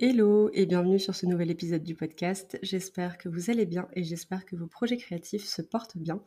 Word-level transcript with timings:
Hello 0.00 0.50
et 0.52 0.66
bienvenue 0.66 0.98
sur 0.98 1.14
ce 1.14 1.24
nouvel 1.24 1.52
épisode 1.52 1.84
du 1.84 1.94
podcast. 1.94 2.58
J'espère 2.62 3.16
que 3.16 3.28
vous 3.28 3.48
allez 3.48 3.64
bien 3.64 3.86
et 3.92 4.02
j'espère 4.02 4.44
que 4.44 4.56
vos 4.56 4.66
projets 4.66 4.96
créatifs 4.96 5.44
se 5.44 5.62
portent 5.62 5.96
bien. 5.96 6.20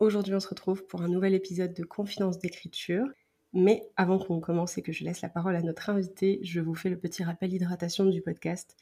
Aujourd'hui, 0.00 0.34
on 0.34 0.40
se 0.40 0.48
retrouve 0.48 0.86
pour 0.86 1.00
un 1.00 1.08
nouvel 1.08 1.32
épisode 1.32 1.72
de 1.72 1.82
Confidence 1.82 2.38
d'écriture. 2.38 3.06
Mais 3.54 3.88
avant 3.96 4.18
qu'on 4.18 4.38
commence 4.38 4.76
et 4.76 4.82
que 4.82 4.92
je 4.92 5.02
laisse 5.02 5.22
la 5.22 5.30
parole 5.30 5.56
à 5.56 5.62
notre 5.62 5.88
invité, 5.88 6.40
je 6.42 6.60
vous 6.60 6.74
fais 6.74 6.90
le 6.90 6.98
petit 6.98 7.24
rappel 7.24 7.48
d'hydratation 7.48 8.04
du 8.04 8.20
podcast. 8.20 8.76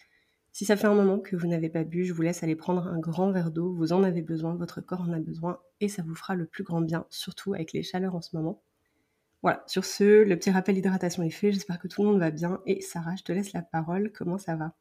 Si 0.51 0.65
ça 0.65 0.77
fait 0.77 0.89
un 0.89 0.95
moment 0.95 1.21
que 1.21 1.37
vous 1.37 1.47
n'avez 1.47 1.69
pas 1.69 1.85
bu, 1.85 2.05
je 2.05 2.13
vous 2.13 2.23
laisse 2.23 2.43
aller 2.43 2.57
prendre 2.57 2.89
un 2.89 2.99
grand 2.99 3.31
verre 3.31 3.53
d'eau. 3.53 3.73
Vous 3.73 3.93
en 3.93 4.03
avez 4.03 4.23
besoin, 4.23 4.57
votre 4.57 4.81
corps 4.81 5.03
en 5.03 5.13
a 5.13 5.21
besoin 5.21 5.61
et 5.79 5.87
ça 5.87 6.03
vous 6.03 6.17
fera 6.17 6.35
le 6.35 6.47
plus 6.47 6.65
grand 6.65 6.81
bien, 6.81 7.07
surtout 7.09 7.55
avec 7.55 7.73
les 7.73 7.85
chaleurs 7.85 8.17
en 8.17 8.21
ce 8.21 8.35
moment. 8.35 8.65
Voilà, 9.43 9.65
sur 9.67 9.85
ce, 9.85 10.23
le 10.23 10.37
petit 10.37 10.51
rappel 10.51 10.77
d'hydratation 10.77 11.25
est 11.25 11.31
fait. 11.31 11.51
J'espère 11.51 11.81
que 11.81 11.89
tout 11.89 12.03
le 12.03 12.09
monde 12.09 12.21
va 12.21 12.31
bien. 12.31 12.61
Et 12.65 12.81
Sarah, 12.81 13.17
je 13.17 13.25
te 13.25 13.33
laisse 13.33 13.53
la 13.53 13.63
parole. 13.63 14.13
Comment 14.13 14.39
ça 14.39 14.55
va? 14.55 14.73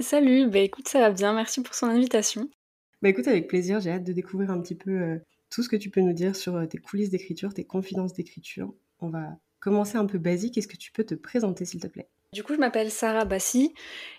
Salut, 0.00 0.46
bah 0.50 0.58
écoute, 0.58 0.86
ça 0.86 1.00
va 1.00 1.10
bien. 1.10 1.32
Merci 1.32 1.62
pour 1.62 1.74
son 1.74 1.86
invitation. 1.86 2.50
Bah 3.00 3.08
écoute, 3.08 3.26
avec 3.26 3.48
plaisir. 3.48 3.80
J'ai 3.80 3.90
hâte 3.90 4.04
de 4.04 4.12
découvrir 4.12 4.50
un 4.50 4.60
petit 4.60 4.74
peu 4.74 4.90
euh, 4.90 5.18
tout 5.48 5.62
ce 5.62 5.70
que 5.70 5.76
tu 5.76 5.88
peux 5.88 6.02
nous 6.02 6.12
dire 6.12 6.36
sur 6.36 6.56
euh, 6.56 6.66
tes 6.66 6.76
coulisses 6.76 7.08
d'écriture, 7.08 7.54
tes 7.54 7.64
confidences 7.64 8.12
d'écriture. 8.12 8.74
On 9.00 9.08
va 9.08 9.38
commencer 9.60 9.96
un 9.96 10.04
peu 10.04 10.18
basique. 10.18 10.58
Est-ce 10.58 10.68
que 10.68 10.76
tu 10.76 10.92
peux 10.92 11.04
te 11.04 11.14
présenter, 11.14 11.64
s'il 11.64 11.80
te 11.80 11.86
plaît? 11.86 12.10
Du 12.34 12.42
coup, 12.42 12.52
je 12.52 12.58
m'appelle 12.58 12.90
Sarah 12.90 13.24
Bassi. 13.24 13.72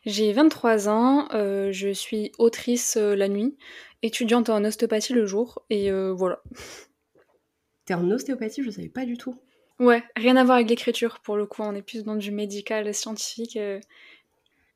J'ai 0.08 0.34
23 0.34 0.90
ans. 0.90 1.28
Euh, 1.36 1.72
je 1.72 1.90
suis 1.90 2.32
autrice 2.40 2.98
la 2.98 3.28
nuit, 3.28 3.56
étudiante 4.02 4.50
en 4.50 4.64
ostéopathie 4.66 5.14
le 5.14 5.28
jour. 5.28 5.64
Et 5.70 5.92
voilà. 5.92 6.42
T'es 7.86 7.94
en 7.94 8.10
ostéopathie? 8.10 8.64
Je 8.64 8.72
savais 8.72 8.90
pas 8.90 9.06
du 9.06 9.18
tout. 9.18 9.40
Ouais, 9.80 10.04
rien 10.16 10.36
à 10.38 10.44
voir 10.44 10.58
avec 10.58 10.70
l'écriture 10.70 11.20
pour 11.20 11.38
le 11.38 11.46
coup, 11.46 11.62
on 11.62 11.76
est 11.76 11.82
plus 11.82 12.04
dans 12.04 12.16
du 12.16 12.32
médical, 12.32 12.94
scientifique. 12.94 13.58
Euh. 13.58 13.80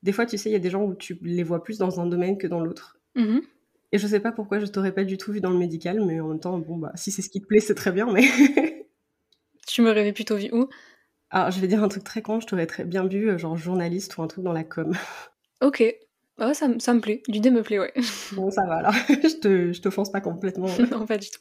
Des 0.04 0.12
fois, 0.12 0.26
tu 0.26 0.38
sais, 0.38 0.50
il 0.50 0.54
y 0.54 0.56
a 0.56 0.60
des 0.60 0.70
gens 0.70 0.84
où 0.84 0.94
tu 0.94 1.18
les 1.22 1.44
vois 1.44 1.64
plus 1.64 1.78
dans 1.78 2.00
un 2.00 2.06
domaine 2.06 2.38
que 2.38 2.48
dans 2.48 2.60
l'autre. 2.60 2.98
Mmh 3.16 3.40
Et 3.92 3.98
je 3.98 4.08
sais 4.08 4.20
pas 4.20 4.32
pourquoi 4.32 4.60
je 4.60 4.66
t'aurais 4.68 4.94
pas 4.94 5.04
du 5.04 5.18
tout 5.18 5.32
vu 5.32 5.42
dans 5.42 5.50
le 5.50 5.58
médical, 5.58 6.04
mais 6.06 6.20
en 6.20 6.28
même 6.28 6.40
temps, 6.40 6.58
bon, 6.60 6.78
bah, 6.78 6.92
si 6.96 7.12
c'est 7.12 7.22
ce 7.22 7.30
qui 7.30 7.42
te 7.42 7.48
plaît, 7.48 7.60
c'est 7.60 7.76
très 7.76 7.92
bien, 7.92 8.12
mais. 8.12 8.24
tu 9.68 9.82
me 9.82 9.92
rêvais 9.92 10.14
plutôt 10.14 10.38
vu 10.38 10.50
où? 10.52 10.70
Alors, 11.32 11.50
je 11.50 11.60
vais 11.60 11.68
dire 11.68 11.82
un 11.82 11.88
truc 11.88 12.04
très 12.04 12.22
con, 12.22 12.40
je 12.40 12.48
t'aurais 12.48 12.68
très 12.68 12.84
bien 12.84 13.08
vu, 13.08 13.30
euh, 13.30 13.38
genre 13.38 13.58
journaliste 13.58 14.18
ou 14.18 14.22
un 14.22 14.28
truc 14.28 14.44
dans 14.44 14.54
la 14.54 14.64
com. 14.64 14.94
Ok. 15.62 15.84
Oh, 16.40 16.56
ça, 16.56 16.68
ça 16.80 16.94
me 16.96 17.00
plaît. 17.02 17.22
L'idée 17.28 17.52
me 17.52 17.62
plaît, 17.62 17.78
ouais. 17.78 17.94
Bon, 18.32 18.50
ça 18.50 18.66
va 18.66 18.78
alors. 18.78 18.94
je 19.10 19.40
te, 19.40 19.72
je 19.72 19.80
te 19.80 19.92
fonce 19.92 20.12
pas 20.12 20.22
complètement. 20.22 20.68
non, 20.90 21.06
pas 21.06 21.20
du 21.20 21.30
tout. 21.30 21.40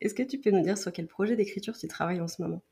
Est-ce 0.00 0.14
que 0.14 0.22
tu 0.22 0.38
peux 0.38 0.50
nous 0.50 0.62
dire 0.62 0.78
sur 0.78 0.92
quel 0.92 1.06
projet 1.06 1.36
d'écriture 1.36 1.76
tu 1.76 1.88
travailles 1.88 2.20
en 2.20 2.28
ce 2.28 2.42
moment? 2.42 2.62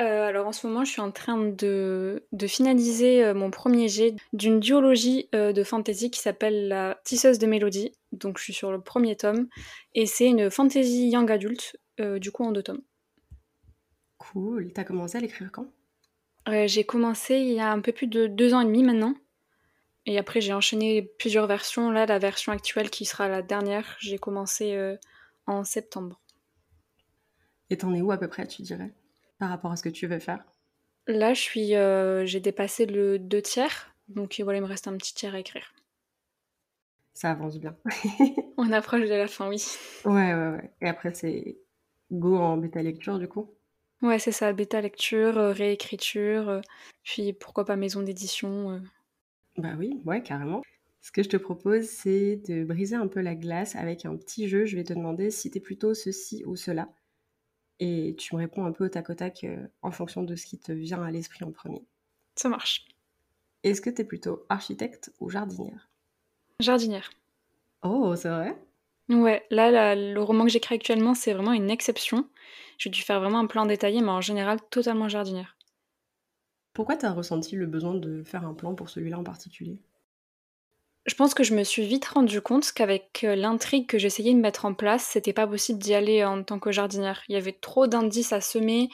Euh, 0.00 0.26
alors 0.26 0.48
en 0.48 0.52
ce 0.52 0.66
moment, 0.66 0.84
je 0.84 0.90
suis 0.90 1.00
en 1.00 1.12
train 1.12 1.38
de, 1.38 2.22
finaliser 2.46 3.24
euh, 3.24 3.34
mon 3.34 3.50
premier 3.50 3.88
jet 3.88 4.16
d'une 4.32 4.58
duologie 4.58 5.28
euh, 5.34 5.52
de 5.52 5.62
fantasy 5.62 6.10
qui 6.10 6.18
s'appelle 6.18 6.68
La 6.68 7.00
Tisseuse 7.04 7.38
de 7.38 7.46
Mélodie. 7.46 7.92
Donc 8.12 8.38
je 8.38 8.44
suis 8.44 8.52
sur 8.52 8.72
le 8.72 8.80
premier 8.80 9.16
tome. 9.16 9.48
Et 9.94 10.06
c'est 10.06 10.26
une 10.26 10.50
fantasy 10.50 11.10
young 11.10 11.30
adulte, 11.30 11.76
du 11.98 12.32
coup 12.32 12.44
en 12.44 12.50
deux 12.50 12.62
tomes. 12.62 12.82
Cool. 14.18 14.72
T'as 14.72 14.84
commencé 14.84 15.16
à 15.16 15.20
l'écrire 15.20 15.50
quand? 15.52 15.66
J'ai 16.66 16.84
commencé 16.84 17.36
il 17.36 17.52
y 17.52 17.60
a 17.60 17.70
un 17.70 17.80
peu 17.80 17.92
plus 17.92 18.06
de 18.06 18.26
deux 18.26 18.52
ans 18.52 18.60
et 18.60 18.66
demi 18.66 18.82
maintenant. 18.82 19.14
Et 20.06 20.18
après, 20.18 20.42
j'ai 20.42 20.52
enchaîné 20.52 21.02
plusieurs 21.18 21.46
versions. 21.46 21.90
Là, 21.90 22.04
la 22.04 22.18
version 22.18 22.52
actuelle 22.52 22.90
qui 22.90 23.06
sera 23.06 23.28
la 23.28 23.40
dernière, 23.40 23.96
j'ai 24.00 24.18
commencé 24.18 24.76
en 25.46 25.64
septembre. 25.64 26.20
Et 27.74 27.76
t'en 27.76 27.92
es 27.92 28.00
où 28.00 28.12
à 28.12 28.18
peu 28.18 28.28
près, 28.28 28.46
tu 28.46 28.62
dirais, 28.62 28.92
par 29.40 29.48
rapport 29.48 29.72
à 29.72 29.76
ce 29.76 29.82
que 29.82 29.88
tu 29.88 30.06
veux 30.06 30.20
faire? 30.20 30.44
Là, 31.08 31.34
je 31.34 31.40
suis, 31.40 31.74
euh, 31.74 32.24
j'ai 32.24 32.38
dépassé 32.38 32.86
le 32.86 33.18
deux 33.18 33.42
tiers, 33.42 33.92
donc 34.06 34.40
voilà, 34.44 34.60
il 34.60 34.62
me 34.62 34.68
reste 34.68 34.86
un 34.86 34.96
petit 34.96 35.12
tiers 35.12 35.34
à 35.34 35.40
écrire. 35.40 35.74
Ça 37.14 37.32
avance 37.32 37.58
bien. 37.58 37.76
On 38.58 38.70
approche 38.70 39.08
de 39.08 39.14
la 39.14 39.26
fin, 39.26 39.48
oui. 39.48 39.60
Ouais, 40.04 40.12
ouais, 40.34 40.50
ouais. 40.50 40.70
Et 40.82 40.86
après, 40.86 41.12
c'est 41.14 41.58
go 42.12 42.36
en 42.36 42.58
bêta 42.58 42.80
lecture, 42.80 43.18
du 43.18 43.26
coup? 43.26 43.50
Ouais, 44.00 44.20
c'est 44.20 44.30
ça, 44.30 44.52
bêta 44.52 44.80
lecture, 44.80 45.36
euh, 45.36 45.50
réécriture, 45.50 46.48
euh, 46.48 46.60
puis 47.02 47.32
pourquoi 47.32 47.64
pas 47.64 47.74
maison 47.74 48.02
d'édition. 48.02 48.80
Bah 49.56 49.74
oui, 49.76 50.00
ouais, 50.04 50.22
carrément. 50.22 50.62
Ce 51.00 51.10
que 51.10 51.24
je 51.24 51.28
te 51.28 51.36
propose, 51.36 51.86
c'est 51.86 52.36
de 52.36 52.62
briser 52.62 52.94
un 52.94 53.08
peu 53.08 53.20
la 53.20 53.34
glace 53.34 53.74
avec 53.74 54.06
un 54.06 54.14
petit 54.16 54.48
jeu. 54.48 54.64
Je 54.64 54.76
vais 54.76 54.84
te 54.84 54.92
demander 54.92 55.32
si 55.32 55.50
t'es 55.50 55.58
plutôt 55.58 55.92
ceci 55.92 56.44
ou 56.46 56.54
cela 56.54 56.88
et 57.80 58.14
tu 58.18 58.34
me 58.34 58.40
réponds 58.40 58.64
un 58.66 58.72
peu 58.72 58.86
au 58.86 58.88
tac 58.88 59.10
au 59.10 59.14
tac 59.14 59.44
euh, 59.44 59.66
en 59.82 59.90
fonction 59.90 60.22
de 60.22 60.36
ce 60.36 60.46
qui 60.46 60.58
te 60.58 60.72
vient 60.72 61.02
à 61.02 61.10
l'esprit 61.10 61.44
en 61.44 61.52
premier. 61.52 61.84
Ça 62.36 62.48
marche. 62.48 62.84
Est-ce 63.64 63.80
que 63.80 63.90
tu 63.90 64.02
es 64.02 64.04
plutôt 64.04 64.46
architecte 64.48 65.12
ou 65.18 65.28
jardinière? 65.28 65.90
Jardinière. 66.58 67.10
Oh, 67.84 68.16
c'est 68.16 68.28
vrai? 68.30 68.58
Ouais, 69.08 69.46
là, 69.50 69.94
le 69.94 70.22
roman 70.22 70.44
que 70.44 70.50
j'écris 70.50 70.74
actuellement, 70.74 71.14
c'est 71.14 71.32
vraiment 71.32 71.52
une 71.54 71.70
exception. 71.70 72.28
J'ai 72.76 72.90
dû 72.90 73.00
faire 73.00 73.18
vraiment 73.20 73.38
un 73.38 73.46
plan 73.46 73.64
détaillé, 73.66 74.02
mais 74.02 74.10
en 74.10 74.20
général, 74.20 74.60
totalement 74.70 75.08
jardinière. 75.08 75.56
Pourquoi 76.72 76.96
tu 76.98 77.04
as 77.06 77.12
ressenti 77.12 77.56
le 77.56 77.66
besoin 77.66 77.94
de 77.94 78.22
faire 78.22 78.46
un 78.46 78.52
plan 78.54 78.74
pour 78.76 78.88
celui-là 78.90 79.18
en 79.18 79.24
particulier? 79.24 79.80
Je 81.06 81.14
pense 81.14 81.34
que 81.34 81.44
je 81.44 81.54
me 81.54 81.64
suis 81.64 81.86
vite 81.86 82.06
rendu 82.06 82.40
compte 82.40 82.72
qu'avec 82.72 83.24
euh, 83.24 83.36
l'intrigue 83.36 83.86
que 83.86 83.98
j'essayais 83.98 84.32
de 84.32 84.38
mettre 84.38 84.64
en 84.64 84.72
place, 84.72 85.04
c'était 85.04 85.34
pas 85.34 85.46
possible 85.46 85.78
d'y 85.78 85.94
aller 85.94 86.24
en 86.24 86.42
tant 86.42 86.58
que 86.58 86.72
jardinière. 86.72 87.22
Il 87.28 87.34
y 87.34 87.38
avait 87.38 87.52
trop 87.52 87.86
d'indices 87.86 88.32
à 88.32 88.40
semer. 88.40 88.88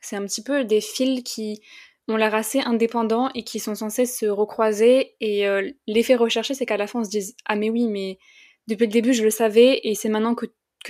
C'est 0.00 0.16
un 0.16 0.26
petit 0.26 0.42
peu 0.42 0.64
des 0.64 0.80
fils 0.80 1.22
qui 1.22 1.62
ont 2.08 2.16
l'air 2.16 2.34
assez 2.34 2.60
indépendants 2.60 3.30
et 3.34 3.44
qui 3.44 3.60
sont 3.60 3.76
censés 3.76 4.06
se 4.06 4.26
recroiser. 4.26 5.14
Et 5.20 5.46
euh, 5.46 5.70
l'effet 5.86 6.16
recherché, 6.16 6.54
c'est 6.54 6.66
qu'à 6.66 6.76
la 6.76 6.88
fin, 6.88 7.00
on 7.00 7.04
se 7.04 7.10
dise 7.10 7.36
Ah, 7.46 7.54
mais 7.54 7.70
oui, 7.70 7.86
mais 7.86 8.18
depuis 8.66 8.86
le 8.86 8.92
début, 8.92 9.12
je 9.12 9.22
le 9.22 9.30
savais 9.30 9.80
et 9.84 9.94
c'est 9.94 10.08
maintenant 10.08 10.34
que, 10.34 10.46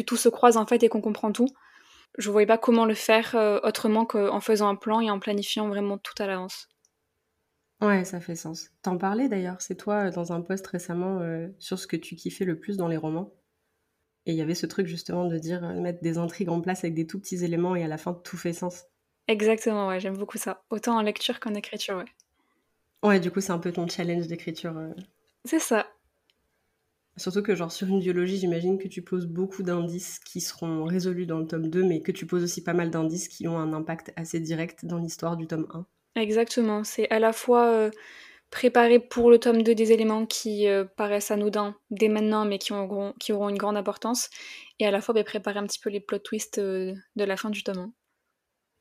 tout 0.06 0.16
se 0.16 0.30
croise 0.30 0.56
en 0.56 0.64
fait 0.64 0.82
et 0.82 0.88
qu'on 0.88 1.02
comprend 1.02 1.32
tout. 1.32 1.48
Je 2.16 2.30
voyais 2.30 2.46
pas 2.46 2.56
comment 2.56 2.86
le 2.86 2.94
faire 2.94 3.34
euh, 3.34 3.60
autrement 3.62 4.06
qu'en 4.06 4.40
faisant 4.40 4.68
un 4.68 4.74
plan 4.74 5.00
et 5.00 5.10
en 5.10 5.18
planifiant 5.18 5.68
vraiment 5.68 5.98
tout 5.98 6.14
à 6.18 6.26
l'avance. 6.26 6.68
Ouais, 7.82 8.04
ça 8.04 8.20
fait 8.20 8.36
sens. 8.36 8.70
T'en 8.82 8.96
parlais 8.96 9.28
d'ailleurs, 9.28 9.60
c'est 9.60 9.74
toi 9.74 10.06
euh, 10.06 10.10
dans 10.12 10.32
un 10.32 10.40
post 10.40 10.64
récemment 10.68 11.18
euh, 11.18 11.48
sur 11.58 11.80
ce 11.80 11.88
que 11.88 11.96
tu 11.96 12.14
kiffais 12.14 12.44
le 12.44 12.56
plus 12.56 12.76
dans 12.76 12.86
les 12.86 12.96
romans. 12.96 13.34
Et 14.24 14.30
il 14.30 14.38
y 14.38 14.40
avait 14.40 14.54
ce 14.54 14.66
truc 14.66 14.86
justement 14.86 15.26
de 15.26 15.36
dire 15.36 15.64
euh, 15.64 15.80
mettre 15.80 16.00
des 16.00 16.16
intrigues 16.16 16.48
en 16.48 16.60
place 16.60 16.84
avec 16.84 16.94
des 16.94 17.08
tout 17.08 17.18
petits 17.18 17.44
éléments 17.44 17.74
et 17.74 17.82
à 17.82 17.88
la 17.88 17.98
fin 17.98 18.14
tout 18.14 18.36
fait 18.36 18.52
sens. 18.52 18.84
Exactement, 19.26 19.88
ouais, 19.88 19.98
j'aime 19.98 20.16
beaucoup 20.16 20.38
ça. 20.38 20.62
Autant 20.70 20.96
en 20.96 21.02
lecture 21.02 21.40
qu'en 21.40 21.54
écriture, 21.54 21.96
ouais. 21.96 22.04
Ouais, 23.02 23.18
du 23.18 23.32
coup, 23.32 23.40
c'est 23.40 23.50
un 23.50 23.58
peu 23.58 23.72
ton 23.72 23.88
challenge 23.88 24.28
d'écriture. 24.28 24.74
C'est 25.44 25.58
ça. 25.58 25.88
Surtout 27.16 27.42
que, 27.42 27.56
genre, 27.56 27.72
sur 27.72 27.88
une 27.88 27.98
biologie, 27.98 28.36
j'imagine 28.36 28.78
que 28.78 28.86
tu 28.86 29.02
poses 29.02 29.26
beaucoup 29.26 29.64
d'indices 29.64 30.20
qui 30.20 30.40
seront 30.40 30.84
résolus 30.84 31.26
dans 31.26 31.38
le 31.38 31.46
tome 31.48 31.68
2, 31.68 31.82
mais 31.82 32.00
que 32.00 32.12
tu 32.12 32.26
poses 32.26 32.44
aussi 32.44 32.62
pas 32.62 32.74
mal 32.74 32.90
d'indices 32.90 33.26
qui 33.26 33.48
ont 33.48 33.58
un 33.58 33.72
impact 33.72 34.12
assez 34.14 34.38
direct 34.38 34.84
dans 34.86 34.98
l'histoire 34.98 35.36
du 35.36 35.48
tome 35.48 35.66
1. 35.74 35.84
Exactement, 36.14 36.84
c'est 36.84 37.08
à 37.10 37.18
la 37.18 37.32
fois 37.32 37.66
euh, 37.68 37.90
préparer 38.50 38.98
pour 38.98 39.30
le 39.30 39.38
tome 39.38 39.62
2 39.62 39.74
des 39.74 39.92
éléments 39.92 40.26
qui 40.26 40.68
euh, 40.68 40.84
paraissent 40.84 41.30
anodins 41.30 41.74
dès 41.90 42.08
maintenant 42.08 42.44
mais 42.44 42.58
qui 42.58 42.72
auront, 42.72 43.14
qui 43.18 43.32
auront 43.32 43.48
une 43.48 43.56
grande 43.56 43.78
importance, 43.78 44.28
et 44.78 44.86
à 44.86 44.90
la 44.90 45.00
fois 45.00 45.14
bah, 45.14 45.24
préparer 45.24 45.58
un 45.58 45.66
petit 45.66 45.80
peu 45.80 45.88
les 45.88 46.00
plot 46.00 46.18
twists 46.18 46.58
euh, 46.58 46.94
de 47.16 47.24
la 47.24 47.36
fin 47.36 47.48
du 47.48 47.62
tome 47.62 47.92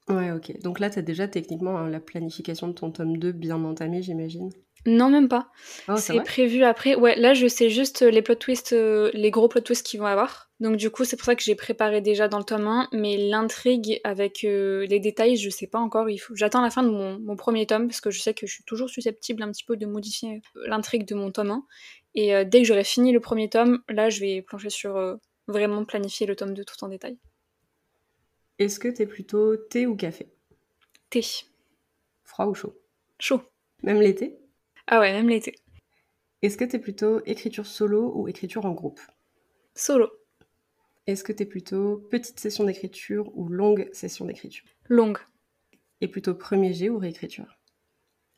1. 0.09 0.15
Ouais, 0.15 0.31
ok. 0.31 0.59
Donc 0.61 0.79
là, 0.79 0.89
tu 0.89 0.99
as 0.99 1.03
déjà 1.03 1.27
techniquement 1.27 1.77
hein, 1.77 1.87
la 1.87 1.99
planification 2.01 2.67
de 2.67 2.73
ton 2.73 2.91
tome 2.91 3.17
2 3.17 3.31
bien 3.31 3.63
entamée, 3.63 4.01
j'imagine? 4.01 4.49
Non, 4.85 5.09
même 5.09 5.29
pas. 5.29 5.51
Oh, 5.87 5.95
c'est 5.95 6.19
prévu 6.21 6.63
après. 6.63 6.95
Ouais, 6.95 7.15
là, 7.15 7.33
je 7.33 7.47
sais 7.47 7.69
juste 7.69 8.01
les 8.01 8.23
plot 8.23 8.35
twists, 8.35 8.71
les 8.73 9.31
gros 9.31 9.47
plot 9.47 9.61
twists 9.61 9.85
qu'ils 9.85 9.99
vont 9.99 10.07
avoir. 10.07 10.50
Donc, 10.61 10.77
du 10.77 10.91
coup, 10.91 11.03
c'est 11.03 11.17
pour 11.17 11.25
ça 11.25 11.35
que 11.35 11.41
j'ai 11.41 11.55
préparé 11.55 12.01
déjà 12.01 12.27
dans 12.27 12.37
le 12.37 12.43
tome 12.43 12.67
1. 12.67 12.89
Mais 12.93 13.17
l'intrigue 13.17 13.99
avec 14.03 14.43
euh, 14.43 14.85
les 14.85 14.99
détails, 14.99 15.35
je 15.35 15.49
sais 15.49 15.67
pas 15.67 15.79
encore. 15.79 16.09
Il 16.09 16.19
faut... 16.19 16.35
J'attends 16.35 16.61
la 16.61 16.69
fin 16.69 16.83
de 16.83 16.89
mon, 16.89 17.35
premier 17.35 17.65
tome 17.65 17.87
parce 17.87 17.99
que 17.99 18.11
je 18.11 18.21
sais 18.21 18.33
que 18.33 18.45
je 18.45 18.53
suis 18.53 18.63
toujours 18.63 18.89
susceptible 18.89 19.41
un 19.41 19.51
petit 19.51 19.63
peu 19.65 19.75
de 19.75 19.87
modifier 19.87 20.41
euh, 20.55 20.67
l'intrigue 20.67 21.05
de 21.07 21.15
mon 21.15 21.31
tome 21.31 21.51
1. 21.51 21.65
Et 22.13 22.45
dès 22.45 22.61
que 22.61 22.67
j'aurai 22.67 22.83
fini 22.83 23.13
le 23.13 23.21
premier 23.21 23.49
tome, 23.49 23.81
là, 23.89 24.09
je 24.09 24.19
vais 24.19 24.41
plancher 24.41 24.69
sur 24.69 25.17
vraiment 25.47 25.85
planifier 25.85 26.27
le 26.27 26.35
tome 26.35 26.53
2 26.53 26.65
tout 26.65 26.83
en 26.83 26.89
détail. 26.89 27.17
Est-ce 28.59 28.79
que 28.79 28.89
t'es 28.89 29.05
plutôt 29.05 29.55
thé 29.55 29.87
ou 29.87 29.95
café? 29.95 30.27
Thé. 31.09 31.21
Froid 32.25 32.47
ou 32.47 32.53
chaud? 32.53 32.77
Chaud. 33.17 33.41
Même 33.81 34.01
l'été? 34.01 34.37
Ah 34.87 34.99
ouais, 34.99 35.13
même 35.13 35.29
l'été. 35.29 35.55
Est-ce 36.41 36.57
que 36.57 36.65
tu 36.65 36.75
es 36.75 36.79
plutôt 36.79 37.21
écriture 37.25 37.65
solo 37.65 38.11
ou 38.13 38.27
écriture 38.27 38.65
en 38.65 38.73
groupe? 38.73 38.99
Solo. 39.73 40.11
Est-ce 41.07 41.23
que 41.23 41.33
tu 41.33 41.43
es 41.43 41.45
plutôt 41.45 41.97
petite 42.11 42.39
session 42.39 42.63
d'écriture 42.63 43.31
ou 43.35 43.47
longue 43.47 43.89
session 43.91 44.25
d'écriture? 44.25 44.67
Longue. 44.87 45.17
Et 45.99 46.07
plutôt 46.07 46.35
premier 46.35 46.73
jet 46.73 46.89
ou 46.89 46.97
réécriture? 46.97 47.59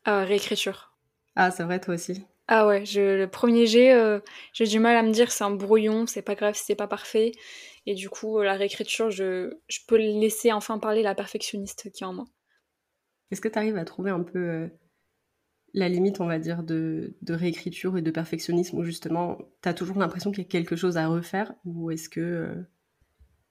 Euh, 0.08 0.24
Réécriture. 0.26 0.98
Ah, 1.36 1.52
c'est 1.52 1.64
vrai, 1.64 1.80
toi 1.80 1.96
aussi 1.96 2.24
Ah 2.48 2.68
ouais, 2.68 2.86
je, 2.86 3.18
le 3.18 3.28
premier 3.28 3.66
jet, 3.68 3.94
euh, 3.94 4.20
j'ai 4.54 4.66
du 4.66 4.80
mal 4.80 4.96
à 4.96 5.04
me 5.04 5.12
dire 5.12 5.32
c'est 5.32 5.44
un 5.44 5.52
brouillon, 5.52 6.06
c'est 6.08 6.22
pas 6.22 6.36
grave, 6.36 6.56
c'est 6.58 6.76
pas 6.76 6.88
parfait. 6.88 7.32
Et 7.86 7.96
du 7.96 8.10
coup, 8.10 8.42
la 8.42 8.54
réécriture, 8.56 9.12
je, 9.12 9.54
je 9.68 9.80
peux 9.88 9.98
laisser 9.98 10.52
enfin 10.52 10.80
parler 10.80 11.04
la 11.04 11.16
perfectionniste 11.16 11.92
qui 11.92 12.04
est 12.04 12.08
en 12.08 12.14
moi. 12.14 12.26
Est-ce 13.32 13.42
que 13.42 13.48
tu 13.48 13.58
arrives 13.58 13.78
à 13.78 13.86
trouver 13.86 14.12
un 14.12 14.24
peu 14.24 14.40
euh, 14.40 14.68
la 15.74 15.90
limite, 15.90 16.22
on 16.22 16.28
va 16.28 16.40
dire, 16.40 16.64
de, 16.64 17.14
réécriture 17.28 17.98
et 17.98 18.02
de 18.02 18.12
perfectionnisme 18.12 18.78
où 18.78 18.84
justement, 18.84 19.38
tu 19.62 19.70
as 19.70 19.74
toujours 19.74 19.98
l'impression 19.98 20.32
qu'il 20.32 20.44
y 20.44 20.48
a 20.48 20.50
quelque 20.50 20.76
chose 20.76 20.98
à 20.98 21.08
refaire 21.08 21.54
Ou 21.66 21.92
est-ce 21.92 22.10
que. 22.10 22.22
Euh, 22.22 22.56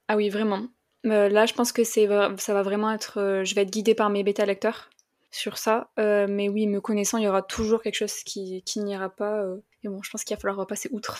ah 0.07 0.15
oui, 0.15 0.29
vraiment. 0.29 0.67
Euh, 1.05 1.27
là, 1.27 1.45
je 1.45 1.53
pense 1.53 1.71
que 1.71 1.83
c'est, 1.83 2.07
ça 2.37 2.53
va 2.53 2.61
vraiment 2.61 2.91
être. 2.91 3.19
Euh, 3.19 3.43
je 3.43 3.55
vais 3.55 3.61
être 3.63 3.71
guidée 3.71 3.95
par 3.95 4.09
mes 4.09 4.23
bêta-lecteurs 4.23 4.89
sur 5.31 5.57
ça. 5.57 5.91
mais 5.97 6.47
oui, 6.47 6.67
me 6.67 6.79
connaissant, 6.79 7.17
il 7.17 7.25
y 7.25 7.27
aura 7.27 7.41
toujours 7.41 7.81
quelque 7.81 7.95
chose 7.95 8.15
qui, 8.23 8.61
qui 8.63 8.79
n'ira 8.79 9.09
pas. 9.09 9.43
et 9.83 9.89
bon, 9.89 10.01
je 10.01 10.11
pense 10.11 10.23
qu'il 10.23 10.35
va 10.35 10.39
falloir 10.39 10.57
repasser 10.57 10.89
outre. 10.91 11.19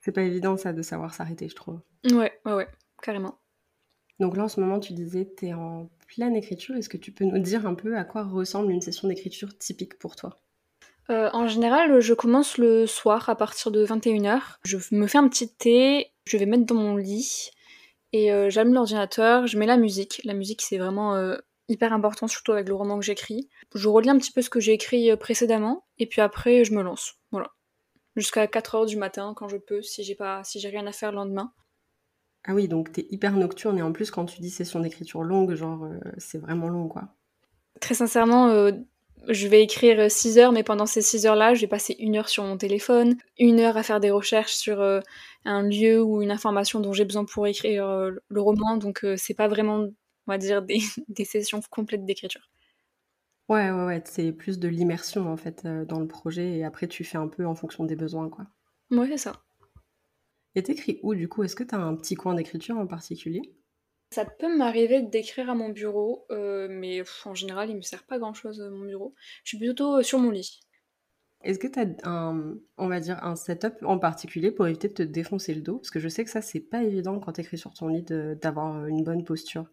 C'est 0.00 0.12
pas 0.12 0.22
évident, 0.22 0.56
ça, 0.56 0.72
de 0.72 0.82
savoir 0.82 1.12
s'arrêter, 1.14 1.48
je 1.48 1.54
trouve. 1.54 1.80
Ouais, 2.12 2.32
ouais, 2.44 2.52
ouais, 2.54 2.68
carrément. 3.02 3.38
Donc 4.18 4.36
là, 4.36 4.44
en 4.44 4.48
ce 4.48 4.60
moment, 4.60 4.80
tu 4.80 4.92
disais, 4.92 5.30
tu 5.36 5.46
es 5.46 5.54
en 5.54 5.90
pleine 6.08 6.36
écriture. 6.36 6.74
Est-ce 6.76 6.88
que 6.88 6.96
tu 6.96 7.12
peux 7.12 7.24
nous 7.24 7.38
dire 7.38 7.66
un 7.66 7.74
peu 7.74 7.96
à 7.96 8.04
quoi 8.04 8.24
ressemble 8.24 8.72
une 8.72 8.80
session 8.80 9.08
d'écriture 9.08 9.56
typique 9.58 9.98
pour 9.98 10.16
toi? 10.16 10.40
Euh, 11.10 11.30
En 11.32 11.46
général, 11.46 12.00
je 12.00 12.14
commence 12.14 12.58
le 12.58 12.86
soir 12.86 13.28
à 13.28 13.36
partir 13.36 13.70
de 13.70 13.84
21h. 13.84 14.40
Je 14.64 14.78
me 14.92 15.06
fais 15.06 15.18
un 15.18 15.28
petit 15.28 15.52
thé, 15.52 16.12
je 16.26 16.36
vais 16.36 16.46
mettre 16.46 16.64
dans 16.64 16.74
mon 16.74 16.96
lit 16.96 17.50
et 18.12 18.32
euh, 18.32 18.50
j'allume 18.50 18.74
l'ordinateur, 18.74 19.46
je 19.46 19.58
mets 19.58 19.66
la 19.66 19.76
musique. 19.76 20.20
La 20.24 20.34
musique, 20.34 20.62
c'est 20.62 20.78
vraiment 20.78 21.14
euh, 21.14 21.36
hyper 21.68 21.92
important, 21.92 22.26
surtout 22.26 22.52
avec 22.52 22.68
le 22.68 22.74
roman 22.74 22.98
que 22.98 23.04
j'écris. 23.04 23.48
Je 23.74 23.88
relis 23.88 24.10
un 24.10 24.18
petit 24.18 24.32
peu 24.32 24.42
ce 24.42 24.50
que 24.50 24.60
j'ai 24.60 24.72
écrit 24.72 25.14
précédemment 25.16 25.84
et 25.98 26.06
puis 26.06 26.22
après, 26.22 26.64
je 26.64 26.72
me 26.72 26.82
lance. 26.82 27.14
Voilà. 27.30 27.52
Jusqu'à 28.16 28.46
4h 28.46 28.86
du 28.86 28.96
matin 28.96 29.34
quand 29.36 29.46
je 29.46 29.58
peux, 29.58 29.82
si 29.82 30.02
j'ai 30.02 30.14
pas 30.14 30.42
si 30.42 30.58
j'ai 30.58 30.70
rien 30.70 30.86
à 30.86 30.92
faire 30.92 31.10
le 31.10 31.16
lendemain. 31.16 31.52
Ah 32.46 32.54
oui, 32.54 32.68
donc 32.68 32.92
t'es 32.92 33.06
hyper 33.10 33.36
nocturne 33.36 33.76
et 33.78 33.82
en 33.82 33.92
plus 33.92 34.10
quand 34.10 34.24
tu 34.24 34.40
dis 34.40 34.50
session 34.50 34.78
d'écriture 34.80 35.22
longue, 35.24 35.54
genre 35.54 35.84
euh, 35.84 35.98
c'est 36.16 36.38
vraiment 36.38 36.68
long 36.68 36.86
quoi. 36.86 37.08
Très 37.80 37.94
sincèrement, 37.94 38.48
euh, 38.48 38.70
je 39.28 39.48
vais 39.48 39.62
écrire 39.62 40.08
6 40.08 40.38
heures, 40.38 40.52
mais 40.52 40.62
pendant 40.62 40.86
ces 40.86 41.02
6 41.02 41.26
heures-là, 41.26 41.54
je 41.54 41.62
vais 41.62 41.66
passer 41.66 41.96
une 41.98 42.16
heure 42.16 42.28
sur 42.28 42.44
mon 42.44 42.56
téléphone, 42.56 43.16
une 43.38 43.58
heure 43.58 43.76
à 43.76 43.82
faire 43.82 43.98
des 43.98 44.10
recherches 44.10 44.54
sur 44.54 44.80
euh, 44.80 45.00
un 45.44 45.62
lieu 45.62 46.00
ou 46.00 46.22
une 46.22 46.30
information 46.30 46.78
dont 46.78 46.92
j'ai 46.92 47.04
besoin 47.04 47.24
pour 47.24 47.48
écrire 47.48 47.84
le 48.28 48.40
roman, 48.40 48.76
donc 48.76 49.04
c'est 49.16 49.34
pas 49.34 49.48
vraiment, 49.48 49.80
on 49.80 49.94
va 50.26 50.38
dire, 50.38 50.62
des, 50.62 50.78
des 51.08 51.24
sessions 51.24 51.60
complètes 51.68 52.04
d'écriture. 52.04 52.48
Ouais, 53.48 53.70
ouais, 53.70 53.84
ouais, 53.84 54.02
c'est 54.06 54.32
plus 54.32 54.58
de 54.58 54.68
l'immersion 54.68 55.30
en 55.32 55.36
fait 55.36 55.66
dans 55.66 56.00
le 56.00 56.08
projet 56.08 56.58
et 56.58 56.64
après 56.64 56.88
tu 56.88 57.04
fais 57.04 57.18
un 57.18 57.28
peu 57.28 57.46
en 57.46 57.54
fonction 57.54 57.84
des 57.84 57.94
besoins 57.94 58.28
quoi. 58.28 58.46
Ouais, 58.90 59.08
c'est 59.08 59.18
ça. 59.18 59.45
Et 60.56 60.62
t'écris 60.62 60.98
où 61.02 61.14
du 61.14 61.28
coup? 61.28 61.44
Est-ce 61.44 61.54
que 61.54 61.62
t'as 61.62 61.76
un 61.76 61.94
petit 61.94 62.14
coin 62.14 62.34
d'écriture 62.34 62.78
en 62.78 62.86
particulier? 62.86 63.42
Ça 64.10 64.24
peut 64.24 64.56
m'arriver 64.56 65.02
d'écrire 65.02 65.50
à 65.50 65.54
mon 65.54 65.68
bureau, 65.68 66.24
euh, 66.30 66.66
mais 66.70 67.02
en 67.26 67.34
général, 67.34 67.68
il 67.68 67.76
me 67.76 67.82
sert 67.82 68.04
pas 68.04 68.18
grand-chose 68.18 68.60
mon 68.72 68.86
bureau. 68.86 69.14
Je 69.44 69.50
suis 69.50 69.58
plutôt 69.58 69.98
euh, 69.98 70.02
sur 70.02 70.18
mon 70.18 70.30
lit. 70.30 70.60
Est-ce 71.42 71.58
que 71.58 71.66
tu 71.66 71.78
as 71.78 71.86
un, 72.04 72.54
on 72.78 72.88
va 72.88 73.00
dire, 73.00 73.22
un 73.22 73.36
setup 73.36 73.74
en 73.82 73.98
particulier 73.98 74.50
pour 74.50 74.66
éviter 74.66 74.88
de 74.88 74.94
te 74.94 75.02
défoncer 75.02 75.54
le 75.54 75.60
dos? 75.60 75.76
Parce 75.76 75.90
que 75.90 76.00
je 76.00 76.08
sais 76.08 76.24
que 76.24 76.30
ça, 76.30 76.40
c'est 76.40 76.60
pas 76.60 76.82
évident 76.82 77.20
quand 77.20 77.32
tu 77.32 77.42
écris 77.42 77.58
sur 77.58 77.74
ton 77.74 77.88
lit 77.88 78.06
d'avoir 78.40 78.78
euh, 78.78 78.86
une 78.86 79.04
bonne 79.04 79.24
posture. 79.24 79.66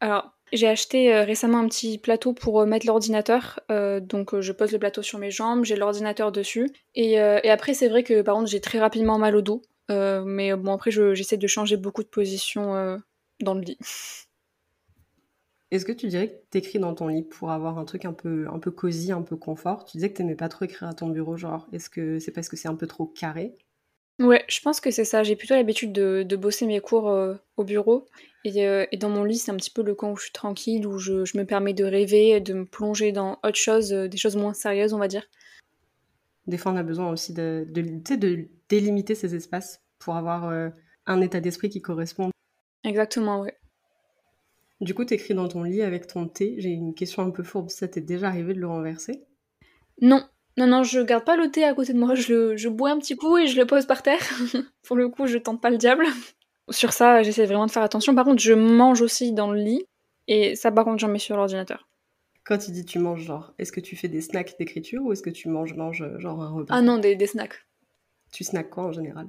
Alors, 0.00 0.30
j'ai 0.52 0.68
acheté 0.68 1.12
récemment 1.22 1.58
un 1.58 1.68
petit 1.68 1.96
plateau 1.98 2.34
pour 2.34 2.64
mettre 2.66 2.86
l'ordinateur. 2.86 3.60
donc, 3.68 4.38
je 4.38 4.52
pose 4.52 4.70
le 4.70 4.78
plateau 4.78 5.02
sur 5.02 5.18
mes 5.18 5.32
jambes, 5.32 5.64
j'ai 5.64 5.74
l'ordinateur 5.74 6.30
dessus. 6.30 6.70
Et, 6.94 7.14
et 7.14 7.50
après, 7.50 7.74
c'est 7.74 7.88
vrai 7.88 8.04
que 8.04 8.22
par 8.22 8.36
contre, 8.36 8.48
j'ai 8.48 8.60
très 8.60 8.78
rapidement 8.78 9.18
mal 9.18 9.34
au 9.34 9.42
dos. 9.42 9.60
Euh, 9.90 10.22
mais 10.24 10.54
bon, 10.54 10.72
après, 10.72 10.90
j'essaie 10.90 11.36
de 11.36 11.46
changer 11.46 11.76
beaucoup 11.76 12.02
de 12.02 12.08
positions 12.08 12.74
euh, 12.74 12.96
dans 13.40 13.54
le 13.54 13.62
lit. 13.62 13.78
Est-ce 15.70 15.84
que 15.84 15.92
tu 15.92 16.08
dirais 16.08 16.28
que 16.28 16.36
tu 16.50 16.58
écris 16.58 16.78
dans 16.78 16.94
ton 16.94 17.08
lit 17.08 17.22
pour 17.22 17.50
avoir 17.50 17.78
un 17.78 17.84
truc 17.84 18.04
un 18.04 18.12
peu, 18.12 18.46
un 18.50 18.58
peu 18.58 18.70
cosy, 18.70 19.12
un 19.12 19.22
peu 19.22 19.36
confort? 19.36 19.84
Tu 19.84 19.98
disais 19.98 20.10
que 20.10 20.16
tu 20.16 20.22
n'aimais 20.22 20.36
pas 20.36 20.48
trop 20.48 20.64
écrire 20.64 20.88
à 20.88 20.94
ton 20.94 21.08
bureau, 21.08 21.36
genre, 21.36 21.66
est-ce 21.72 21.90
que 21.90 22.18
c'est 22.18 22.32
parce 22.32 22.48
que 22.48 22.56
c'est 22.56 22.68
un 22.68 22.74
peu 22.74 22.86
trop 22.86 23.06
carré? 23.06 23.56
Ouais, 24.18 24.44
je 24.48 24.60
pense 24.60 24.80
que 24.80 24.90
c'est 24.90 25.04
ça. 25.04 25.22
J'ai 25.22 25.36
plutôt 25.36 25.54
l'habitude 25.54 25.92
de, 25.92 26.24
de, 26.24 26.36
bosser 26.36 26.66
mes 26.66 26.80
cours 26.80 27.08
euh, 27.08 27.34
au 27.56 27.64
bureau. 27.64 28.06
Et, 28.44 28.62
et, 28.90 28.96
dans 28.96 29.10
mon 29.10 29.24
lit, 29.24 29.36
c'est 29.36 29.52
un 29.52 29.56
petit 29.56 29.70
peu 29.70 29.82
le 29.82 29.94
coin 29.94 30.10
où 30.10 30.16
je 30.16 30.24
suis 30.24 30.32
tranquille, 30.32 30.86
où 30.86 30.98
je, 30.98 31.24
je, 31.24 31.36
me 31.36 31.44
permets 31.44 31.74
de 31.74 31.84
rêver, 31.84 32.40
de 32.40 32.54
me 32.54 32.64
plonger 32.64 33.12
dans 33.12 33.38
autre 33.44 33.56
chose, 33.56 33.90
des 33.90 34.16
choses 34.16 34.36
moins 34.36 34.54
sérieuses, 34.54 34.94
on 34.94 34.98
va 34.98 35.06
dire. 35.06 35.28
Des 36.46 36.56
fois, 36.56 36.72
on 36.72 36.76
a 36.76 36.82
besoin 36.82 37.10
aussi 37.12 37.34
de, 37.34 37.66
de, 37.68 38.16
de 38.16 38.48
délimiter 38.68 39.14
ces 39.14 39.34
espaces 39.34 39.82
pour 39.98 40.16
avoir 40.16 40.48
euh, 40.48 40.68
un 41.06 41.20
état 41.20 41.40
d'esprit 41.40 41.68
qui 41.68 41.80
correspond. 41.80 42.30
Exactement, 42.84 43.40
oui. 43.40 43.50
Du 44.80 44.94
coup, 44.94 45.04
tu 45.04 45.14
écris 45.14 45.34
dans 45.34 45.48
ton 45.48 45.64
lit 45.64 45.82
avec 45.82 46.06
ton 46.06 46.28
thé. 46.28 46.54
J'ai 46.58 46.68
une 46.68 46.94
question 46.94 47.22
un 47.22 47.30
peu 47.30 47.42
fourbe. 47.42 47.68
Ça 47.68 47.88
t'est 47.88 48.00
déjà 48.00 48.28
arrivé 48.28 48.54
de 48.54 48.60
le 48.60 48.68
renverser? 48.68 49.24
Non. 50.00 50.24
Non, 50.56 50.66
non, 50.66 50.82
je 50.82 51.00
garde 51.00 51.24
pas 51.24 51.36
le 51.36 51.50
thé 51.50 51.64
à 51.64 51.74
côté 51.74 51.92
de 51.92 51.98
moi. 51.98 52.14
Je, 52.14 52.56
je 52.56 52.68
bois 52.68 52.90
un 52.90 52.98
petit 52.98 53.16
coup 53.16 53.38
et 53.38 53.46
je 53.46 53.56
le 53.56 53.66
pose 53.66 53.86
par 53.86 54.02
terre. 54.02 54.20
pour 54.82 54.96
le 54.96 55.08
coup, 55.08 55.26
je 55.26 55.38
tente 55.38 55.60
pas 55.60 55.70
le 55.70 55.78
diable. 55.78 56.04
Sur 56.70 56.92
ça, 56.92 57.22
j'essaie 57.22 57.46
vraiment 57.46 57.66
de 57.66 57.70
faire 57.70 57.82
attention. 57.82 58.14
Par 58.14 58.24
contre, 58.24 58.42
je 58.42 58.52
mange 58.52 59.00
aussi 59.00 59.32
dans 59.32 59.50
le 59.50 59.60
lit. 59.60 59.84
Et 60.26 60.54
ça, 60.54 60.70
par 60.70 60.84
contre, 60.84 60.98
j'en 60.98 61.08
mets 61.08 61.18
sur 61.18 61.36
l'ordinateur. 61.36 61.88
Quand 62.44 62.58
tu 62.58 62.70
dis 62.70 62.84
tu 62.84 62.98
manges, 62.98 63.22
genre, 63.22 63.52
est-ce 63.58 63.72
que 63.72 63.80
tu 63.80 63.96
fais 63.96 64.08
des 64.08 64.20
snacks 64.20 64.56
d'écriture 64.58 65.02
ou 65.02 65.12
est-ce 65.12 65.22
que 65.22 65.30
tu 65.30 65.48
manges, 65.48 65.74
manges 65.74 66.04
genre 66.18 66.42
un 66.42 66.50
repas? 66.50 66.74
Ah 66.74 66.82
non, 66.82 66.98
des, 66.98 67.26
snacks. 67.26 67.66
Tu 68.32 68.44
snacks 68.44 68.70
quoi 68.70 68.84
en 68.84 68.92
général? 68.92 69.28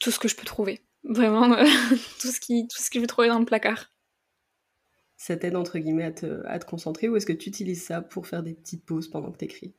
Tout 0.00 0.10
ce 0.10 0.18
que 0.18 0.28
je 0.28 0.36
peux 0.36 0.44
trouver. 0.44 0.82
Vraiment, 1.04 1.52
euh, 1.52 1.64
tout, 2.20 2.28
ce 2.28 2.40
qui, 2.40 2.66
tout 2.68 2.80
ce 2.80 2.90
que 2.90 2.98
je 2.98 3.00
peux 3.00 3.06
trouver 3.06 3.28
dans 3.28 3.38
le 3.38 3.44
placard. 3.44 3.92
Ça 5.16 5.36
t'aide 5.36 5.56
entre 5.56 5.78
guillemets 5.78 6.04
à 6.04 6.12
te, 6.12 6.44
à 6.46 6.58
te 6.58 6.66
concentrer 6.66 7.08
ou 7.08 7.16
est-ce 7.16 7.26
que 7.26 7.32
tu 7.32 7.48
utilises 7.48 7.84
ça 7.84 8.00
pour 8.02 8.26
faire 8.26 8.42
des 8.42 8.54
petites 8.54 8.84
pauses 8.84 9.08
pendant 9.08 9.30
que 9.32 9.38
t'écris? 9.38 9.74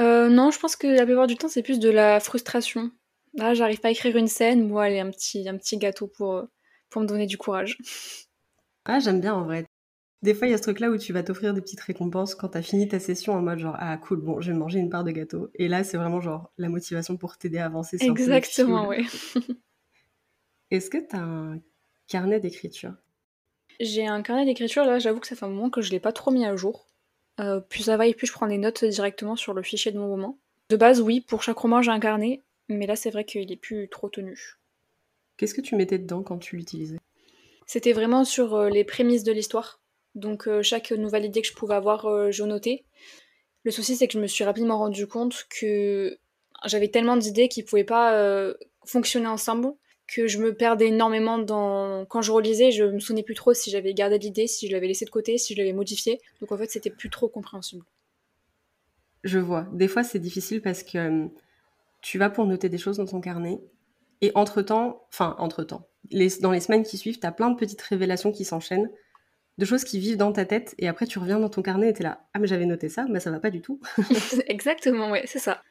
Euh, 0.00 0.28
Non, 0.28 0.50
je 0.50 0.58
pense 0.58 0.76
que 0.76 0.86
la 0.86 1.04
plupart 1.06 1.26
du 1.26 1.36
temps 1.36 1.48
c'est 1.48 1.62
plus 1.62 1.78
de 1.78 1.88
la 1.90 2.20
frustration. 2.20 2.90
Là, 3.34 3.54
j'arrive 3.54 3.80
pas 3.80 3.88
à 3.88 3.90
écrire 3.90 4.16
une 4.16 4.28
scène, 4.28 4.66
moi, 4.68 4.84
allez, 4.84 5.00
un 5.00 5.10
petit, 5.10 5.48
un 5.48 5.56
petit 5.56 5.76
gâteau 5.76 6.06
pour, 6.06 6.34
euh, 6.34 6.44
pour 6.90 7.02
me 7.02 7.06
donner 7.06 7.26
du 7.26 7.38
courage. 7.38 7.78
Ah, 8.86 8.98
j'aime 9.00 9.20
bien 9.20 9.34
en 9.34 9.44
vrai. 9.44 9.64
Des 10.24 10.32
fois, 10.32 10.46
il 10.46 10.52
y 10.52 10.54
a 10.54 10.56
ce 10.56 10.62
truc-là 10.62 10.88
où 10.88 10.96
tu 10.96 11.12
vas 11.12 11.22
t'offrir 11.22 11.52
des 11.52 11.60
petites 11.60 11.82
récompenses 11.82 12.34
quand 12.34 12.48
tu 12.48 12.56
as 12.56 12.62
fini 12.62 12.88
ta 12.88 12.98
session 12.98 13.34
en 13.34 13.42
mode 13.42 13.58
genre 13.58 13.76
ah 13.78 13.94
cool, 13.98 14.22
bon, 14.22 14.40
je 14.40 14.52
vais 14.52 14.56
manger 14.56 14.78
une 14.78 14.88
part 14.88 15.04
de 15.04 15.10
gâteau. 15.10 15.50
Et 15.54 15.68
là, 15.68 15.84
c'est 15.84 15.98
vraiment 15.98 16.22
genre 16.22 16.50
la 16.56 16.70
motivation 16.70 17.18
pour 17.18 17.36
t'aider 17.36 17.58
à 17.58 17.66
avancer. 17.66 17.98
Exactement, 18.00 18.88
oui. 18.88 19.06
Est-ce 20.70 20.88
que 20.88 20.96
tu 20.96 21.14
as 21.14 21.20
un 21.20 21.60
carnet 22.08 22.40
d'écriture? 22.40 22.94
J'ai 23.80 24.06
un 24.06 24.22
carnet 24.22 24.46
d'écriture, 24.46 24.86
là, 24.86 24.98
j'avoue 24.98 25.20
que 25.20 25.26
ça 25.26 25.36
fait 25.36 25.44
un 25.44 25.50
moment 25.50 25.68
que 25.68 25.82
je 25.82 25.90
l'ai 25.90 26.00
pas 26.00 26.12
trop 26.12 26.30
mis 26.30 26.46
à 26.46 26.56
jour. 26.56 26.88
Euh, 27.38 27.60
plus 27.60 27.82
ça 27.82 27.98
va 27.98 28.06
et 28.06 28.14
plus 28.14 28.26
je 28.26 28.32
prends 28.32 28.46
des 28.46 28.56
notes 28.56 28.82
directement 28.82 29.36
sur 29.36 29.52
le 29.52 29.62
fichier 29.62 29.92
de 29.92 29.98
mon 29.98 30.08
roman. 30.08 30.38
De 30.70 30.78
base, 30.78 31.02
oui, 31.02 31.20
pour 31.20 31.42
chaque 31.42 31.58
roman, 31.58 31.82
j'ai 31.82 31.90
un 31.90 32.00
carnet, 32.00 32.42
mais 32.70 32.86
là, 32.86 32.96
c'est 32.96 33.10
vrai 33.10 33.26
qu'il 33.26 33.52
est 33.52 33.56
plus 33.56 33.90
trop 33.90 34.08
tenu. 34.08 34.56
Qu'est-ce 35.36 35.52
que 35.52 35.60
tu 35.60 35.76
mettais 35.76 35.98
dedans 35.98 36.22
quand 36.22 36.38
tu 36.38 36.56
l'utilisais? 36.56 36.96
C'était 37.66 37.92
vraiment 37.92 38.24
sur 38.24 38.54
euh, 38.54 38.70
les 38.70 38.84
prémices 38.84 39.24
de 39.24 39.32
l'histoire. 39.32 39.83
Donc 40.14 40.46
euh, 40.46 40.62
chaque 40.62 40.92
nouvelle 40.92 41.24
idée 41.24 41.42
que 41.42 41.48
je 41.48 41.54
pouvais 41.54 41.74
avoir, 41.74 42.06
euh, 42.06 42.30
je 42.30 42.44
notais. 42.44 42.84
Le 43.64 43.70
souci, 43.70 43.96
c'est 43.96 44.06
que 44.06 44.12
je 44.12 44.20
me 44.20 44.26
suis 44.26 44.44
rapidement 44.44 44.78
rendu 44.78 45.06
compte 45.06 45.46
que 45.48 46.18
j'avais 46.66 46.88
tellement 46.88 47.16
d'idées 47.16 47.48
qui 47.48 47.62
pouvaient 47.62 47.84
pas 47.84 48.14
euh, 48.14 48.54
fonctionner 48.84 49.26
ensemble 49.26 49.72
que 50.06 50.26
je 50.26 50.38
me 50.38 50.54
perdais 50.54 50.88
énormément 50.88 51.38
dans 51.38 52.04
quand 52.04 52.20
je 52.20 52.30
relisais 52.30 52.70
je 52.72 52.84
me 52.84 53.00
souvenais 53.00 53.22
plus 53.22 53.34
trop 53.34 53.54
si 53.54 53.70
j'avais 53.70 53.94
gardé 53.94 54.18
l'idée 54.18 54.46
si 54.46 54.68
je 54.68 54.72
l'avais 54.72 54.86
laissée 54.86 55.06
de 55.06 55.10
côté 55.10 55.38
si 55.38 55.54
je 55.54 55.58
l'avais 55.58 55.72
modifiée. 55.72 56.20
Donc 56.40 56.52
en 56.52 56.58
fait 56.58 56.70
c'était 56.70 56.90
plus 56.90 57.08
trop 57.08 57.26
compréhensible. 57.26 57.84
Je 59.24 59.38
vois. 59.38 59.66
Des 59.72 59.88
fois 59.88 60.04
c'est 60.04 60.18
difficile 60.18 60.60
parce 60.60 60.82
que 60.82 61.28
tu 62.02 62.18
vas 62.18 62.28
pour 62.28 62.44
noter 62.44 62.68
des 62.68 62.76
choses 62.76 62.98
dans 62.98 63.06
ton 63.06 63.22
carnet 63.22 63.60
et 64.20 64.30
entre 64.34 64.60
temps 64.60 65.06
enfin 65.08 65.36
entre 65.38 65.64
temps 65.64 65.88
dans 66.42 66.50
les 66.50 66.60
semaines 66.60 66.82
qui 66.82 66.98
suivent 66.98 67.18
tu 67.18 67.26
as 67.26 67.32
plein 67.32 67.50
de 67.50 67.56
petites 67.56 67.80
révélations 67.80 68.30
qui 68.30 68.44
s'enchaînent 68.44 68.90
de 69.58 69.64
choses 69.64 69.84
qui 69.84 69.98
vivent 69.98 70.16
dans 70.16 70.32
ta 70.32 70.44
tête 70.44 70.74
et 70.78 70.88
après 70.88 71.06
tu 71.06 71.18
reviens 71.18 71.38
dans 71.40 71.48
ton 71.48 71.62
carnet 71.62 71.90
et 71.90 71.92
t'es 71.92 72.02
là 72.04 72.28
ah 72.34 72.38
mais 72.38 72.46
j'avais 72.46 72.66
noté 72.66 72.88
ça 72.88 73.06
mais 73.08 73.20
ça 73.20 73.30
va 73.30 73.40
pas 73.40 73.50
du 73.50 73.60
tout. 73.62 73.80
Exactement 74.46 75.10
ouais 75.10 75.24
c'est 75.26 75.38
ça. 75.38 75.62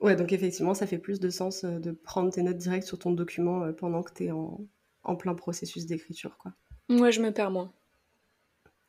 Ouais 0.00 0.16
donc 0.16 0.32
effectivement 0.32 0.74
ça 0.74 0.86
fait 0.86 0.98
plus 0.98 1.18
de 1.20 1.30
sens 1.30 1.64
euh, 1.64 1.78
de 1.78 1.92
prendre 1.92 2.30
tes 2.32 2.42
notes 2.42 2.58
directes 2.58 2.86
sur 2.86 2.98
ton 2.98 3.12
document 3.12 3.62
euh, 3.64 3.72
pendant 3.72 4.02
que 4.02 4.12
t'es 4.12 4.30
en, 4.30 4.60
en 5.04 5.16
plein 5.16 5.34
processus 5.34 5.86
d'écriture 5.86 6.36
quoi. 6.38 6.52
Ouais 6.88 7.10
je 7.12 7.20
me 7.20 7.32
perds 7.32 7.50
moins 7.50 7.72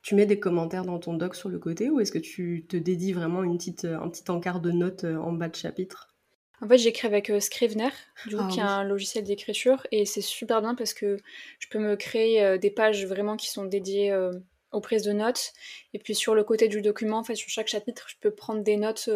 Tu 0.04 0.14
mets 0.14 0.28
des 0.28 0.40
commentaires 0.40 0.86
dans 0.86 1.00
ton 1.00 1.16
doc 1.16 1.34
sur 1.34 1.50
le 1.50 1.58
côté 1.58 1.90
ou 1.90 2.00
est-ce 2.00 2.12
que 2.12 2.20
tu 2.20 2.68
te 2.70 2.78
dédies 2.78 3.12
vraiment 3.12 3.42
une 3.42 3.58
petite, 3.58 3.86
un 3.86 4.08
petit 4.08 4.30
encart 4.30 4.62
de 4.62 4.70
notes 4.72 5.04
en 5.04 5.32
bas 5.32 5.50
de 5.50 5.56
chapitre? 5.56 6.13
En 6.62 6.68
fait, 6.68 6.78
j'écris 6.78 7.08
avec 7.08 7.32
Scrivener, 7.40 7.90
du 8.28 8.38
coup, 8.38 8.44
ah 8.46 8.50
qui 8.52 8.60
est 8.60 8.64
un 8.64 8.84
logiciel 8.84 9.24
d'écriture, 9.24 9.86
et 9.92 10.06
c'est 10.06 10.22
super 10.22 10.62
bien 10.62 10.76
parce 10.76 10.94
que 10.94 11.18
je 11.60 11.68
peux 11.68 11.80
me 11.80 11.96
créer 11.96 12.58
des 12.58 12.72
pages 12.72 13.06
vraiment 13.06 13.36
qui 13.36 13.50
sont 13.50 13.66
dédiées 13.66 14.16
aux 14.72 14.82
prises 14.82 15.04
de 15.04 15.12
notes. 15.12 15.52
Et 15.94 16.00
puis 16.00 16.16
sur 16.16 16.36
le 16.36 16.44
côté 16.44 16.68
du 16.68 16.82
document, 16.82 17.18
en 17.18 17.24
fait, 17.24 17.36
sur 17.36 17.50
chaque 17.50 17.68
chapitre, 17.68 18.06
je 18.08 18.16
peux 18.22 18.32
prendre 18.32 18.64
des 18.64 18.78
notes, 18.78 19.10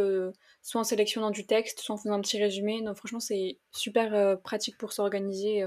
soit 0.62 0.82
en 0.82 0.84
sélectionnant 0.84 1.32
du 1.32 1.46
texte, 1.46 1.80
soit 1.80 1.96
en 1.96 1.98
faisant 1.98 2.14
un 2.16 2.22
petit 2.22 2.38
résumé. 2.38 2.82
Donc 2.82 2.98
franchement, 2.98 3.20
c'est 3.20 3.58
super 3.72 4.40
pratique 4.42 4.78
pour 4.78 4.92
s'organiser. 4.92 5.66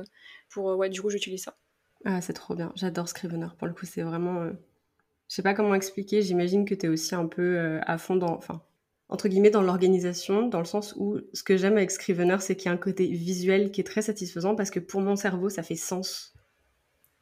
pour 0.50 0.66
ouais, 0.76 0.90
du 0.90 1.00
coup, 1.00 1.08
j'utilise 1.08 1.44
ça. 1.44 1.56
Ah, 2.04 2.20
c'est 2.20 2.34
trop 2.34 2.54
bien. 2.54 2.72
J'adore 2.76 3.08
Scrivener. 3.08 3.48
Pour 3.58 3.66
le 3.66 3.72
coup, 3.72 3.86
c'est 3.86 4.02
vraiment. 4.02 4.44
Je 5.28 5.34
sais 5.34 5.42
pas 5.42 5.54
comment 5.54 5.74
expliquer. 5.74 6.22
J'imagine 6.22 6.64
que 6.64 6.74
tu 6.74 6.86
es 6.86 6.88
aussi 6.88 7.14
un 7.14 7.26
peu 7.26 7.80
à 7.82 7.98
fond 7.98 8.16
dans. 8.16 8.36
Enfin, 8.36 8.62
entre 9.10 9.28
guillemets, 9.28 9.50
dans 9.50 9.62
l'organisation, 9.62 10.46
dans 10.46 10.60
le 10.60 10.64
sens 10.64 10.94
où 10.96 11.18
ce 11.32 11.42
que 11.42 11.56
j'aime 11.56 11.76
avec 11.76 11.90
Scrivener, 11.90 12.36
c'est 12.40 12.54
qu'il 12.54 12.66
y 12.66 12.68
a 12.68 12.72
un 12.72 12.78
côté 12.78 13.06
visuel 13.08 13.72
qui 13.72 13.80
est 13.80 13.84
très 13.84 14.02
satisfaisant 14.02 14.54
parce 14.54 14.70
que 14.70 14.78
pour 14.78 15.00
mon 15.00 15.16
cerveau, 15.16 15.50
ça 15.50 15.64
fait 15.64 15.74
sens. 15.74 16.32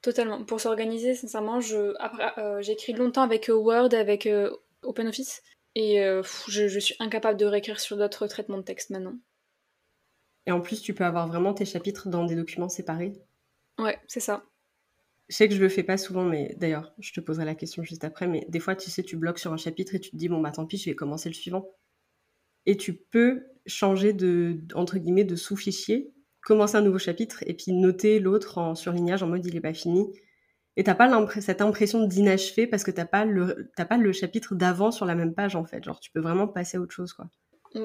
Totalement. 0.03 0.45
Pour 0.45 0.61
s'organiser, 0.61 1.15
sincèrement, 1.15 1.61
je, 1.61 1.95
euh, 2.39 2.61
j'ai 2.61 2.73
écrit 2.73 2.93
longtemps 2.93 3.23
avec 3.23 3.49
euh, 3.49 3.55
Word, 3.55 3.95
avec 3.95 4.27
euh, 4.27 4.55
OpenOffice, 4.83 5.43
et 5.75 5.99
je, 6.49 6.79
suis 6.79 6.95
incapable 6.99 7.39
de 7.39 7.47
réécrire 7.47 7.79
sur 7.79 7.97
d'autres 7.97 8.27
traitements 8.27 8.59
de 8.59 8.63
texte 8.63 8.91
maintenant. 8.91 9.15
Et 10.47 10.53
en 10.53 10.61
plus, 10.61 10.83
tu 10.83 10.93
peux 10.93 11.05
avoir 11.05 11.29
vraiment 11.29 11.55
tes 11.55 11.65
chapitres 11.65 12.09
dans 12.09 12.25
des 12.25 12.35
documents 12.35 12.69
séparés. 12.69 13.13
Ouais, 13.79 13.99
c'est 14.09 14.21
ça. 14.21 14.43
Je 15.29 15.37
sais 15.37 15.49
que 15.49 15.55
je 15.55 15.61
le 15.61 15.69
fais 15.69 15.83
pas 15.83 15.99
souvent, 15.99 16.25
mais 16.25 16.55
d'ailleurs, 16.59 16.95
je 16.99 17.13
te 17.13 17.21
poserai 17.21 17.45
la 17.45 17.55
question 17.55 17.83
juste 17.83 18.05
après. 18.05 18.27
Mais 18.27 18.47
des 18.49 18.61
fois, 18.61 18.75
tu 18.75 18.91
sais, 18.91 19.03
tu 19.03 19.17
bloques 19.17 19.39
sur 19.39 19.53
un 19.53 19.57
chapitre 19.59 19.95
et 19.95 20.01
tu 20.01 20.11
te 20.11 20.17
dis, 20.17 20.29
bon, 20.29 20.41
bah 20.41 20.51
tant 20.51 20.67
pis, 20.67 20.79
je 20.79 20.91
vais 20.91 20.97
commencer 20.97 21.29
le 21.29 21.35
suivant. 21.35 21.69
Et 22.67 22.77
tu 22.77 22.95
peux 22.95 23.47
changer 23.67 24.13
de, 24.13 24.61
entre 24.75 24.99
guillemets, 24.99 25.25
de 25.25 25.37
sous-fichier, 25.37 26.13
commencer 26.43 26.77
un 26.77 26.83
nouveau 26.83 26.99
chapitre 26.99 27.45
et 27.47 27.55
puis 27.55 27.73
noter 27.73 28.21
l'autre 28.21 28.59
en 28.59 28.75
surlignage 28.75 29.23
en 29.23 29.29
mode 29.29 29.45
il 29.47 29.57
est 29.57 29.61
pas 29.61 29.75
fini. 29.75 30.13
Et 30.77 30.85
t'as 30.85 30.95
pas 30.95 31.11
cette 31.41 31.61
impression 31.61 32.07
d'inachevé 32.07 32.67
parce 32.67 32.85
que 32.85 32.91
t'as 32.91 33.05
pas 33.05 33.25
le, 33.25 33.71
pas 33.77 33.97
le 33.99 34.13
chapitre 34.13 34.55
d'avant 34.55 34.91
sur 34.91 35.07
la 35.07 35.15
même 35.15 35.35
page 35.35 35.57
en 35.57 35.65
fait. 35.65 35.85
Genre, 35.85 36.01
tu 36.01 36.11
peux 36.13 36.21
vraiment 36.21 36.49
passer 36.49 36.79
à 36.79 36.81
autre 36.81 36.95
chose, 36.95 37.13
quoi 37.13 37.29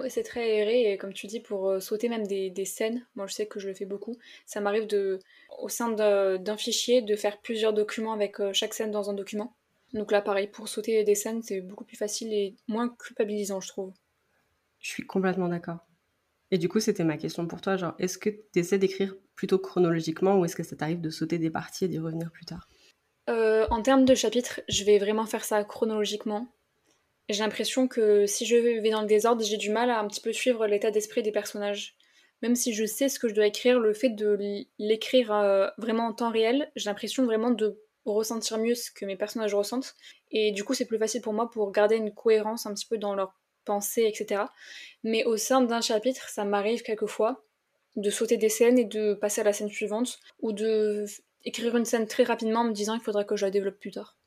c'est 0.10 0.24
très 0.24 0.42
aéré 0.42 0.92
et 0.92 0.98
comme 0.98 1.14
tu 1.14 1.28
dis, 1.28 1.40
pour 1.40 1.70
euh, 1.70 1.80
sauter 1.80 2.10
même 2.10 2.26
des, 2.26 2.66
scènes, 2.66 3.06
moi 3.16 3.28
je 3.28 3.34
sais 3.34 3.46
que 3.46 3.60
je 3.60 3.68
le 3.68 3.74
fais 3.74 3.86
beaucoup, 3.86 4.18
ça 4.46 4.62
m'arrive 4.62 4.88
de, 4.88 5.20
au 5.60 5.70
sein 5.70 5.92
d'un 5.92 6.58
fichier 6.58 7.02
de 7.02 7.16
faire 7.16 7.40
plusieurs 7.42 7.74
documents 7.74 8.14
avec 8.14 8.40
euh, 8.40 8.52
chaque 8.54 8.74
scène 8.74 8.92
dans 8.92 9.10
un 9.10 9.14
document. 9.14 9.56
Donc 9.94 10.12
là 10.12 10.22
pareil, 10.22 10.48
pour 10.48 10.68
sauter 10.68 11.04
des 11.04 11.16
scènes, 11.16 11.42
c'est 11.44 11.62
beaucoup 11.62 11.84
plus 11.84 11.98
facile 11.98 12.34
et 12.34 12.56
moins 12.68 12.90
culpabilisant 12.90 13.62
je 13.62 13.68
trouve. 13.68 13.94
Je 14.80 14.90
suis 14.90 15.06
complètement 15.06 15.48
d'accord. 15.48 15.80
Et 16.52 16.58
du 16.58 16.70
coup, 16.70 16.80
c'était 16.80 17.04
ma 17.04 17.18
question 17.18 17.48
pour 17.48 17.62
toi, 17.62 17.78
genre, 17.78 17.96
est-ce 17.98 18.20
que 18.20 18.30
tu 18.30 18.60
essaies 18.60 18.78
d'écrire 18.78 19.16
plutôt 19.36 19.58
chronologiquement 19.58 20.38
ou 20.38 20.46
est-ce 20.46 20.56
que 20.56 20.62
ça 20.62 20.76
t'arrive 20.76 21.02
de 21.02 21.10
sauter 21.10 21.40
des 21.40 21.50
parties 21.50 21.86
et 21.86 21.88
d'y 21.88 21.98
revenir 21.98 22.32
plus 22.32 22.46
tard? 22.46 22.68
Euh, 23.30 23.66
En 23.72 23.82
termes 23.82 24.06
de 24.06 24.14
chapitres, 24.14 24.62
je 24.68 24.84
vais 24.84 25.00
vraiment 25.00 25.26
faire 25.26 25.46
ça 25.46 25.64
chronologiquement 25.64 26.53
j'ai 27.30 27.40
l'impression 27.40 27.88
que 27.88 28.26
si 28.26 28.46
je 28.46 28.56
vais 28.56 28.90
dans 28.90 29.02
le 29.02 29.08
désordre, 29.08 29.44
j'ai 29.44 29.58
du 29.58 29.70
mal 29.70 29.90
à 29.90 30.00
un 30.00 30.08
petit 30.08 30.22
peu 30.22 30.34
suivre 30.34 30.68
l'état 30.68 30.92
d'esprit 30.92 31.24
des 31.24 31.32
personnages. 31.32 31.96
Même 32.42 32.56
si 32.56 32.74
je 32.74 32.86
sais 32.86 33.08
ce 33.08 33.20
que 33.20 33.30
je 33.30 33.34
dois 33.34 33.48
écrire, 33.48 33.80
le 33.80 33.94
fait 33.94 34.10
de 34.10 34.38
l'écrire 34.78 35.32
euh, 35.32 35.70
vraiment 35.78 36.08
en 36.08 36.14
temps 36.14 36.32
réel, 36.32 36.70
j'ai 36.76 36.90
l'impression 36.90 37.24
vraiment 37.26 37.52
de 37.52 37.80
ressentir 38.06 38.58
mieux 38.58 38.76
ce 38.76 38.92
que 38.92 39.06
mes 39.06 39.16
personnages 39.16 39.56
ressentent. 39.56 39.96
Et 40.32 40.52
du 40.52 40.66
coup, 40.66 40.74
c'est 40.74 40.86
plus 40.86 40.98
facile 40.98 41.22
pour 41.22 41.32
moi 41.32 41.50
pour 41.50 41.72
garder 41.72 41.96
une 41.96 42.14
cohérence 42.14 42.66
un 42.66 42.74
petit 42.74 42.86
peu 42.86 42.98
dans 42.98 43.16
leurs 43.16 43.34
pensées, 43.64 44.04
etc. 44.06 44.44
Mais 45.04 45.24
au 45.24 45.38
sein 45.38 45.62
d'un 45.62 45.80
chapitre, 45.80 46.28
ça 46.28 46.44
m'arrive 46.44 46.82
quelquefois 46.82 47.46
de 47.96 48.10
sauter 48.10 48.38
des 48.38 48.50
scènes 48.50 48.78
et 48.78 48.86
de 48.86 49.14
passer 49.14 49.42
à 49.42 49.44
la 49.44 49.54
scène 49.54 49.70
suivante, 49.70 50.20
ou 50.42 50.52
de 50.52 51.06
écrire 51.46 51.78
une 51.78 51.86
scène 51.86 52.08
très 52.08 52.24
rapidement 52.24 52.62
en 52.62 52.66
me 52.66 52.74
disant 52.74 52.94
qu'il 52.94 53.04
faudra 53.04 53.24
que 53.24 53.36
je 53.36 53.46
la 53.46 53.52
développe 53.52 53.80
plus 53.80 53.92
tard. 53.92 54.18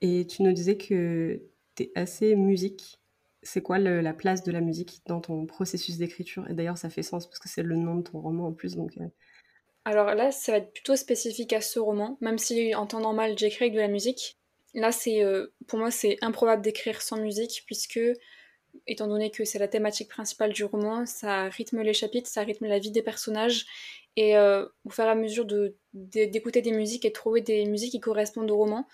Et 0.00 0.26
tu 0.26 0.42
nous 0.42 0.52
disais 0.52 0.76
que 0.76 1.40
tu 1.76 1.84
es 1.84 1.92
assez 1.94 2.34
musique. 2.36 2.98
C'est 3.42 3.62
quoi 3.62 3.78
la 3.78 4.12
place 4.12 4.44
de 4.44 4.52
la 4.52 4.60
musique 4.60 5.00
dans 5.06 5.20
ton 5.20 5.46
processus 5.46 5.98
d'écriture? 5.98 6.48
Et 6.48 6.54
d'ailleurs, 6.54 6.78
ça 6.78 6.90
fait 6.90 7.02
sens 7.02 7.26
parce 7.26 7.38
que 7.38 7.48
c'est 7.48 7.62
le 7.62 7.76
nom 7.76 7.96
de 7.96 8.02
ton 8.02 8.20
roman 8.20 8.48
en 8.48 8.52
plus. 8.52 8.76
Donc, 8.76 8.96
euh. 8.98 9.08
Alors 9.84 10.14
là, 10.14 10.30
ça 10.30 10.52
va 10.52 10.58
être 10.58 10.72
plutôt 10.72 10.94
spécifique 10.94 11.52
à 11.52 11.60
ce 11.60 11.80
roman, 11.80 12.16
même 12.20 12.38
si 12.38 12.74
en 12.74 12.86
temps 12.86 13.00
normal, 13.00 13.36
j'écris 13.36 13.64
avec 13.64 13.74
de 13.74 13.80
la 13.80 13.88
musique. 13.88 14.38
Là, 14.74 14.92
c'est 14.92 15.22
euh, 15.24 15.48
pour 15.66 15.78
moi, 15.78 15.90
c'est 15.90 16.18
improbable 16.22 16.62
d'écrire 16.62 17.02
sans 17.02 17.18
musique 17.18 17.64
puisque, 17.66 18.00
étant 18.86 19.08
donné 19.08 19.30
que 19.30 19.44
c'est 19.44 19.58
la 19.58 19.68
thématique 19.68 20.08
principale 20.08 20.52
du 20.52 20.64
roman, 20.64 21.04
ça 21.04 21.48
rythme 21.48 21.82
les 21.82 21.92
chapitres, 21.92 22.28
ça 22.28 22.42
rythme 22.42 22.66
la 22.66 22.78
vie 22.78 22.92
des 22.92 23.02
personnages. 23.02 23.66
Et 24.16 24.36
euh, 24.36 24.66
au 24.84 24.90
fur 24.90 25.04
et 25.04 25.08
à 25.08 25.14
mesure 25.14 25.46
d'écouter 25.94 26.60
de, 26.60 26.70
des 26.70 26.76
musiques 26.76 27.04
et 27.04 27.08
de 27.08 27.14
trouver 27.14 27.40
des 27.40 27.64
musiques 27.64 27.92
qui 27.92 28.00
correspondent 28.00 28.50
au 28.50 28.56
roman, 28.56 28.86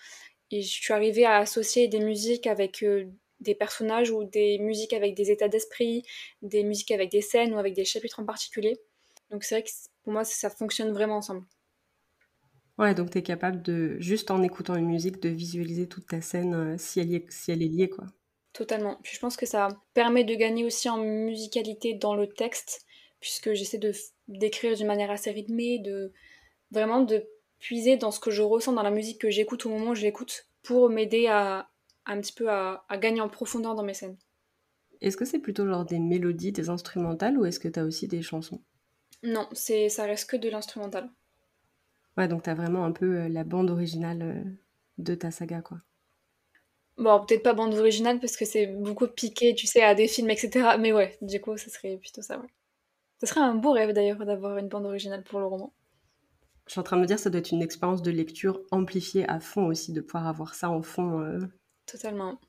et 0.51 0.61
je 0.61 0.67
suis 0.67 0.93
arrivée 0.93 1.25
à 1.25 1.37
associer 1.37 1.87
des 1.87 1.99
musiques 1.99 2.47
avec 2.47 2.83
euh, 2.83 3.05
des 3.39 3.55
personnages 3.55 4.11
ou 4.11 4.23
des 4.23 4.59
musiques 4.59 4.93
avec 4.93 5.15
des 5.15 5.31
états 5.31 5.47
d'esprit, 5.47 6.03
des 6.41 6.63
musiques 6.63 6.91
avec 6.91 7.11
des 7.11 7.21
scènes 7.21 7.53
ou 7.53 7.57
avec 7.57 7.73
des 7.73 7.85
chapitres 7.85 8.19
en 8.19 8.25
particulier. 8.25 8.79
Donc 9.29 9.43
c'est 9.43 9.55
vrai 9.55 9.63
que 9.63 9.69
pour 10.03 10.13
moi, 10.13 10.23
ça 10.23 10.49
fonctionne 10.49 10.91
vraiment 10.91 11.17
ensemble. 11.17 11.45
Ouais, 12.77 12.95
donc 12.95 13.11
tu 13.11 13.17
es 13.17 13.21
capable 13.21 13.61
de, 13.61 13.97
juste 13.99 14.31
en 14.31 14.41
écoutant 14.41 14.75
une 14.75 14.87
musique, 14.87 15.19
de 15.21 15.29
visualiser 15.29 15.87
toute 15.87 16.07
ta 16.07 16.21
scène 16.21 16.53
euh, 16.53 16.75
si, 16.77 16.99
elle 16.99 17.13
est, 17.13 17.29
si 17.29 17.51
elle 17.51 17.61
est 17.61 17.67
liée, 17.67 17.89
quoi. 17.89 18.05
Totalement. 18.53 18.97
Puis 19.03 19.15
je 19.15 19.19
pense 19.19 19.37
que 19.37 19.45
ça 19.45 19.67
permet 19.93 20.23
de 20.23 20.33
gagner 20.33 20.65
aussi 20.65 20.89
en 20.89 20.97
musicalité 20.97 21.93
dans 21.93 22.15
le 22.15 22.27
texte, 22.27 22.85
puisque 23.19 23.53
j'essaie 23.53 23.77
de 23.77 23.91
d'écrire 24.27 24.75
d'une 24.75 24.87
manière 24.87 25.11
assez 25.11 25.31
rythmée, 25.31 25.79
de 25.79 26.13
vraiment 26.71 27.01
de 27.01 27.25
puiser 27.59 27.97
dans 27.97 28.11
ce 28.11 28.19
que 28.19 28.31
je 28.31 28.41
ressens 28.41 28.73
dans 28.73 28.83
la 28.83 28.91
musique 28.91 29.19
que 29.19 29.29
j'écoute 29.29 29.65
au 29.65 29.69
moment 29.69 29.91
où 29.91 29.95
je 29.95 30.03
l'écoute 30.03 30.47
pour 30.63 30.89
m'aider 30.89 31.27
à, 31.27 31.69
un 32.05 32.19
petit 32.19 32.33
peu 32.33 32.49
à, 32.49 32.83
gagner 32.93 33.21
en 33.21 33.29
profondeur 33.29 33.75
dans 33.75 33.83
mes 33.83 33.93
scènes. 33.93 34.17
Est-ce 35.01 35.17
que 35.17 35.25
c'est 35.25 35.39
plutôt 35.39 35.65
genre 35.65 35.85
des 35.85 35.99
mélodies, 35.99 36.51
des 36.51 36.69
instrumentales 36.69 37.37
ou 37.37 37.45
est-ce 37.45 37.59
que 37.59 37.67
tu 37.67 37.79
as 37.79 37.85
aussi 37.85 38.07
des 38.07 38.21
chansons? 38.21 38.61
Non, 39.23 39.47
c'est 39.53 39.89
ça 39.89 40.05
reste 40.05 40.29
que 40.29 40.37
de 40.37 40.49
l'instrumental. 40.49 41.09
Ouais, 42.17 42.27
donc 42.27 42.43
tu 42.43 42.49
as 42.49 42.55
vraiment 42.55 42.85
un 42.85 42.91
peu 42.91 43.19
euh, 43.19 43.29
la 43.29 43.43
bande 43.43 43.69
originale 43.69 44.21
euh, 44.21 44.43
de 44.97 45.15
ta 45.15 45.31
saga, 45.31 45.61
quoi. 45.61 45.79
Bon, 46.97 47.25
peut-être 47.25 47.43
pas 47.43 47.53
bande 47.53 47.73
originale 47.75 48.19
parce 48.19 48.35
que 48.35 48.43
c'est 48.43 48.67
beaucoup 48.67 49.07
piqué, 49.07 49.55
tu 49.55 49.67
sais, 49.67 49.83
à 49.83 49.95
des 49.95 50.07
films, 50.07 50.29
etc. 50.29 50.75
Mais 50.77 50.91
ouais, 50.91 51.17
du 51.21 51.39
coup, 51.39 51.55
ça 51.55 51.69
serait 51.69 51.95
plutôt 51.95 52.21
ça, 52.21 52.37
ouais. 52.39 52.49
Ce 53.21 53.25
serait 53.25 53.39
un 53.39 53.55
beau 53.55 53.71
rêve 53.71 53.93
d'ailleurs 53.93 54.25
d'avoir 54.25 54.57
une 54.57 54.67
bande 54.67 54.85
originale 54.85 55.23
pour 55.23 55.39
le 55.39 55.45
roman. 55.45 55.73
Je 56.69 56.73
suis 56.73 56.79
en 56.79 56.83
train 56.83 56.97
de 56.97 57.01
me 57.01 57.07
dire, 57.07 57.17
ça 57.17 57.31
doit 57.31 57.39
être 57.39 57.49
une 57.49 57.63
expérience 57.63 58.03
de 58.03 58.11
lecture 58.11 58.61
amplifiée 58.69 59.27
à 59.27 59.39
fond 59.39 59.65
aussi, 59.65 59.91
de 59.91 60.01
pouvoir 60.01 60.27
avoir 60.27 60.53
ça 60.53 60.69
en 60.69 60.83
fond. 60.83 61.19
Euh. 61.19 61.39
Totalement. 61.87 62.39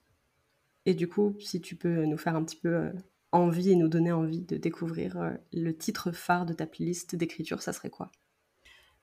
Et 0.85 0.93
du 0.93 1.09
coup, 1.09 1.35
si 1.41 1.63
tu 1.63 1.75
peux 1.75 2.05
nous 2.05 2.19
faire 2.19 2.37
un 2.37 2.45
petit 2.45 2.61
peu 2.61 2.69
euh, 2.69 2.93
envie 3.33 3.71
et 3.71 3.77
nous 3.77 3.89
donner 3.89 4.13
envie 4.13 4.43
de 4.43 4.59
découvrir 4.59 5.17
euh, 5.17 5.31
le 5.55 5.75
titre 5.75 6.13
phare 6.13 6.45
de 6.45 6.53
ta 6.53 6.67
playlist 6.67 7.17
d'écriture, 7.17 7.63
ça 7.63 7.73
serait 7.73 7.89
quoi? 7.89 8.13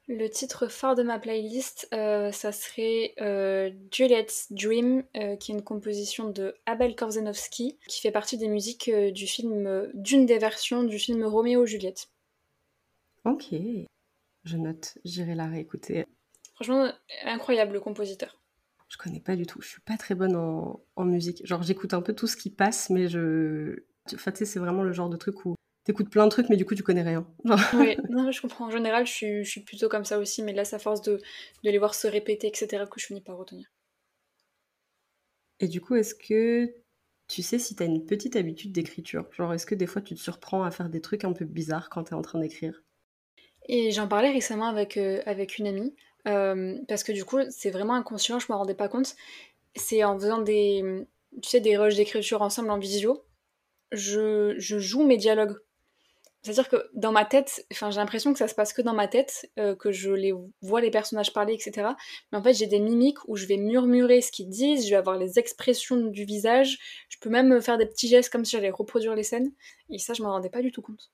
Le 0.08 0.28
titre 0.28 0.68
phare 0.68 0.94
de 0.94 1.02
ma 1.02 1.18
playlist, 1.18 1.88
ça 1.92 2.52
serait 2.54 3.14
Juliet's 3.92 4.52
Dream, 4.52 5.04
qui 5.14 5.52
est 5.52 5.56
une 5.56 5.64
composition 5.64 6.30
de 6.30 6.56
Abel 6.66 6.96
Korzenowski, 6.96 7.78
qui 7.90 8.02
fait 8.02 8.12
partie 8.12 8.38
des 8.38 8.48
musiques 8.48 8.90
du 8.90 9.28
film, 9.28 9.92
d'une 9.96 10.26
des 10.26 10.38
versions 10.38 10.84
du 10.84 10.98
film 10.98 11.26
Roméo 11.26 11.66
Juliette. 11.66 12.08
Ok. 13.26 13.54
Je 14.48 14.56
note, 14.56 14.98
j'irai 15.04 15.36
la 15.36 15.48
réécouter. 15.48 16.06
Franchement, 16.56 16.90
incroyable 17.26 17.74
le 17.74 17.82
compositeur. 17.82 18.42
Je 18.88 18.96
connais 18.96 19.20
pas 19.20 19.36
du 19.36 19.46
tout. 19.46 19.62
Je 19.62 19.68
suis 19.68 19.82
pas 19.82 19.98
très 19.98 20.16
bonne 20.16 20.38
en, 20.38 21.04
musique. 21.04 21.46
Genre, 21.46 21.62
j'écoute 21.64 21.94
un 21.94 22.02
peu 22.02 22.14
tout 22.14 22.28
ce 22.28 22.38
qui 22.38 22.50
passe, 22.50 22.90
mais 22.90 23.10
je. 23.10 23.84
Enfin, 24.14 24.32
tu 24.32 24.40
sais, 24.40 24.46
c'est 24.46 24.60
vraiment 24.60 24.84
le 24.84 24.94
genre 24.94 25.10
de 25.10 25.18
truc 25.18 25.46
où 25.46 25.56
t'écoutes 25.84 26.10
plein 26.10 26.24
de 26.24 26.32
trucs, 26.32 26.48
mais 26.48 26.56
du 26.56 26.64
coup, 26.64 26.76
tu 26.76 26.84
connais 26.84 27.02
rien. 27.02 27.28
Oui, 27.74 27.98
non, 28.10 28.32
je 28.32 28.42
comprends. 28.42 28.68
En 28.68 28.72
général, 28.72 29.06
je 29.06 29.12
suis, 29.12 29.44
je 29.44 29.50
suis, 29.50 29.62
plutôt 29.62 29.90
comme 29.90 30.06
ça 30.06 30.18
aussi, 30.18 30.42
mais 30.44 30.54
là, 30.54 30.64
c'est 30.64 30.78
à 30.78 30.80
force 30.80 31.02
de, 31.02 31.18
de 31.64 31.70
les 31.70 31.78
voir 31.78 31.94
se 31.94 32.08
répéter, 32.08 32.48
etc., 32.48 32.86
que 32.90 33.02
je 33.02 33.08
finis 33.08 33.22
par 33.22 33.36
retenir. 33.36 33.68
Et 35.60 35.68
du 35.68 35.82
coup, 35.82 35.96
est-ce 35.96 36.16
que 36.16 36.74
tu 37.28 37.42
sais 37.42 37.60
si 37.60 37.76
t'as 37.76 37.86
une 37.86 38.06
petite 38.06 38.38
habitude 38.38 38.72
d'écriture? 38.72 39.28
Genre, 39.34 39.54
est-ce 39.54 39.66
que 39.66 39.76
des 39.76 39.88
fois, 39.88 40.02
tu 40.02 40.16
te 40.16 40.20
surprends 40.22 40.64
à 40.64 40.72
faire 40.72 40.90
des 40.90 41.02
trucs 41.02 41.26
un 41.26 41.34
peu 41.34 41.44
bizarres 41.44 41.90
quand 41.90 42.06
t'es 42.06 42.16
en 42.16 42.22
train 42.22 42.40
d'écrire? 42.40 42.82
Et 43.68 43.92
j'en 43.92 44.08
parlais 44.08 44.32
récemment 44.32 44.68
avec, 44.68 44.98
euh, 44.98 45.22
avec 45.26 45.58
une 45.58 45.68
amie, 45.68 45.94
euh, 46.28 46.78
parce 46.88 47.04
que 47.04 47.12
du 47.12 47.26
coup, 47.26 47.40
c'est 47.50 47.72
vraiment 47.72 47.94
inconscient, 47.94 48.40
je 48.40 48.52
me 48.52 48.58
rendais 48.58 48.76
pas 48.76 48.90
compte. 48.90 49.16
C'est 49.76 50.04
en 50.04 50.18
faisant 50.18 50.40
des, 50.40 51.06
tu 51.42 51.50
sais, 51.50 51.60
des 51.60 51.78
rushs 51.78 51.96
d'écriture 51.96 52.42
ensemble 52.42 52.72
en 52.72 52.80
visio, 52.80 53.24
je, 53.92 54.56
je 54.58 54.80
joue 54.80 55.04
mes 55.04 55.18
dialogues. 55.18 55.58
C'est-à-dire 56.44 56.70
que 56.70 56.90
dans 56.94 57.12
ma 57.12 57.26
tête, 57.26 57.66
enfin, 57.74 57.92
j'ai 57.92 57.98
l'impression 57.98 58.32
que 58.32 58.40
ça 58.40 58.48
se 58.48 58.56
passe 58.56 58.72
que 58.72 58.82
dans 58.82 58.94
ma 58.94 59.08
tête, 59.08 59.50
euh, 59.60 59.76
que 59.76 59.92
je 59.92 60.12
les 60.12 60.34
vois 60.62 60.80
les 60.80 60.92
personnages 60.92 61.34
parler, 61.34 61.54
etc. 61.54 61.90
Mais 62.32 62.38
en 62.38 62.44
fait, 62.44 62.54
j'ai 62.54 62.68
des 62.68 62.80
mimiques 62.80 63.18
où 63.28 63.36
je 63.36 63.46
vais 63.48 63.58
murmurer 63.58 64.22
ce 64.22 64.32
qu'ils 64.32 64.48
disent, 64.48 64.86
je 64.86 64.92
vais 64.92 64.96
avoir 64.96 65.18
les 65.18 65.40
expressions 65.40 65.98
du 65.98 66.24
visage, 66.24 66.78
je 67.10 67.18
peux 67.20 67.30
même 67.30 67.62
faire 67.62 67.78
des 67.78 67.86
petits 67.86 68.08
gestes 68.08 68.32
comme 68.32 68.46
si 68.46 68.52
j'allais 68.56 68.70
reproduire 68.70 69.16
les 69.16 69.24
scènes. 69.24 69.52
Et 69.90 69.98
ça, 70.00 70.14
je 70.14 70.24
m'en 70.24 70.32
rendais 70.32 70.50
pas 70.50 70.62
du 70.62 70.72
tout 70.72 70.82
compte. 70.82 71.12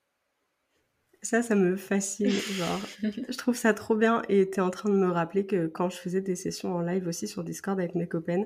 Ça, 1.24 1.42
ça 1.42 1.54
me 1.54 1.76
fascine. 1.76 2.28
Genre, 2.30 2.80
je 3.02 3.36
trouve 3.36 3.56
ça 3.56 3.72
trop 3.72 3.96
bien. 3.96 4.22
Et 4.28 4.50
tu 4.50 4.58
es 4.58 4.60
en 4.60 4.70
train 4.70 4.90
de 4.90 4.94
me 4.94 5.10
rappeler 5.10 5.46
que 5.46 5.66
quand 5.66 5.88
je 5.88 5.96
faisais 5.96 6.20
des 6.20 6.36
sessions 6.36 6.74
en 6.74 6.82
live 6.82 7.08
aussi 7.08 7.26
sur 7.26 7.42
Discord 7.42 7.80
avec 7.80 7.94
mes 7.94 8.06
copains, 8.06 8.44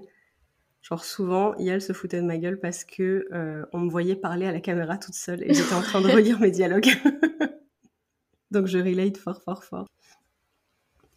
genre 0.80 1.04
souvent, 1.04 1.56
Yael 1.56 1.82
se 1.82 1.92
foutait 1.92 2.20
de 2.20 2.26
ma 2.26 2.38
gueule 2.38 2.60
parce 2.60 2.84
que 2.84 3.26
euh, 3.32 3.66
on 3.72 3.80
me 3.80 3.90
voyait 3.90 4.14
parler 4.14 4.46
à 4.46 4.52
la 4.52 4.60
caméra 4.60 4.96
toute 4.96 5.14
seule 5.14 5.42
et 5.42 5.52
j'étais 5.52 5.74
en 5.74 5.82
train 5.82 6.00
de 6.00 6.06
relire 6.14 6.38
mes 6.38 6.52
dialogues. 6.52 6.88
Donc 8.52 8.66
je 8.66 8.78
relate 8.78 9.16
fort, 9.16 9.42
fort, 9.42 9.64
fort. 9.64 9.86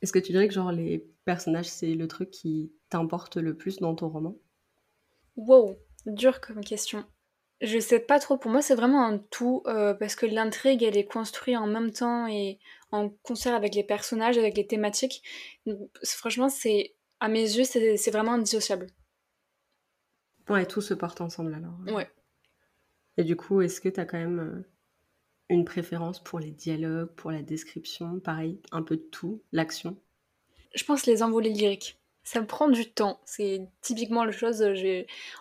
Est-ce 0.02 0.12
que 0.12 0.20
tu 0.20 0.32
dirais 0.32 0.48
que 0.48 0.54
genre 0.56 0.72
les 0.72 1.06
personnages, 1.26 1.70
c'est 1.70 1.94
le 1.94 2.08
truc 2.08 2.32
qui 2.32 2.72
t'importe 2.90 3.38
le 3.38 3.56
plus 3.56 3.78
dans 3.78 3.94
ton 3.94 4.10
roman? 4.10 4.36
Wow, 5.38 5.78
dur 6.08 6.42
comme 6.42 6.62
question. 6.62 7.06
Je 7.62 7.78
sais 7.78 8.00
pas 8.00 8.20
trop, 8.20 8.38
pour 8.38 8.50
moi 8.50 8.62
c'est 8.62 8.76
vraiment 8.76 9.06
un 9.06 9.20
tout, 9.20 9.62
euh, 9.68 9.94
parce 9.94 10.16
que 10.16 10.26
l'intrigue 10.26 10.82
elle 10.82 10.98
est 10.98 11.06
construite 11.06 11.58
en 11.58 11.68
même 11.68 11.92
temps 11.92 12.28
et 12.28 12.60
en 12.92 13.10
concert 13.10 13.54
avec 13.54 13.76
les 13.76 13.84
personnages, 13.84 14.38
avec 14.38 14.58
les 14.58 14.68
thématiques. 14.68 15.24
franchement, 16.04 16.50
c'est 16.50 16.96
à 17.20 17.28
mes 17.28 17.44
yeux, 17.44 17.64
c'est 17.64 18.12
vraiment 18.12 18.34
indissociable. 18.34 18.88
Ouais, 20.50 20.66
tout 20.66 20.82
se 20.82 20.94
porte 20.94 21.22
ensemble 21.22 21.54
alors. 21.54 21.96
Ouais. 21.96 22.10
Et 23.18 23.24
du 23.24 23.36
coup, 23.36 23.62
est-ce 23.62 23.80
que 23.80 23.90
tu 23.90 24.00
as 24.00 24.06
quand 24.06 24.18
même 24.18 24.40
euh, 24.40 24.70
une 25.50 25.66
préférence 25.66 26.22
pour 26.22 26.40
les 26.40 26.52
dialogues, 26.52 27.14
pour 27.16 27.32
la 27.32 27.44
description, 27.44 28.20
pareil, 28.20 28.60
un 28.72 28.82
peu 28.82 28.98
de 28.98 29.02
tout, 29.02 29.44
l'action? 29.52 30.02
Je 30.74 30.84
pense 30.84 31.06
les 31.06 31.22
envolées 31.22 31.52
lyriques 31.52 32.01
ça 32.24 32.40
me 32.42 32.48
prend 32.48 32.70
du 32.70 32.92
temps. 32.92 33.20
C'est 33.26 33.62
typiquement 33.82 34.24
la 34.24 34.32
chose, 34.32 34.64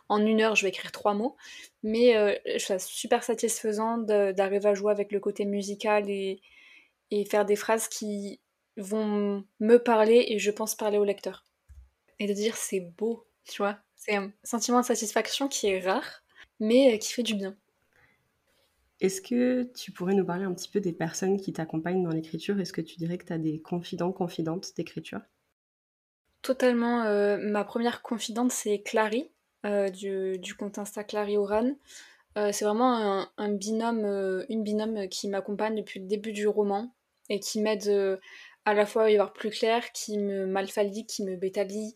en 0.08 0.24
une 0.24 0.40
heure, 0.40 0.54
je 0.54 0.62
vais 0.62 0.70
écrire 0.70 0.92
trois 0.92 1.14
mots. 1.14 1.36
Mais 1.82 2.16
euh, 2.16 2.34
je 2.46 2.64
trouve 2.64 2.78
super 2.78 3.22
satisfaisant 3.22 3.98
d'arriver 3.98 4.66
à 4.66 4.74
jouer 4.74 4.92
avec 4.92 5.12
le 5.12 5.20
côté 5.20 5.44
musical 5.44 6.08
et, 6.08 6.40
et 7.10 7.24
faire 7.24 7.44
des 7.44 7.56
phrases 7.56 7.88
qui 7.88 8.40
vont 8.76 9.44
me 9.60 9.76
parler 9.76 10.26
et 10.28 10.38
je 10.38 10.50
pense 10.50 10.74
parler 10.74 10.98
au 10.98 11.04
lecteur. 11.04 11.44
Et 12.18 12.26
de 12.26 12.32
dire 12.32 12.56
c'est 12.56 12.80
beau, 12.80 13.26
tu 13.44 13.62
vois. 13.62 13.78
C'est 13.96 14.16
un 14.16 14.32
sentiment 14.42 14.80
de 14.80 14.86
satisfaction 14.86 15.48
qui 15.48 15.68
est 15.68 15.80
rare, 15.80 16.22
mais 16.58 16.94
euh, 16.94 16.98
qui 16.98 17.12
fait 17.12 17.22
du 17.22 17.34
bien. 17.34 17.56
Est-ce 19.00 19.22
que 19.22 19.70
tu 19.74 19.92
pourrais 19.92 20.14
nous 20.14 20.26
parler 20.26 20.44
un 20.44 20.52
petit 20.52 20.68
peu 20.68 20.80
des 20.80 20.92
personnes 20.92 21.40
qui 21.40 21.52
t'accompagnent 21.52 22.02
dans 22.02 22.10
l'écriture? 22.10 22.60
Est-ce 22.60 22.72
que 22.72 22.82
tu 22.82 22.96
dirais 22.96 23.16
que 23.16 23.24
tu 23.24 23.32
as 23.32 23.38
des 23.38 23.60
confidents, 23.60 24.12
confidentes 24.12 24.74
d'écriture? 24.76 25.20
Totalement. 26.42 27.04
Euh, 27.04 27.36
ma 27.38 27.64
première 27.64 28.02
confidente, 28.02 28.50
c'est 28.50 28.80
Clary, 28.80 29.30
euh, 29.66 29.88
du, 29.90 30.54
compte 30.58 30.78
Insta 30.78 31.04
Clary 31.04 31.36
Oran. 31.36 31.72
Euh, 32.38 32.50
c'est 32.52 32.64
vraiment 32.64 33.26
un, 33.36 33.48
binôme, 33.50 34.44
une 34.48 34.62
binôme 34.62 35.08
qui 35.08 35.28
m'accompagne 35.28 35.76
depuis 35.76 36.00
le 36.00 36.06
début 36.06 36.32
du 36.32 36.46
roman 36.48 36.94
et 37.28 37.40
qui 37.40 37.60
m'aide 37.60 38.18
à 38.64 38.74
la 38.74 38.86
fois 38.86 39.04
à 39.04 39.10
y 39.10 39.16
voir 39.16 39.32
plus 39.32 39.50
clair, 39.50 39.92
qui 39.92 40.16
me 40.18 40.46
malfalie, 40.46 41.06
qui 41.06 41.24
me 41.24 41.36
bétalie, 41.36 41.94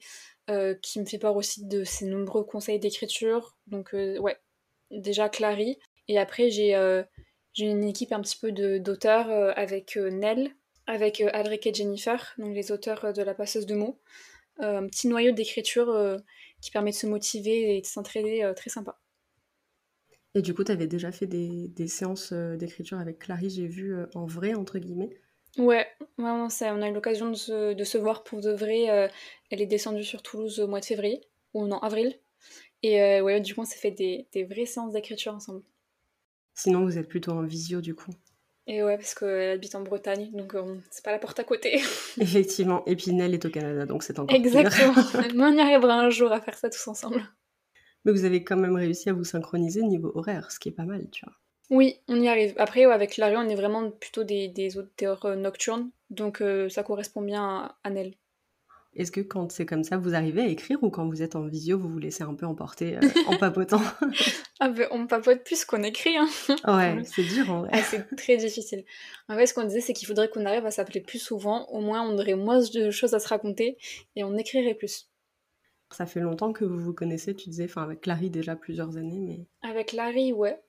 qui 0.83 1.01
me 1.01 1.07
fait 1.07 1.19
peur 1.19 1.37
aussi 1.37 1.65
de 1.67 1.85
ses 1.85 2.07
nombreux 2.07 2.45
conseils 2.45 2.81
d'écriture. 2.81 3.57
Donc 3.69 3.93
ouais, 3.93 4.37
déjà 4.91 5.29
Clary. 5.29 5.79
Et 6.09 6.19
après 6.19 6.51
j'ai 6.51 6.75
une 7.59 7.85
équipe 7.85 8.13
un 8.13 8.21
petit 8.21 8.37
peu 8.37 8.53
d'auteurs 8.81 9.31
avec 9.57 9.97
Nell, 9.97 10.51
avec 10.87 11.21
Adric 11.21 11.67
et 11.67 11.73
Jennifer, 11.73 12.35
donc 12.39 12.55
les 12.55 12.73
auteurs 12.73 13.13
de 13.13 13.23
La 13.23 13.35
passeuse 13.35 13.67
de 13.67 13.75
mots. 13.75 13.99
Euh, 14.61 14.79
un 14.79 14.87
petit 14.87 15.09
noyau 15.09 15.33
d'écriture 15.33 15.89
euh, 15.89 16.19
qui 16.61 16.71
permet 16.71 16.91
de 16.91 16.97
se 16.97 17.07
motiver 17.07 17.77
et 17.77 17.81
de 17.81 17.87
s'entraider 17.87 18.43
euh, 18.43 18.55
très 18.55 18.71
sympa. 18.71 18.99
Et 20.35 20.43
du 20.43 20.55
coup, 20.55 20.65
tu 20.65 20.73
avais 20.73 20.87
déjà 20.87 21.13
fait 21.13 21.27
des, 21.27 21.87
séances 21.87 22.33
d'écriture 22.33 22.99
avec 22.99 23.21
Clary, 23.21 23.51
j'ai 23.51 23.69
vu 23.69 23.95
en 24.15 24.27
vrai, 24.27 24.55
entre 24.55 24.81
guillemets? 24.81 25.11
Ouais, 25.59 25.87
vraiment, 26.19 26.49
ça, 26.49 26.75
on 26.75 26.83
a 26.83 26.88
eu 26.88 26.93
l'occasion 26.93 27.31
de 27.31 27.37
se, 27.37 27.99
voir 27.99 28.25
pour 28.25 28.40
de 28.40 28.51
vrai. 28.51 29.11
elle 29.51 29.62
est 29.62 29.67
descendue 29.67 30.03
sur 30.03 30.23
Toulouse 30.23 30.59
au 30.59 30.67
mois 30.67 30.81
de 30.81 30.85
février, 30.85 31.21
ou 31.53 31.69
non, 31.69 31.79
avril. 31.79 32.19
Et 32.83 33.21
ouais, 33.21 33.40
du 33.40 33.55
coup, 33.55 33.61
on 33.61 33.64
s'est 33.64 33.79
fait 33.79 33.93
des, 33.93 34.27
des 34.33 34.43
vraies 34.43 34.67
séances 34.67 34.93
d'écriture 34.93 35.33
ensemble. 35.33 35.62
Sinon, 36.57 36.85
vous 36.85 36.99
êtes 36.99 37.09
plutôt 37.09 37.31
en 37.31 37.45
visio, 37.45 37.81
du 37.81 37.95
coup? 37.95 38.11
Et 38.66 38.83
ouais, 38.83 38.96
parce 38.96 39.14
qu'elle 39.14 39.50
habite 39.50 39.74
en 39.74 39.83
Bretagne, 39.83 40.31
donc 40.33 40.55
euh, 40.55 40.77
c'est 40.90 41.05
pas 41.05 41.12
la 41.12 41.18
porte 41.18 41.38
à 41.38 41.44
côté. 41.44 41.83
Effectivement, 42.18 42.83
et 42.87 42.96
puis 42.96 43.12
Nell 43.12 43.35
est 43.35 43.44
au 43.44 43.50
Canada, 43.50 43.85
donc 43.85 44.03
c'est 44.03 44.18
encore 44.18 44.35
Exactement, 44.35 44.94
mais 45.35 45.44
on 45.44 45.53
y 45.53 45.61
arrivera 45.61 45.94
un 45.94 46.11
jour 46.11 46.33
à 46.33 46.40
faire 46.40 46.57
ça 46.57 46.70
tous 46.70 46.88
ensemble. 46.88 47.22
Mais 48.05 48.12
vous 48.12 48.24
avez 48.24 48.42
quand 48.42 48.57
même 48.57 48.77
réussi 48.77 49.11
à 49.11 49.12
vous 49.12 49.24
synchroniser 49.24 49.83
niveau 49.83 50.12
horaire, 50.14 50.50
ce 50.50 50.59
qui 50.59 50.70
est 50.70 50.72
pas 50.72 50.85
mal, 50.85 51.09
tu 51.11 51.24
vois. 51.24 51.35
Oui, 51.70 52.00
on 52.09 52.20
y 52.20 52.29
arrive. 52.29 52.55
Après, 52.59 52.85
avec 52.85 53.16
Larry, 53.16 53.37
on 53.37 53.48
est 53.48 53.55
vraiment 53.55 53.90
plutôt 53.90 54.24
des, 54.24 54.48
des 54.48 54.79
auteurs 54.79 55.24
euh, 55.27 55.37
nocturnes, 55.37 55.90
donc 56.11 56.40
euh, 56.40 56.68
ça 56.68 56.83
correspond 56.83 57.22
bien 57.22 57.44
à, 57.44 57.79
à 57.85 57.90
Nell. 57.90 58.14
Est-ce 58.96 59.11
que 59.11 59.20
quand 59.20 59.50
c'est 59.50 59.66
comme 59.66 59.83
ça, 59.83 59.96
vous 59.96 60.14
arrivez 60.14 60.42
à 60.42 60.46
écrire 60.46 60.83
ou 60.83 60.90
quand 60.90 61.09
vous 61.09 61.22
êtes 61.22 61.35
en 61.35 61.46
visio, 61.46 61.78
vous 61.78 61.88
vous 61.88 61.98
laissez 61.98 62.22
un 62.22 62.35
peu 62.35 62.46
emporter 62.46 62.96
euh, 62.96 63.00
en 63.26 63.37
papotant? 63.37 63.83
Ah 64.61 64.72
On 64.90 65.07
papote 65.07 65.42
plus 65.44 65.64
qu'on 65.64 65.83
écrit. 65.83 66.16
Hein. 66.16 66.28
Ouais, 66.66 67.02
c'est 67.04 67.24
dur 67.24 67.50
en 67.50 67.61
vrai. 67.61 67.70
Ah, 67.72 67.83
c'est 67.83 68.14
très 68.16 68.37
difficile. 68.37 68.85
En 69.28 69.37
fait, 69.37 69.46
ce 69.46 69.54
qu'on 69.54 69.64
disait, 69.64 69.80
c'est 69.80 69.92
qu'il 69.92 70.07
faudrait 70.07 70.28
qu'on 70.28 70.46
arrive 70.46 70.66
à 70.66 70.70
s'appeler 70.70 71.00
plus 71.00 71.18
souvent. 71.18 71.66
Au 71.70 71.80
moins, 71.80 72.02
on 72.02 72.18
aurait 72.18 72.37
moins 72.37 72.61
de 72.61 72.90
choses 72.90 73.14
à 73.14 73.18
se 73.18 73.28
raconter 73.28 73.78
et 74.14 74.22
on 74.22 74.37
écrirait 74.37 74.74
plus. 74.74 75.09
Ça 75.90 76.07
fait 76.07 76.20
longtemps 76.20 76.52
que 76.52 76.64
vous 76.64 76.78
vous 76.78 76.94
connaissez, 76.94 77.35
tu 77.35 77.48
disais, 77.48 77.64
enfin 77.64 77.83
avec 77.83 78.07
Larry 78.07 78.30
déjà 78.30 78.57
plusieurs 78.57 78.96
années, 78.96 79.20
mais... 79.20 79.46
Avec 79.68 79.92
Larry, 79.92 80.33
ouais. 80.33 80.61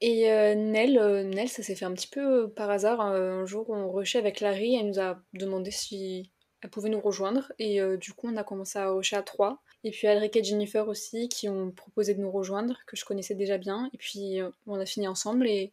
Et 0.00 0.30
euh, 0.30 0.54
Nell, 0.54 0.98
euh, 0.98 1.22
Nell, 1.22 1.48
ça 1.48 1.62
s'est 1.62 1.76
fait 1.76 1.84
un 1.84 1.92
petit 1.92 2.08
peu 2.08 2.50
par 2.50 2.68
hasard. 2.68 3.00
Un 3.00 3.46
jour, 3.46 3.70
on 3.70 3.92
rushait 3.92 4.18
avec 4.18 4.40
Larry, 4.40 4.74
elle 4.74 4.88
nous 4.88 4.98
a 4.98 5.22
demandé 5.34 5.70
si 5.70 6.32
elle 6.64 6.70
pouvait 6.70 6.88
nous 6.88 7.00
rejoindre. 7.00 7.52
Et 7.58 7.78
euh, 7.78 7.98
du 7.98 8.14
coup, 8.14 8.26
on 8.26 8.36
a 8.38 8.42
commencé 8.42 8.78
à 8.78 8.94
hocher 8.94 9.16
à 9.16 9.22
trois. 9.22 9.62
Et 9.84 9.90
puis 9.90 10.06
Alric 10.06 10.34
et 10.34 10.42
Jennifer 10.42 10.88
aussi, 10.88 11.28
qui 11.28 11.46
ont 11.46 11.70
proposé 11.70 12.14
de 12.14 12.20
nous 12.22 12.30
rejoindre, 12.30 12.78
que 12.86 12.96
je 12.96 13.04
connaissais 13.04 13.34
déjà 13.34 13.58
bien. 13.58 13.90
Et 13.92 13.98
puis 13.98 14.40
euh, 14.40 14.48
on 14.66 14.80
a 14.80 14.86
fini 14.86 15.06
ensemble 15.06 15.46
et 15.46 15.72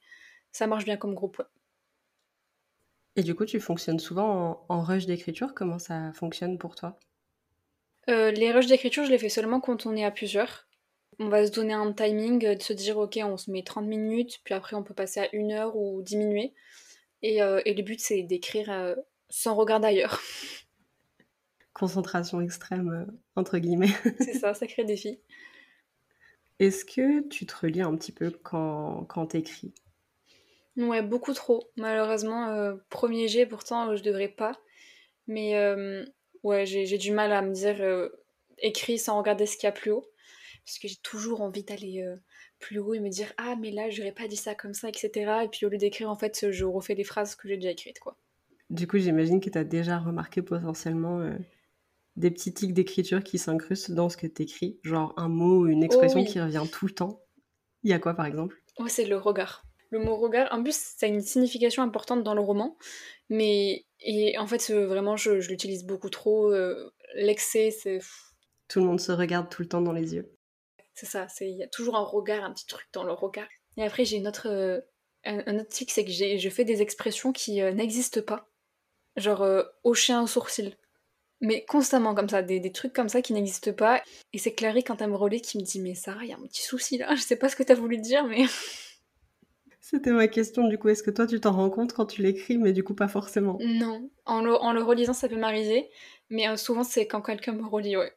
ça 0.51 0.67
marche 0.67 0.83
bien 0.83 0.97
comme 0.97 1.15
groupe. 1.15 1.41
Et 3.15 3.23
du 3.23 3.35
coup, 3.35 3.45
tu 3.45 3.61
fonctionnes 3.61 3.99
souvent 3.99 4.65
en, 4.67 4.81
rush 4.81 5.05
d'écriture? 5.05 5.53
Comment 5.53 5.79
ça 5.79 6.11
fonctionne 6.11 6.57
pour 6.57 6.75
toi? 6.75 6.99
Euh, 8.09 8.31
Les 8.31 8.51
rushs 8.51 8.67
d'écriture, 8.67 9.05
je 9.05 9.11
les 9.11 9.17
fais 9.17 9.29
seulement 9.29 9.61
quand 9.61 9.85
on 9.85 9.95
est 9.95 10.03
à 10.03 10.11
plusieurs. 10.11 10.67
On 11.19 11.29
va 11.29 11.47
se 11.47 11.51
donner 11.53 11.73
un 11.73 11.93
timing, 11.93 12.57
de 12.57 12.61
se 12.61 12.73
dire 12.73 12.97
ok, 12.97 13.17
on 13.23 13.37
se 13.37 13.49
met 13.49 13.63
30 13.63 13.85
minutes, 13.85 14.41
puis 14.43 14.53
après 14.53 14.75
on 14.75 14.83
peut 14.83 14.93
passer 14.93 15.21
à 15.21 15.33
une 15.33 15.53
heure 15.53 15.77
ou 15.77 16.01
diminuer. 16.01 16.53
Et, 17.21 17.37
et 17.37 17.73
le 17.73 17.81
but, 17.81 18.01
c'est 18.01 18.23
d'écrire 18.23 18.95
sans 19.29 19.55
regard 19.55 19.79
d'ailleurs. 19.79 20.19
concentration 21.73 22.41
extrême, 22.41 22.89
euh, 22.89 23.11
entre 23.35 23.57
guillemets. 23.57 23.93
C'est 24.19 24.33
ça, 24.33 24.53
sacré 24.53 24.83
défi. 24.83 25.19
Est-ce 26.59 26.85
que 26.85 27.27
tu 27.27 27.45
te 27.45 27.55
relis 27.55 27.81
un 27.81 27.95
petit 27.95 28.11
peu 28.11 28.29
quand, 28.31 29.05
quand 29.05 29.27
t'écris? 29.27 29.73
Ouais, 30.77 31.01
beaucoup 31.01 31.33
trop. 31.33 31.69
Malheureusement, 31.77 32.49
euh, 32.49 32.75
premier 32.89 33.27
jet, 33.27 33.45
pourtant, 33.45 33.89
euh, 33.89 33.95
je 33.95 34.03
devrais 34.03 34.27
pas. 34.27 34.59
Mais 35.27 35.55
ouais, 36.43 36.65
j'ai 36.65 36.97
du 36.97 37.11
mal 37.11 37.31
à 37.31 37.41
me 37.41 37.53
dire 37.53 38.09
écrit 38.57 38.97
sans 38.97 39.17
regarder 39.17 39.45
ce 39.45 39.55
qu'il 39.55 39.67
y 39.67 39.69
a 39.69 39.71
plus 39.71 39.91
haut. 39.91 40.05
Parce 40.65 40.77
que 40.77 40.89
j'ai 40.89 40.97
toujours 40.97 41.41
envie 41.41 41.63
d'aller 41.63 42.05
plus 42.59 42.79
haut 42.79 42.93
et 42.93 42.99
me 42.99 43.07
dire 43.07 43.31
ah, 43.37 43.55
mais 43.57 43.71
là, 43.71 43.89
j'aurais 43.89 44.11
pas 44.11 44.27
dit 44.27 44.35
ça 44.35 44.55
comme 44.55 44.73
ça, 44.73 44.89
etc. 44.89 45.43
Et 45.45 45.47
puis 45.47 45.65
au 45.65 45.69
lieu 45.69 45.77
d'écrire, 45.77 46.09
en 46.09 46.17
fait, 46.17 46.51
je 46.51 46.65
refais 46.65 46.95
les 46.95 47.05
phrases 47.05 47.35
que 47.35 47.47
j'ai 47.47 47.55
déjà 47.55 47.69
écrites, 47.69 47.99
quoi. 47.99 48.17
Du 48.69 48.87
coup, 48.87 48.97
j'imagine 48.97 49.39
que 49.39 49.49
tu 49.49 49.57
as 49.57 49.63
déjà 49.63 49.99
remarqué 49.99 50.41
potentiellement 50.41 51.21
des 52.15 52.31
petits 52.31 52.53
tics 52.53 52.73
d'écriture 52.73 53.23
qui 53.23 53.37
s'incrustent 53.37 53.91
dans 53.91 54.09
ce 54.09 54.17
que 54.17 54.27
tu 54.27 54.43
écris 54.43 54.79
Genre 54.83 55.13
un 55.17 55.29
mot, 55.29 55.67
une 55.67 55.83
expression 55.83 56.21
oh 56.21 56.25
qui 56.25 56.39
revient 56.39 56.63
tout 56.71 56.85
le 56.85 56.93
temps 56.93 57.21
Il 57.83 57.89
y 57.89 57.93
a 57.93 57.99
quoi 57.99 58.13
par 58.13 58.25
exemple? 58.25 58.61
Oh, 58.77 58.87
C'est 58.87 59.05
le 59.05 59.17
regard. 59.17 59.63
Le 59.89 59.99
mot 59.99 60.15
regard, 60.15 60.47
en 60.53 60.63
plus, 60.63 60.75
ça 60.75 61.05
a 61.05 61.09
une 61.09 61.21
signification 61.21 61.83
importante 61.83 62.23
dans 62.23 62.33
le 62.33 62.39
roman, 62.39 62.77
mais 63.27 63.85
et 63.99 64.37
en 64.37 64.47
fait, 64.47 64.71
vraiment, 64.71 65.17
je, 65.17 65.31
l'utilise 65.31 65.83
beaucoup 65.83 66.09
trop. 66.09 66.51
Euh, 66.51 66.93
l'excès, 67.15 67.71
c'est. 67.71 67.99
Tout 68.69 68.79
le 68.79 68.85
monde 68.85 69.01
se 69.01 69.11
regarde 69.11 69.49
tout 69.49 69.61
le 69.61 69.67
temps 69.67 69.81
dans 69.81 69.91
les 69.91 70.15
yeux. 70.15 70.33
C'est 70.93 71.05
ça, 71.05 71.27
il 71.41 71.57
y 71.57 71.63
a 71.63 71.67
toujours 71.67 71.97
un 71.97 72.03
regard, 72.03 72.43
un 72.43 72.53
petit 72.53 72.65
truc 72.65 72.87
dans 72.93 73.03
le 73.03 73.11
regard. 73.11 73.47
Et 73.77 73.83
après, 73.83 74.05
j'ai 74.05 74.17
une 74.17 74.27
autre, 74.27 74.47
euh, 74.47 74.79
un, 75.25 75.59
autre 75.59 75.69
tic, 75.69 75.91
c'est 75.91 76.05
que 76.05 76.11
je 76.11 76.49
fais 76.49 76.63
des 76.63 76.81
expressions 76.81 77.33
qui 77.33 77.61
euh, 77.61 77.73
n'existent 77.73 78.21
pas. 78.21 78.47
Genre 79.17 79.45
hocher 79.83 80.13
un 80.13 80.25
sourcil 80.25 80.77
mais 81.41 81.65
constamment 81.65 82.13
comme 82.13 82.29
ça, 82.29 82.43
des, 82.43 82.71
trucs 82.71 82.93
comme 82.93 83.09
ça 83.09 83.21
qui 83.21 83.33
n'existent 83.33 83.73
pas. 83.73 84.01
Et 84.31 84.37
c'est 84.37 84.53
Clary, 84.53 84.83
quand 84.83 85.01
elle 85.01 85.09
me 85.09 85.15
relaie, 85.15 85.41
qui 85.41 85.57
me 85.57 85.63
dit 85.63 85.81
Mais 85.81 85.95
Sarah, 85.95 86.23
il 86.23 86.29
y 86.29 86.33
a 86.33 86.37
un 86.37 86.47
petit 86.47 86.61
souci 86.61 86.97
là, 86.97 87.13
je 87.15 87.21
sais 87.21 87.35
pas 87.35 87.49
ce 87.49 87.55
que 87.55 87.63
t'as 87.63 87.75
voulu 87.75 87.97
dire, 87.97 88.25
mais. 88.25 88.45
C'était 89.81 90.11
ma 90.11 90.27
question 90.29 90.67
du 90.67 90.77
coup. 90.77 90.87
Est-ce 90.87 91.03
que 91.03 91.11
toi 91.11 91.27
tu 91.27 91.41
t'en 91.41 91.51
rends 91.51 91.69
compte 91.69 91.91
quand 91.91 92.05
tu 92.05 92.21
l'écris, 92.21 92.57
mais 92.57 92.71
du 92.71 92.83
coup 92.83 92.93
pas 92.93 93.09
forcément? 93.09 93.57
Non. 93.59 94.09
En 94.25 94.41
le, 94.41 94.53
en 94.55 94.71
le 94.71 94.81
relisant, 94.81 95.11
ça 95.11 95.27
peut 95.27 95.35
m'arriver, 95.35 95.89
mais 96.29 96.47
euh, 96.47 96.55
souvent 96.55 96.83
c'est 96.83 97.07
quand 97.07 97.21
quelqu'un 97.21 97.53
me 97.53 97.65
relit, 97.65 97.97
ouais. 97.97 98.13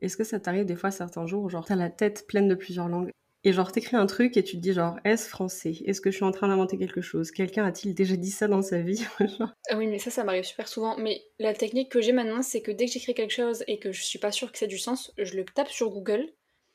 Est-ce 0.00 0.16
que 0.16 0.24
ça 0.24 0.40
t'arrive 0.40 0.64
des 0.64 0.76
fois 0.76 0.90
certains 0.90 1.26
jours 1.26 1.50
genre 1.50 1.66
t'as 1.66 1.76
la 1.76 1.90
tête 1.90 2.26
pleine 2.26 2.48
de 2.48 2.54
plusieurs 2.54 2.88
langues? 2.88 3.10
Et 3.44 3.52
genre 3.52 3.70
t'écris 3.70 3.96
un 3.96 4.06
truc 4.06 4.36
et 4.38 4.42
tu 4.42 4.56
te 4.56 4.60
dis 4.60 4.72
genre 4.72 4.98
est-ce 5.04 5.28
français? 5.28 5.76
Est-ce 5.84 6.00
que 6.00 6.10
je 6.10 6.16
suis 6.16 6.24
en 6.24 6.30
train 6.30 6.48
d'inventer 6.48 6.78
quelque 6.78 7.02
chose? 7.02 7.30
Quelqu'un 7.30 7.64
a-t-il 7.66 7.94
déjà 7.94 8.16
dit 8.16 8.30
ça 8.30 8.48
dans 8.48 8.62
sa 8.62 8.80
vie? 8.80 9.04
Ah 9.70 9.76
oui 9.76 9.86
mais 9.86 9.98
ça 9.98 10.10
ça 10.10 10.24
m'arrive 10.24 10.44
super 10.44 10.66
souvent. 10.66 10.96
Mais 10.96 11.22
la 11.38 11.54
technique 11.54 11.90
que 11.90 12.00
j'ai 12.00 12.12
maintenant 12.12 12.42
c'est 12.42 12.62
que 12.62 12.70
dès 12.70 12.86
que 12.86 12.92
j'écris 12.92 13.14
quelque 13.14 13.34
chose 13.34 13.62
et 13.66 13.78
que 13.78 13.92
je 13.92 14.02
suis 14.02 14.18
pas 14.18 14.32
sûre 14.32 14.50
que 14.50 14.58
c'est 14.58 14.66
du 14.66 14.78
sens, 14.78 15.12
je 15.18 15.36
le 15.36 15.44
tape 15.44 15.68
sur 15.68 15.90
Google 15.90 16.26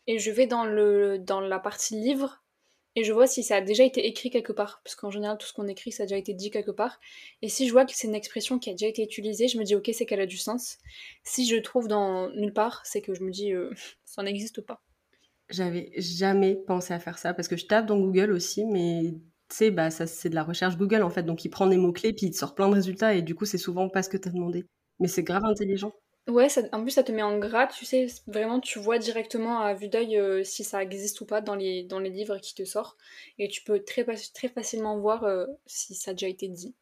et 0.08 0.20
je 0.20 0.32
vais 0.32 0.48
dans, 0.48 0.64
la 0.64 1.60
partie 1.60 1.96
livre 1.96 2.44
et 2.96 3.04
je 3.04 3.14
vois 3.14 3.28
si 3.28 3.44
ça 3.44 3.58
a 3.58 3.62
déjà 3.62 3.84
été 3.84 4.06
écrit 4.06 4.30
quelque 4.30 4.54
part. 4.54 4.82
Parce 4.84 4.96
qu'en 4.96 5.12
général 5.12 5.38
tout 5.38 5.48
ce 5.48 5.54
qu'on 5.54 5.68
écrit 5.68 5.92
ça 5.92 6.04
a 6.04 6.06
déjà 6.06 6.18
été 6.18 6.34
dit 6.36 6.52
quelque 6.52 6.72
part. 6.72 7.00
Et 7.42 7.50
si 7.50 7.68
je 7.68 7.72
vois 7.72 7.86
que 7.86 7.94
c'est 7.96 8.08
une 8.08 8.16
expression 8.16 8.60
qui 8.60 8.70
a 8.70 8.74
déjà 8.74 8.88
été 8.88 9.04
utilisée, 9.04 9.48
je 9.48 9.58
me 9.58 9.64
dis 9.64 9.76
ok 9.76 9.90
c'est 9.94 10.06
qu'elle 10.06 10.22
a 10.22 10.28
du 10.28 10.38
sens. 10.38 10.78
Si 11.24 11.48
je 11.48 11.56
trouve 11.58 11.88
dans 11.88 12.30
nulle 12.30 12.54
part, 12.54 12.82
c'est 12.86 13.02
que 13.02 13.16
je 13.16 13.24
me 13.24 13.32
dis 13.32 13.54
euh, 13.54 13.72
ça 14.06 14.22
n'existe 14.22 14.62
pas. 14.62 14.84
J'avais 15.50 15.92
jamais 15.98 16.56
pensé 16.56 16.94
à 16.94 17.00
faire 17.00 17.18
ça 17.18 17.34
parce 17.34 17.48
que 17.48 17.58
je 17.58 17.66
tape 17.66 17.86
dans 17.88 18.00
Google 18.00 18.32
aussi, 18.32 18.66
mais 18.66 19.14
tu 19.50 19.56
sais, 19.56 19.72
bah, 19.72 19.90
ça, 19.90 20.06
c'est 20.08 20.30
de 20.30 20.36
la 20.36 20.44
recherche 20.44 20.78
Google 20.78 21.02
en 21.02 21.10
fait. 21.10 21.24
Donc 21.24 21.44
il 21.46 21.50
prend 21.50 21.68
des 21.68 21.78
mots-clés, 21.78 22.14
puis 22.14 22.28
il 22.28 22.32
te 22.32 22.38
sort 22.38 22.56
plein 22.56 22.70
de 22.70 22.76
résultats, 22.76 23.16
et 23.16 23.22
du 23.22 23.36
coup, 23.36 23.46
c'est 23.46 23.58
souvent 23.58 23.90
pas 23.90 24.04
ce 24.04 24.10
que 24.10 24.18
tu 24.18 24.30
as 24.30 24.32
demandé. 24.32 24.66
Mais 25.00 25.08
c'est 25.08 25.24
grave 25.24 25.46
intelligent. 25.46 25.94
Ouais, 26.28 26.48
ça, 26.48 26.62
en 26.74 26.84
plus, 26.84 26.92
ça 26.92 27.04
te 27.04 27.12
met 27.12 27.24
en 27.24 27.40
gras, 27.40 27.68
tu 27.68 27.86
sais, 27.86 28.06
vraiment, 28.28 28.60
tu 28.60 28.78
vois 28.78 29.00
directement 29.00 29.62
à 29.62 29.74
vue 29.74 29.88
d'œil 29.88 30.18
euh, 30.18 30.44
si 30.44 30.64
ça 30.64 30.84
existe 30.84 31.22
ou 31.22 31.26
pas 31.26 31.42
dans 31.42 31.56
les, 31.56 31.84
dans 31.84 31.98
les 32.00 32.12
livres 32.12 32.38
qui 32.38 32.54
te 32.54 32.64
sortent. 32.66 33.00
Et 33.40 33.48
tu 33.48 33.64
peux 33.64 33.84
très, 33.84 34.06
très 34.36 34.48
facilement 34.50 35.00
voir 35.00 35.24
euh, 35.24 35.48
si 35.66 35.96
ça 35.96 36.12
a 36.12 36.14
déjà 36.14 36.28
été 36.28 36.48
dit. 36.48 36.76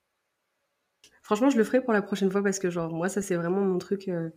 Franchement, 1.23 1.49
je 1.49 1.57
le 1.57 1.63
ferai 1.63 1.81
pour 1.81 1.93
la 1.93 2.01
prochaine 2.01 2.29
fois 2.31 2.43
parce 2.43 2.59
que, 2.59 2.69
genre, 2.69 2.91
moi, 2.91 3.07
ça, 3.07 3.21
c'est 3.21 3.35
vraiment 3.35 3.61
mon 3.61 3.77
truc. 3.77 4.09
Euh, 4.09 4.29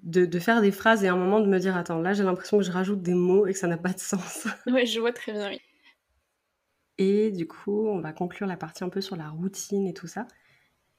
de, 0.00 0.38
faire 0.38 0.60
des 0.60 0.70
phrases 0.70 1.04
et 1.04 1.08
à 1.08 1.12
un 1.12 1.16
moment 1.16 1.40
de 1.40 1.46
me 1.46 1.58
dire 1.58 1.76
attends 1.76 2.00
là 2.00 2.12
j'ai 2.12 2.22
l'impression 2.22 2.58
que 2.58 2.64
je 2.64 2.70
rajoute 2.70 3.02
des 3.02 3.14
mots 3.14 3.46
et 3.46 3.52
que 3.52 3.58
ça 3.58 3.66
n'a 3.66 3.76
pas 3.76 3.92
de 3.92 3.98
sens. 3.98 4.46
Oui, 4.66 4.86
je 4.86 5.00
vois 5.00 5.12
très 5.12 5.32
bien, 5.32 5.50
oui. 5.50 5.60
Et 6.98 7.30
du 7.30 7.46
coup, 7.46 7.86
on 7.86 8.00
va 8.00 8.12
conclure 8.12 8.46
la 8.46 8.56
partie 8.56 8.82
un 8.82 8.88
peu 8.88 9.00
sur 9.00 9.14
la 9.14 9.28
routine 9.28 9.86
et 9.86 9.94
tout 9.94 10.08
ça, 10.08 10.26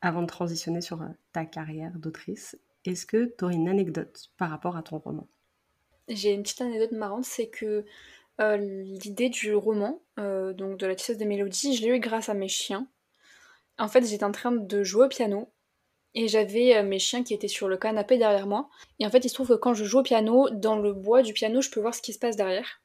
avant 0.02 0.22
de 0.22 0.28
transitionner 0.28 0.80
sur 0.80 1.02
euh, 1.02 1.08
ta 1.34 1.46
carrière 1.46 1.92
d'autrice. 1.98 2.58
Est-ce 2.86 3.06
que 3.06 3.34
tu 3.38 3.44
aurais 3.44 3.56
une 3.56 3.68
anecdote 3.68 4.30
par 4.38 4.50
rapport 4.50 4.78
à 4.78 4.84
ton 4.84 4.98
roman? 4.98 5.28
J'ai 6.08 6.32
une 6.32 6.44
petite 6.44 6.62
anecdote 6.62 6.94
marrante, 6.94 7.26
c'est 7.26 7.50
que 7.50 7.86
euh, 8.40 8.56
l'idée 8.56 9.30
du 9.30 9.54
roman, 9.54 10.02
euh, 10.18 10.54
donc 10.54 10.78
de 10.78 10.88
la 10.88 10.96
tisseuse 10.96 11.18
des 11.18 11.26
mélodies, 11.26 11.76
je 11.76 11.82
l'ai 11.82 11.98
eu 11.98 12.00
grâce 12.00 12.30
à 12.30 12.34
mes 12.34 12.48
chiens. 12.48 12.88
En 13.78 13.90
fait, 13.90 14.06
j'étais 14.06 14.24
en 14.24 14.32
train 14.32 14.52
de 14.52 14.84
jouer 14.84 15.06
au 15.06 15.10
piano 15.10 15.52
et 16.15 16.28
j'avais 16.28 16.76
euh, 16.76 16.84
mes 16.84 17.00
chiens 17.00 17.24
qui 17.24 17.34
étaient 17.34 17.48
sur 17.48 17.67
le 17.67 17.78
canapé 17.78 18.17
derrière 18.17 18.48
moi. 18.48 18.69
Et 19.00 19.06
en 19.06 19.10
fait, 19.10 19.24
il 19.26 19.30
se 19.30 19.34
trouve 19.34 19.50
que 19.50 19.54
quand 19.54 19.74
je 19.74 19.86
joue 19.86 20.00
au 20.00 20.04
piano, 20.04 20.50
dans 20.50 20.78
le 20.78 20.93
bois 20.93 21.22
du 21.22 21.34
piano, 21.34 21.62
je 21.62 21.69
peux 21.69 21.80
voir 21.80 21.93
ce 21.93 22.02
qui 22.02 22.13
se 22.13 22.19
passe 22.19 22.36
derrière. 22.36 22.82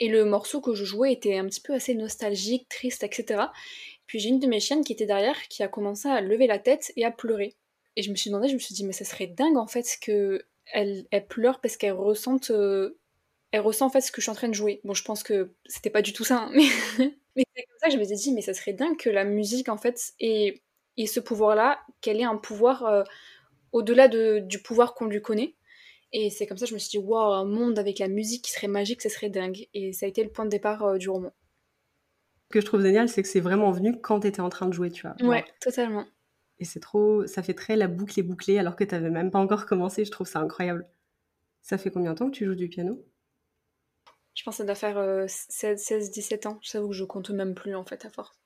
Et 0.00 0.08
le 0.08 0.24
morceau 0.24 0.60
que 0.60 0.74
je 0.74 0.84
jouais 0.84 1.12
était 1.12 1.36
un 1.36 1.46
petit 1.46 1.60
peu 1.60 1.74
assez 1.74 1.94
nostalgique, 1.94 2.68
triste, 2.68 3.02
etc. 3.02 3.46
Puis 4.06 4.20
j'ai 4.20 4.28
une 4.28 4.38
de 4.38 4.46
mes 4.46 4.60
chiennes 4.60 4.84
qui 4.84 4.92
était 4.92 5.06
derrière 5.06 5.36
qui 5.48 5.62
a 5.62 5.68
commencé 5.68 6.08
à 6.08 6.20
lever 6.20 6.46
la 6.46 6.58
tête 6.58 6.92
et 6.96 7.04
à 7.04 7.10
pleurer. 7.10 7.56
Et 7.96 8.02
je 8.02 8.10
me 8.10 8.16
suis 8.16 8.30
demandé, 8.30 8.48
je 8.48 8.54
me 8.54 8.58
suis 8.58 8.74
dit, 8.74 8.84
mais 8.84 8.92
ça 8.92 9.04
serait 9.04 9.26
dingue 9.26 9.56
en 9.56 9.66
fait 9.66 9.98
que 10.00 10.44
elle, 10.72 11.06
pleure 11.28 11.60
parce 11.60 11.76
qu'elle 11.76 11.92
ressent, 11.92 12.38
euh, 12.50 12.98
elle 13.50 13.60
ressent 13.60 13.86
en 13.86 13.90
fait 13.90 14.02
ce 14.02 14.12
que 14.12 14.20
je 14.20 14.26
suis 14.26 14.30
en 14.30 14.34
train 14.34 14.48
de 14.48 14.54
jouer. 14.54 14.80
Bon, 14.84 14.94
je 14.94 15.02
pense 15.02 15.22
que 15.22 15.52
c'était 15.66 15.90
pas 15.90 16.02
du 16.02 16.12
tout 16.12 16.24
ça, 16.24 16.42
hein, 16.42 16.50
mais, 16.54 16.66
mais 17.36 17.44
c'est 17.56 17.64
comme 17.64 17.78
ça 17.80 17.86
que 17.88 17.94
je 17.94 17.98
me 17.98 18.04
suis 18.04 18.16
dit, 18.16 18.32
mais 18.32 18.42
ça 18.42 18.54
serait 18.54 18.74
dingue 18.74 18.96
que 18.96 19.10
la 19.10 19.24
musique 19.24 19.68
en 19.68 19.78
fait 19.78 20.12
ait 20.20 20.62
et 20.98 21.06
ce 21.06 21.20
pouvoir-là, 21.20 21.80
qu'elle 22.02 22.20
ait 22.20 22.24
un 22.24 22.36
pouvoir 22.36 22.84
euh, 22.84 23.04
au-delà 23.72 24.08
du 24.08 24.58
pouvoir 24.58 24.94
qu'on 24.94 25.06
lui 25.06 25.22
connaît. 25.22 25.54
Et 26.12 26.28
c'est 26.28 26.46
comme 26.46 26.58
ça 26.58 26.64
que 26.64 26.70
je 26.70 26.74
me 26.74 26.78
suis 26.78 26.90
dit, 26.90 26.98
waouh, 26.98 27.32
un 27.32 27.44
monde 27.44 27.78
avec 27.78 28.00
la 28.00 28.08
musique 28.08 28.44
qui 28.44 28.50
serait 28.50 28.66
magique, 28.66 29.00
ce 29.00 29.08
serait 29.08 29.30
dingue. 29.30 29.68
Et 29.74 29.92
ça 29.92 30.06
a 30.06 30.08
été 30.08 30.24
le 30.24 30.30
point 30.30 30.44
de 30.44 30.50
départ 30.50 30.82
euh, 30.82 30.98
du 30.98 31.08
roman. 31.08 31.32
Ce 32.48 32.54
que 32.54 32.60
je 32.60 32.66
trouve 32.66 32.82
génial, 32.82 33.08
c'est 33.08 33.22
que 33.22 33.28
c'est 33.28 33.40
vraiment 33.40 33.70
venu 33.70 34.00
quand 34.00 34.20
tu 34.20 34.26
étais 34.26 34.40
en 34.40 34.48
train 34.48 34.66
de 34.66 34.72
jouer, 34.72 34.90
tu 34.90 35.06
vois. 35.06 35.14
Ouais, 35.26 35.44
totalement. 35.60 36.06
Et 36.58 36.64
c'est 36.64 36.80
trop. 36.80 37.26
Ça 37.26 37.42
fait 37.42 37.54
très 37.54 37.76
la 37.76 37.86
boucle 37.86 38.18
est 38.18 38.22
bouclée 38.22 38.58
alors 38.58 38.74
que 38.74 38.84
tu 38.84 38.94
n'avais 38.94 39.10
même 39.10 39.30
pas 39.30 39.38
encore 39.38 39.66
commencé. 39.66 40.04
Je 40.04 40.10
trouve 40.10 40.26
ça 40.26 40.40
incroyable. 40.40 40.88
Ça 41.62 41.78
fait 41.78 41.90
combien 41.90 42.14
de 42.14 42.18
temps 42.18 42.30
que 42.30 42.36
tu 42.36 42.46
joues 42.46 42.54
du 42.54 42.68
piano? 42.68 43.04
Je 44.34 44.42
pense 44.42 44.54
que 44.54 44.58
ça 44.58 44.64
doit 44.64 44.74
faire 44.74 44.96
16-17 44.96 46.46
euh, 46.46 46.50
ans. 46.50 46.58
Je 46.62 46.70
J'avoue 46.70 46.88
que 46.88 46.94
je 46.94 47.04
compte 47.04 47.30
même 47.30 47.54
plus 47.54 47.74
en 47.74 47.84
fait 47.84 48.04
à 48.04 48.10
force. 48.10 48.38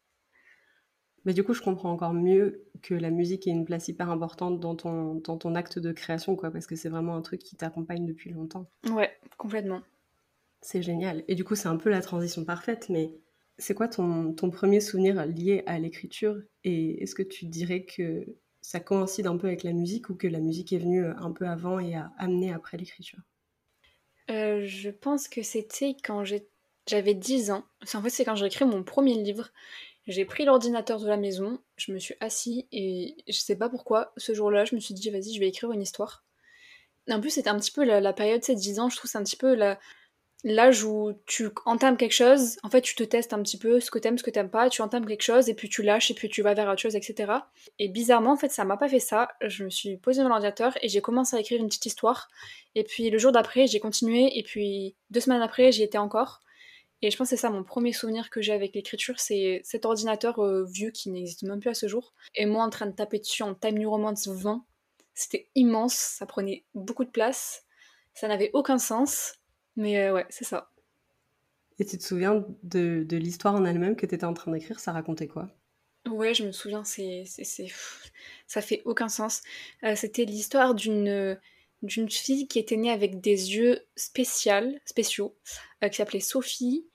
Mais 1.25 1.35
du 1.35 1.45
coup, 1.45 1.55
je 1.55 1.63
comprends 1.63 1.93
encore 1.93 2.15
mieux 2.15 2.65
que 2.83 2.95
la 2.95 3.11
musique 3.11 3.47
ait 3.47 3.51
une 3.51 3.65
place 3.65 3.89
hyper 3.89 4.11
importante 4.11 4.59
dans 4.59 4.75
ton, 4.75 5.15
dans 5.17 5.37
ton 5.37 5.55
acte 5.55 5.79
de 5.79 5.93
création, 5.93 6.35
quoi, 6.37 6.51
parce 6.51 6.67
que 6.67 6.77
c'est 6.77 6.89
vraiment 6.89 7.15
un 7.15 7.23
truc 7.23 7.41
qui 7.43 7.57
t'accompagne 7.57 8.07
depuis 8.07 8.31
longtemps. 8.31 8.67
Ouais, 8.91 9.11
complètement. 9.39 9.83
C'est 10.61 10.83
génial. 10.83 11.25
Et 11.29 11.35
du 11.35 11.45
coup, 11.45 11.55
c'est 11.55 11.69
un 11.69 11.77
peu 11.77 11.91
la 11.91 12.01
transition 12.01 12.45
parfaite, 12.45 12.89
mais 12.89 13.13
c'est 13.59 13.75
quoi 13.75 13.89
ton, 13.89 14.33
ton, 14.33 14.51
premier 14.51 14.81
souvenir 14.81 15.25
lié 15.27 15.63
à 15.67 15.79
l'écriture? 15.79 16.41
Et 16.65 17.03
est-ce 17.03 17.15
que 17.15 17.23
tu 17.23 17.47
dirais 17.47 17.85
que 17.85 18.27
ça 18.61 18.81
coïncide 18.81 19.27
un 19.27 19.37
peu 19.37 19.49
avec 19.49 19.63
la 19.63 19.73
musique 19.73 20.09
ou 20.09 20.15
que 20.15 20.27
la 20.27 20.41
musique 20.41 20.73
est 20.73 20.79
venue 20.79 21.05
un 21.05 21.33
peu 21.33 21.47
avant 21.47 21.79
et 21.79 21.95
a 21.95 22.13
amené 22.19 22.53
après 22.53 22.77
l'écriture? 22.77 23.21
Euh, 24.31 24.65
Je 24.67 24.91
pense 24.91 25.29
que 25.29 25.43
c'était 25.43 25.97
quand 26.03 26.25
j'avais 26.25 27.15
10 27.15 27.51
ans. 27.51 27.65
En 27.95 28.03
fait, 28.03 28.11
c'est 28.11 28.25
quand 28.25 28.37
j'ai 28.37 28.47
écrit 28.47 28.65
mon 28.65 28.83
premier 28.83 29.15
livre. 29.15 29.51
J'ai 30.07 30.25
pris 30.25 30.45
l'ordinateur 30.45 31.01
de 31.01 31.07
la 31.07 31.17
maison, 31.17 31.61
je 31.77 31.93
me 31.93 31.99
suis 31.99 32.17
assis 32.21 32.67
et 32.73 33.17
je 33.29 33.39
sais 33.39 33.57
pas 33.57 33.69
pourquoi, 33.69 34.13
ce 34.17 34.35
jour-là, 34.35 34.65
je 34.65 34.75
me 34.75 34.81
suis 34.81 34.95
dit, 34.95 35.11
vas-y, 35.11 35.33
je 35.33 35.39
vais 35.39 35.49
écrire 35.49 35.71
une 35.71 35.83
histoire. 35.83 36.25
En 37.09 37.21
plus, 37.21 37.31
c'était 37.31 37.51
un 37.51 37.59
petit 37.59 37.71
peu 37.71 37.85
la, 37.85 38.13
période, 38.13 38.43
ces 38.43 38.55
10 38.55 38.81
ans, 38.81 38.89
je 38.89 38.97
trouve 38.97 39.11
c'est 39.11 39.19
un 39.19 39.23
petit 39.23 39.37
peu 39.37 39.57
l'âge 40.45 40.83
où 40.83 41.13
tu 41.27 41.51
entames 41.67 41.97
quelque 41.97 42.15
chose, 42.15 42.57
en 42.65 42.69
fait, 42.69 42.81
tu 42.81 42.97
te 42.97 43.05
testes 43.05 43.33
un 43.33 43.43
petit 43.43 43.59
peu 43.59 43.79
ce 43.79 43.93
que 43.93 43.99
t'aimes, 44.01 44.19
ce 44.19 44.25
que 44.25 44.31
t'aimes 44.31 44.51
pas, 44.51 44.71
tu 44.71 44.83
entames 44.83 45.07
quelque 45.07 45.23
chose 45.23 45.49
et 45.49 45.55
puis 45.55 45.69
tu 45.69 45.85
lâches 45.85 46.11
et 46.11 46.15
puis 46.15 46.29
tu 46.29 46.43
vas 46.43 46.55
vers 46.55 46.69
autre 46.69 46.81
chose, 46.81 46.97
etc. 46.97 47.33
Et 47.79 47.89
bizarrement, 47.89 48.33
en 48.33 48.37
fait, 48.37 48.51
ça 48.51 48.65
m'a 48.65 48.77
pas 48.77 48.89
fait 48.89 49.01
ça. 49.01 49.29
Je 49.41 49.65
me 49.65 49.71
suis 49.71 49.99
posée 49.99 50.23
dans 50.23 50.29
l'ordinateur 50.29 50.77
et 50.83 50.89
j'ai 50.89 51.01
commencé 51.01 51.37
à 51.37 51.41
écrire 51.41 51.61
une 51.61 51.69
petite 51.69 51.87
histoire. 51.87 52.29
Et 52.75 52.83
puis 52.83 53.09
le 53.11 53.19
jour 53.19 53.31
d'après, 53.31 53.69
j'ai 53.69 53.79
continué 53.79 54.37
et 54.37 54.43
puis 54.43 54.97
deux 55.11 55.21
semaines 55.21 55.43
après, 55.43 55.71
j'y 55.71 55.85
étais 55.85 55.99
encore. 55.99 56.41
Et 57.03 57.11
je 57.11 57.17
pense 57.17 57.31
que 57.31 57.37
c'est 57.37 57.41
ça 57.41 57.51
mon 57.51 57.65
premier 57.65 57.93
souvenir 57.93 58.31
que 58.31 58.41
j'ai 58.41 58.53
avec 58.53 58.75
l'écriture, 58.75 59.19
c'est 59.19 59.61
cet 59.65 59.85
ordinateur 59.85 60.39
euh, 60.39 60.65
vieux 60.65 60.91
qui 60.91 61.11
n'existe 61.11 61.43
même 61.43 61.59
plus 61.59 61.71
à 61.71 61.75
ce 61.75 61.89
jour. 61.89 62.15
Et 62.37 62.47
moi 62.47 62.65
en 62.65 62.71
train 62.71 62.87
de 62.87 62.93
taper 62.93 63.19
dessus 63.19 63.43
en 63.43 63.55
Time 63.55 63.79
New 63.79 63.91
Romance 63.91 64.29
20. 64.29 64.65
C'était 65.15 65.49
immense, 65.57 65.95
ça 65.95 66.27
prenait 66.27 66.65
beaucoup 66.75 67.05
de 67.05 67.11
place, 67.11 67.65
ça 68.15 68.29
n'avait 68.29 68.51
aucun 68.55 68.79
sens. 68.79 69.35
Mais 69.77 69.99
euh, 69.99 70.15
ouais, 70.15 70.27
c'est 70.31 70.45
ça. 70.45 70.71
Et 71.79 71.85
tu 71.85 71.99
te 71.99 72.05
souviens 72.05 72.47
de, 72.63 73.05
de 73.07 73.17
l'histoire 73.17 73.57
en 73.57 73.65
elle-même 73.65 73.97
que 73.97 74.07
tu 74.07 74.15
étais 74.15 74.25
en 74.25 74.35
train 74.35 74.53
d'écrire? 74.53 74.79
Ça 74.79 74.93
racontait 74.93 75.27
quoi? 75.27 75.49
Ouais, 76.09 76.35
je 76.35 76.45
me 76.45 76.53
souviens, 76.53 76.85
c'est, 76.85 77.25
ça 78.47 78.61
fait 78.61 78.83
aucun 78.85 79.09
sens. 79.09 79.43
Euh, 79.83 79.97
c'était 79.97 80.25
l'histoire 80.25 80.75
d'une 80.75 81.39
d'une 81.83 82.09
fille 82.09 82.47
qui 82.47 82.61
était 82.61 82.77
née 82.77 82.93
avec 82.93 83.21
des 83.21 83.57
yeux 83.57 83.81
spéciaux, 83.97 84.79
spéciaux, 84.85 85.37
qui 85.83 85.97
s'appelait 85.97 86.21
Sophie, 86.21 86.87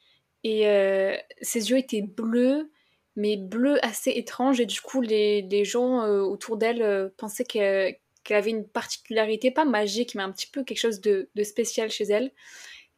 et 0.48 0.66
euh, 0.70 1.14
ses 1.42 1.72
yeux 1.72 1.78
étaient 1.78 2.02
bleus, 2.02 2.72
mais 3.18 3.36
bleus 3.36 3.84
assez 3.86 4.12
étranges. 4.12 4.62
Et 4.62 4.66
du 4.66 4.80
coup, 4.80 5.02
les, 5.02 5.42
les 5.42 5.66
gens 5.66 6.04
euh, 6.04 6.22
autour 6.22 6.56
d'elle 6.56 6.82
euh, 6.82 7.10
pensaient 7.18 7.44
qu'elle 7.44 7.98
avait 8.30 8.52
une 8.52 8.66
particularité, 8.66 9.52
pas 9.52 9.66
magique, 9.66 10.16
mais 10.16 10.24
un 10.24 10.32
petit 10.32 10.48
peu 10.48 10.64
quelque 10.64 10.80
chose 10.80 11.02
de, 11.02 11.30
de, 11.36 11.44
spécial 11.44 11.92
chez 11.92 12.06
elle. 12.06 12.32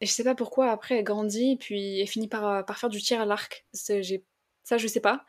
Et 0.00 0.06
je 0.06 0.12
sais 0.12 0.22
pas 0.22 0.36
pourquoi, 0.36 0.70
après, 0.70 0.98
elle 0.98 1.04
grandit, 1.04 1.52
et 1.52 1.56
puis 1.56 2.00
elle 2.00 2.06
finit 2.06 2.28
par, 2.28 2.64
par 2.64 2.78
faire 2.78 2.88
du 2.88 3.02
tir 3.02 3.20
à 3.20 3.24
l'arc. 3.24 3.66
Ça, 3.72 4.00
je 4.00 4.86
sais 4.86 5.00
pas. 5.00 5.24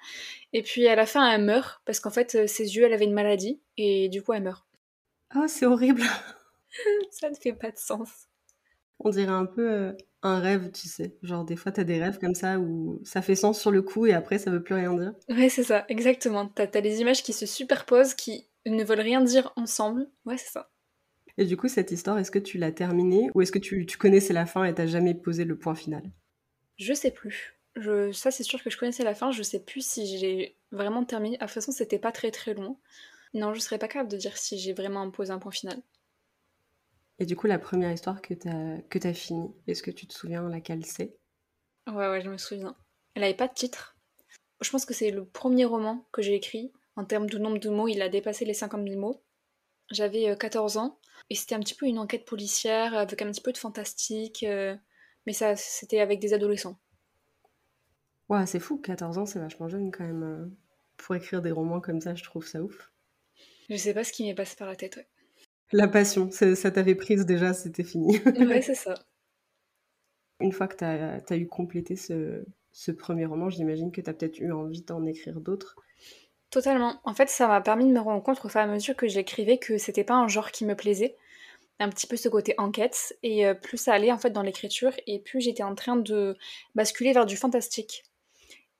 Et 0.53 0.62
puis 0.62 0.88
à 0.88 0.95
la 0.95 1.07
fin, 1.07 1.27
elle 1.31 1.43
meurt, 1.43 1.81
parce 1.86 1.99
qu'en 1.99 2.12
fait, 2.12 2.47
ses 2.47 2.75
yeux, 2.75 2.84
elle 2.84 2.93
avait 2.93 3.05
une 3.05 3.13
maladie, 3.13 3.60
et 3.77 4.10
du 4.10 4.21
coup, 4.21 4.34
elle 4.34 4.43
meurt. 4.43 4.67
Oh, 5.36 5.45
c'est 5.47 5.65
horrible 5.65 6.03
Ça 7.10 7.31
ne 7.31 7.36
fait 7.36 7.53
pas 7.53 7.71
de 7.71 7.77
sens. 7.77 8.27
On 8.99 9.10
dirait 9.10 9.31
un 9.31 9.47
peu 9.47 9.95
un 10.23 10.39
rêve, 10.39 10.71
tu 10.71 10.88
sais. 10.88 11.15
Genre, 11.23 11.43
des 11.45 11.55
fois, 11.55 11.71
t'as 11.71 11.84
des 11.84 12.01
rêves 12.01 12.19
comme 12.19 12.36
ça 12.36 12.60
où 12.60 13.01
ça 13.03 13.21
fait 13.21 13.36
sens 13.36 13.60
sur 13.60 13.71
le 13.71 13.81
coup 13.81 14.05
et 14.05 14.13
après, 14.13 14.38
ça 14.38 14.51
veut 14.51 14.63
plus 14.63 14.75
rien 14.75 14.93
dire. 14.93 15.13
Ouais, 15.29 15.49
c'est 15.49 15.63
ça, 15.63 15.86
exactement. 15.89 16.47
T'as 16.47 16.67
as 16.73 16.81
les 16.81 17.01
images 17.01 17.23
qui 17.23 17.34
se 17.34 17.45
superposent, 17.45 18.13
qui 18.13 18.47
ne 18.65 18.84
veulent 18.84 18.99
rien 18.99 19.21
dire 19.21 19.51
ensemble. 19.55 20.07
Ouais, 20.25 20.38
c'est 20.38 20.51
ça. 20.51 20.69
Et 21.38 21.45
du 21.45 21.57
coup, 21.57 21.67
cette 21.67 21.91
histoire, 21.91 22.17
est-ce 22.19 22.31
que 22.31 22.39
tu 22.39 22.57
l'as 22.57 22.71
terminée 22.71 23.29
ou 23.34 23.41
est-ce 23.41 23.51
que 23.51 23.60
tu, 23.60 23.86
tu, 23.86 23.97
connaissais 23.97 24.34
la 24.34 24.45
fin 24.45 24.63
et 24.63 24.73
t'as 24.73 24.86
jamais 24.86 25.13
posé 25.13 25.45
le 25.45 25.57
point 25.57 25.75
final? 25.75 26.03
Je 26.77 26.93
sais 26.93 27.12
plus. 27.12 27.55
Je, 27.75 28.12
ça, 28.12 28.31
c'est 28.31 28.43
sûr 28.43 28.62
que 28.62 28.69
je 28.69 28.77
connaissais 28.77 29.03
la 29.03 29.15
fin. 29.15 29.31
Je 29.31 29.43
sais 29.43 29.60
plus 29.60 29.86
si 29.86 30.17
j'ai 30.17 30.57
vraiment 30.71 31.05
terminé. 31.05 31.38
Ah, 31.39 31.45
de 31.45 31.49
toute 31.49 31.55
façon, 31.55 31.71
c'était 31.71 31.99
pas 31.99 32.12
très 32.12 32.31
très 32.31 32.53
long. 32.53 32.77
Non, 33.34 33.53
je 33.53 33.62
serais 33.62 33.79
pas 33.79 33.88
capable 33.88 34.12
de 34.12 34.17
dire 34.17 34.38
si 34.38 34.60
j'ai 34.60 34.73
vraiment 34.73 35.10
posé 35.10 35.31
un 35.31 35.39
point 35.39 35.51
final. 35.51 35.81
Et 37.21 37.25
du 37.27 37.36
coup, 37.36 37.45
la 37.45 37.60
première 37.60 37.91
histoire 37.91 38.19
que 38.19 38.34
tu 38.34 38.49
as, 38.49 38.81
que 38.89 39.07
as 39.07 39.13
finie, 39.13 39.53
est-ce 39.67 39.84
que 39.84 39.91
tu 39.91 40.07
te 40.07 40.13
souviens 40.15 40.49
laquelle 40.49 40.84
c'est? 40.84 41.15
Ouais, 41.86 42.10
ouais, 42.10 42.19
je 42.19 42.31
me 42.31 42.38
souviens. 42.38 42.75
Elle 43.13 43.21
n'avait 43.21 43.36
pas 43.36 43.47
de 43.47 43.53
titre. 43.53 43.95
Je 44.60 44.71
pense 44.71 44.86
que 44.86 44.95
c'est 44.95 45.12
le 45.12 45.23
premier 45.23 45.65
roman 45.65 46.07
que 46.12 46.23
j'ai 46.23 46.34
écrit. 46.34 46.73
En 46.95 47.05
termes 47.05 47.29
de 47.29 47.38
nombre 47.38 47.60
de 47.60 47.69
mots, 47.69 47.88
il 47.88 48.01
a 48.01 48.10
dépassé 48.10 48.43
les 48.43 48.55
50 48.55 48.88
000 48.88 48.99
mots. 48.99 49.23
J'avais 49.91 50.36
14 50.36 50.77
ans 50.77 50.99
et 51.29 51.36
c'était 51.36 51.53
un 51.53 51.60
petit 51.60 51.75
peu 51.75 51.86
une 51.86 51.99
enquête 51.99 52.25
policière 52.25 52.95
avec 52.95 53.21
un 53.21 53.29
petit 53.29 53.41
peu 53.41 53.51
de 53.51 53.60
fantastique, 53.60 54.43
mais 55.27 55.34
ça, 55.34 55.55
c'était 55.55 55.99
avec 55.99 56.19
des 56.19 56.34
adolescents. 56.34 56.79
Ouais, 58.29 58.47
c'est 58.47 58.60
fou, 58.60 58.79
14 58.79 59.19
ans, 59.19 59.27
c'est 59.27 59.38
vachement 59.38 59.69
jeune 59.69 59.91
quand 59.91 60.05
même. 60.05 60.55
Pour 60.97 61.13
écrire 61.13 61.43
des 61.43 61.51
romans 61.51 61.81
comme 61.81 62.01
ça, 62.01 62.15
je 62.15 62.23
trouve 62.23 62.47
ça 62.47 62.63
ouf. 62.63 62.91
Je 63.69 63.75
sais 63.75 63.93
pas 63.93 64.03
ce 64.03 64.12
qui 64.12 64.23
m'est 64.23 64.34
passé 64.34 64.55
par 64.55 64.67
la 64.67 64.75
tête, 64.75 64.95
ouais. 64.95 65.07
La 65.73 65.88
passion, 65.88 66.29
ça 66.31 66.71
t'avait 66.71 66.95
prise 66.95 67.25
déjà, 67.25 67.53
c'était 67.53 67.84
fini. 67.84 68.17
ouais, 68.25 68.62
c'est 68.62 68.75
ça. 68.75 68.95
Une 70.39 70.51
fois 70.51 70.67
que 70.67 70.75
tu 70.75 70.84
as, 70.84 71.38
eu 71.38 71.47
complété 71.47 71.95
ce, 71.95 72.43
ce 72.71 72.91
premier 72.91 73.25
roman, 73.25 73.49
j'imagine 73.49 73.91
que 73.91 74.01
tu 74.01 74.10
as 74.10 74.13
peut-être 74.13 74.39
eu 74.39 74.51
envie 74.51 74.81
d'en 74.81 75.05
écrire 75.05 75.39
d'autres. 75.39 75.75
Totalement. 76.49 76.99
En 77.05 77.13
fait, 77.13 77.29
ça 77.29 77.47
m'a 77.47 77.62
permis 77.62 77.86
de 77.86 77.93
me 77.93 77.99
rendre 77.99 78.21
compte 78.21 78.43
au 78.43 78.49
fur 78.49 78.60
et 78.60 78.63
à 78.63 78.67
mesure 78.67 78.95
que 78.95 79.07
j'écrivais 79.07 79.57
que 79.57 79.77
c'était 79.77 80.03
pas 80.03 80.15
un 80.15 80.27
genre 80.27 80.51
qui 80.51 80.65
me 80.65 80.75
plaisait. 80.75 81.15
Un 81.79 81.89
petit 81.89 82.07
peu 82.07 82.17
ce 82.17 82.27
côté 82.27 82.53
enquête. 82.57 83.15
Et 83.23 83.47
euh, 83.47 83.53
plus 83.53 83.77
ça 83.77 83.93
allait 83.93 84.12
en 84.12 84.17
fait 84.17 84.31
dans 84.31 84.41
l'écriture, 84.41 84.91
et 85.07 85.19
plus 85.19 85.41
j'étais 85.41 85.63
en 85.63 85.75
train 85.75 85.95
de 85.95 86.38
basculer 86.75 87.13
vers 87.13 87.25
du 87.25 87.38
fantastique. 87.38 88.03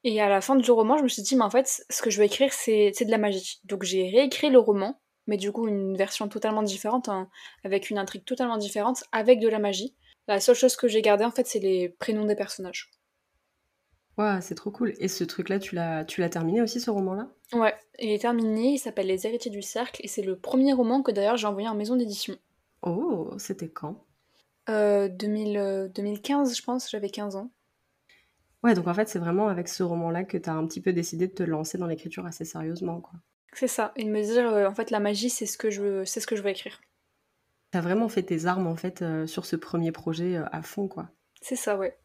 Et 0.04 0.20
à 0.20 0.28
la 0.28 0.42
fin 0.42 0.56
du 0.56 0.70
roman, 0.72 0.98
je 0.98 1.04
me 1.04 1.08
suis 1.08 1.22
dit, 1.22 1.36
mais 1.36 1.44
en 1.44 1.50
fait, 1.50 1.86
ce 1.90 2.02
que 2.02 2.10
je 2.10 2.18
veux 2.18 2.26
écrire, 2.26 2.52
c'est 2.52 2.92
de 2.92 3.12
la 3.12 3.18
magie. 3.18 3.62
Donc 3.66 3.84
j'ai 3.84 4.10
réécrit 4.10 4.50
le 4.50 4.60
roman, 4.60 5.00
mais 5.32 5.38
du 5.38 5.54
coup, 5.54 5.70
une 5.70 5.96
version 5.96 6.28
totalement 6.28 6.62
différente, 6.62 7.08
hein, 7.08 7.30
avec 7.64 7.90
une 7.90 7.98
intrigue 7.98 8.26
totalement 8.26 8.58
différente, 8.58 9.06
avec 9.14 9.40
de 9.40 9.48
la 9.48 9.60
magie. 9.60 9.96
La 10.28 10.42
seule 10.42 10.58
chose 10.58 10.76
que 10.76 10.90
j'ai 10.90 11.02
gardée, 11.02 11.24
en 11.24 11.32
fait, 11.32 11.48
c'est 11.48 11.60
les 11.60 11.88
prénoms 11.88 12.26
des 12.26 12.36
personnages. 12.36 12.92
Ouais, 14.18 14.42
c'est 14.42 14.56
trop 14.56 14.72
cool. 14.72 14.94
Et 15.00 15.08
ce 15.08 15.24
truc-là, 15.24 15.58
tu 15.58 15.74
l'as, 15.74 16.04
tu 16.04 16.20
l'as 16.20 16.28
terminé 16.28 16.62
aussi, 16.62 16.82
ce 16.82 16.92
roman-là? 16.92 17.30
Ouais, 17.54 17.74
il 17.98 18.10
est 18.10 18.20
terminé, 18.20 18.74
il 18.74 18.78
s'appelle 18.78 19.08
Les 19.08 19.26
héritiers 19.26 19.52
du 19.52 19.62
cercle, 19.62 20.02
et 20.04 20.10
c'est 20.10 20.22
le 20.22 20.38
premier 20.38 20.74
roman 20.74 21.02
que 21.02 21.12
d'ailleurs 21.12 21.38
j'ai 21.38 21.48
envoyé 21.48 21.70
en 21.70 21.76
maison 21.76 21.96
d'édition. 21.96 22.36
Oh, 22.82 23.32
c'était 23.38 23.70
quand? 23.70 24.06
Euh, 24.70 25.08
2015, 25.08 26.58
je 26.58 26.62
pense, 26.62 26.92
j'avais 26.92 27.10
15 27.10 27.38
ans. 27.38 27.52
Ouais, 28.64 28.74
donc 28.74 28.88
en 28.88 28.94
fait, 28.96 29.08
c'est 29.08 29.20
vraiment 29.20 29.48
avec 29.50 29.68
ce 29.68 29.84
roman-là 29.84 30.24
que 30.24 30.38
tu 30.38 30.50
as 30.50 30.54
un 30.54 30.66
petit 30.66 30.82
peu 30.82 30.94
décidé 30.94 31.28
de 31.28 31.34
te 31.34 31.44
lancer 31.44 31.78
dans 31.78 31.88
l'écriture 31.88 32.26
assez 32.26 32.44
sérieusement, 32.46 33.00
quoi. 33.00 33.20
C'est 33.54 33.68
ça, 33.68 33.92
et 33.96 34.04
de 34.04 34.10
me 34.10 34.22
dire, 34.22 34.50
euh, 34.50 34.68
en 34.68 34.74
fait, 34.74 34.92
la 34.92 35.00
magie, 35.00 35.30
c'est 35.30 35.46
ce 35.46 35.58
que 35.58 35.70
je 35.70 35.82
veux, 35.82 36.06
c'est 36.06 36.20
ce 36.20 36.28
que 36.28 36.36
je 36.36 36.42
veux 36.42 36.50
écrire. 36.50 36.80
T'as 37.72 37.82
vraiment 37.82 38.10
fait 38.10 38.24
tes 38.24 38.46
armes, 38.46 38.68
en 38.68 38.76
fait, 38.76 39.02
euh, 39.02 39.28
sur 39.28 39.46
ce 39.46 39.56
premier 39.56 39.92
projet 39.92 40.38
euh, 40.38 40.46
à 40.52 40.62
fond, 40.62 40.88
quoi. 40.88 41.10
C'est 41.42 41.56
ça, 41.56 41.78
ouais. 41.78 41.98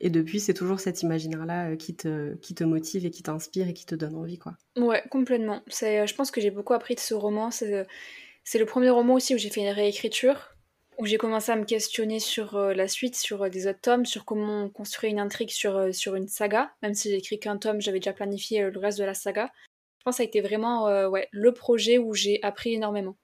Et 0.00 0.10
depuis, 0.10 0.38
c'est 0.40 0.54
toujours 0.54 0.78
cet 0.78 1.02
imaginaire-là 1.02 1.76
qui 1.76 1.96
te, 1.96 2.34
qui 2.36 2.54
te 2.54 2.62
motive 2.62 3.04
et 3.04 3.10
qui 3.10 3.24
t'inspire 3.24 3.68
et 3.68 3.74
qui 3.74 3.84
te 3.84 3.96
donne 3.96 4.14
envie, 4.14 4.38
quoi. 4.38 4.56
Ouais, 4.76 5.02
complètement. 5.10 5.62
C'est, 5.66 6.06
je 6.06 6.14
pense 6.14 6.30
que 6.30 6.40
j'ai 6.40 6.52
beaucoup 6.52 6.72
appris 6.72 6.94
de 6.94 7.00
ce 7.00 7.14
roman. 7.14 7.50
C'est, 7.50 7.84
c'est 8.44 8.60
le 8.60 8.66
premier 8.66 8.90
roman 8.90 9.14
aussi 9.14 9.34
où 9.34 9.38
j'ai 9.38 9.50
fait 9.50 9.60
une 9.60 9.74
réécriture 9.74 10.54
où 10.98 11.06
j'ai 11.06 11.16
commencé 11.16 11.52
à 11.52 11.56
me 11.56 11.64
questionner 11.64 12.18
sur 12.18 12.58
la 12.58 12.88
suite, 12.88 13.14
sur 13.16 13.48
des 13.50 13.68
autres 13.68 13.80
tomes, 13.80 14.04
sur 14.04 14.24
comment 14.24 14.68
construire 14.68 15.12
une 15.12 15.20
intrigue 15.20 15.50
sur, 15.50 15.94
sur 15.94 16.16
une 16.16 16.26
saga. 16.26 16.72
Même 16.82 16.94
si 16.94 17.08
j'ai 17.10 17.16
écrit 17.16 17.38
qu'un 17.38 17.56
tome, 17.56 17.80
j'avais 17.80 18.00
déjà 18.00 18.12
planifié 18.12 18.68
le 18.68 18.78
reste 18.78 18.98
de 18.98 19.04
la 19.04 19.14
saga. 19.14 19.50
Je 19.98 20.04
pense 20.04 20.14
que 20.14 20.16
ça 20.18 20.22
a 20.22 20.26
été 20.26 20.40
vraiment 20.40 20.86
ouais, 21.08 21.28
le 21.32 21.52
projet 21.52 21.98
où 21.98 22.14
j'ai 22.14 22.42
appris 22.42 22.74
énormément. 22.74 23.16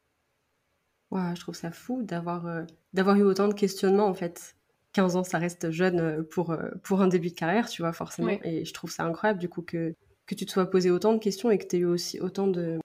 Ouais, 1.11 1.35
je 1.37 1.41
trouve 1.41 1.55
ça 1.55 1.71
fou 1.71 2.03
d'avoir 2.03 2.67
d'avoir 2.93 3.17
eu 3.17 3.23
autant 3.23 3.49
de 3.49 3.55
questionnements 3.55 4.07
en 4.07 4.15
fait. 4.15 4.57
15 4.93 5.17
ans, 5.17 5.25
ça 5.25 5.39
reste 5.39 5.71
jeune 5.71 6.25
pour, 6.31 6.57
pour 6.85 7.01
un 7.03 7.09
début 7.09 7.31
de 7.31 7.35
carrière, 7.35 7.69
tu 7.69 7.83
vois, 7.83 7.93
forcément. 7.93 8.39
Et 8.45 8.65
je 8.65 8.73
trouve 8.73 8.93
ça 8.93 9.05
incroyable 9.05 9.41
du 9.41 9.49
coup 9.49 9.63
que, 9.63 9.93
que 10.27 10.35
tu 10.37 10.47
te 10.47 10.53
sois 10.53 10.71
posé 10.71 10.91
autant 10.91 11.13
de 11.13 11.19
questions 11.19 11.51
et 11.51 11.59
que 11.59 11.67
tu 11.67 11.77
aies 11.77 11.79
eu 11.81 11.85
aussi 11.87 12.21
autant 12.21 12.47
de, 12.47 12.79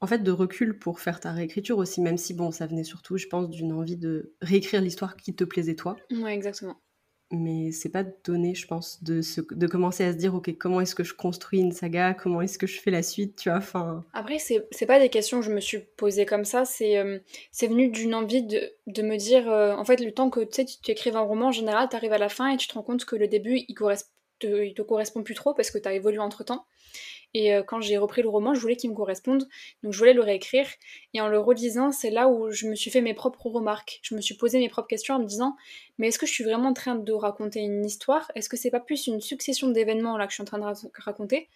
en 0.00 0.06
fait, 0.06 0.20
de 0.20 0.30
recul 0.32 0.78
pour 0.78 1.00
faire 1.00 1.20
ta 1.20 1.32
réécriture 1.32 1.78
aussi, 1.78 2.00
même 2.00 2.18
si, 2.18 2.34
bon, 2.34 2.50
ça 2.50 2.66
venait 2.66 2.84
surtout, 2.84 3.18
je 3.18 3.26
pense, 3.28 3.50
d'une 3.50 3.72
envie 3.72 3.96
de 3.96 4.34
réécrire 4.42 4.80
l'histoire 4.82 5.16
qui 5.16 5.34
te 5.34 5.44
plaisait 5.44 5.76
toi. 5.76 5.96
Ouais, 6.12 6.34
exactement. 6.34 6.80
Mais 7.34 7.72
c'est 7.72 7.88
pas 7.88 8.04
donné, 8.04 8.54
je 8.54 8.66
pense, 8.66 9.02
de, 9.02 9.22
de 9.54 9.66
commencer 9.66 10.04
à 10.04 10.12
se 10.12 10.18
dire, 10.18 10.34
ok, 10.34 10.54
comment 10.58 10.82
est-ce 10.82 10.94
que 10.94 11.02
je 11.02 11.14
construis 11.14 11.60
une 11.60 11.72
saga, 11.72 12.12
comment 12.12 12.42
est-ce 12.42 12.58
que 12.58 12.66
je 12.66 12.78
fais 12.78 12.90
la 12.90 13.02
suite, 13.02 13.36
tu 13.36 13.48
vois, 13.48 13.56
enfin... 13.56 14.04
Après, 14.12 14.38
c'est 14.38 14.86
pas 14.86 15.00
des 15.00 15.08
questions 15.08 15.40
que 15.40 15.46
je 15.46 15.50
me 15.50 15.60
suis 15.60 15.78
posées 15.96 16.26
comme 16.26 16.44
ça, 16.44 16.66
c'est 16.66 16.98
euh, 16.98 17.18
c'est 17.50 17.68
venu 17.68 17.88
d'une 17.88 18.14
envie 18.14 18.42
de, 18.42 18.60
de, 18.86 19.00
me 19.00 19.16
dire, 19.16 19.50
euh, 19.50 19.74
en 19.74 19.84
fait, 19.86 20.00
le 20.00 20.12
temps 20.12 20.28
que 20.28 20.40
tu 20.40 20.66
tu 20.66 20.90
écrives 20.90 21.16
un 21.16 21.20
roman, 21.20 21.46
en 21.46 21.52
général, 21.52 21.88
t'arrives 21.88 22.12
à 22.12 22.18
la 22.18 22.28
fin 22.28 22.48
et 22.48 22.58
tu 22.58 22.68
te 22.68 22.74
rends 22.74 22.82
compte 22.82 23.06
que 23.06 23.16
le 23.16 23.28
début, 23.28 23.62
il, 23.66 23.74
correspond, 23.74 24.10
il 24.42 24.74
te 24.74 24.82
correspond 24.82 25.22
plus 25.22 25.34
trop 25.34 25.54
parce 25.54 25.70
que 25.70 25.78
t'as 25.78 25.94
évolué 25.94 26.18
entre-temps. 26.18 26.66
Et 27.34 27.54
euh, 27.54 27.62
quand 27.62 27.80
j'ai 27.80 27.96
repris 27.96 28.22
le 28.22 28.28
roman, 28.28 28.54
je 28.54 28.60
voulais 28.60 28.76
qu'il 28.76 28.90
me 28.90 28.94
corresponde, 28.94 29.48
donc 29.82 29.92
je 29.92 29.98
voulais 29.98 30.12
le 30.12 30.20
réécrire. 30.20 30.66
Et 31.14 31.20
en 31.20 31.28
le 31.28 31.38
relisant, 31.38 31.90
c'est 31.90 32.10
là 32.10 32.28
où 32.28 32.50
je 32.50 32.66
me 32.66 32.74
suis 32.74 32.90
fait 32.90 33.00
mes 33.00 33.14
propres 33.14 33.46
remarques. 33.46 34.00
Je 34.02 34.14
me 34.14 34.20
suis 34.20 34.36
posé 34.36 34.58
mes 34.58 34.68
propres 34.68 34.88
questions 34.88 35.14
en 35.14 35.18
me 35.18 35.24
disant, 35.24 35.56
mais 35.98 36.08
est-ce 36.08 36.18
que 36.18 36.26
je 36.26 36.32
suis 36.32 36.44
vraiment 36.44 36.68
en 36.70 36.74
train 36.74 36.94
de 36.94 37.12
raconter 37.12 37.60
une 37.60 37.84
histoire? 37.84 38.30
Est-ce 38.34 38.48
que 38.48 38.56
c'est 38.56 38.70
pas 38.70 38.80
plus 38.80 39.06
une 39.06 39.20
succession 39.20 39.68
d'événements 39.68 40.18
là 40.18 40.26
que 40.26 40.32
je 40.32 40.34
suis 40.34 40.42
en 40.42 40.46
train 40.46 40.58
de 40.58 41.02
raconter 41.02 41.48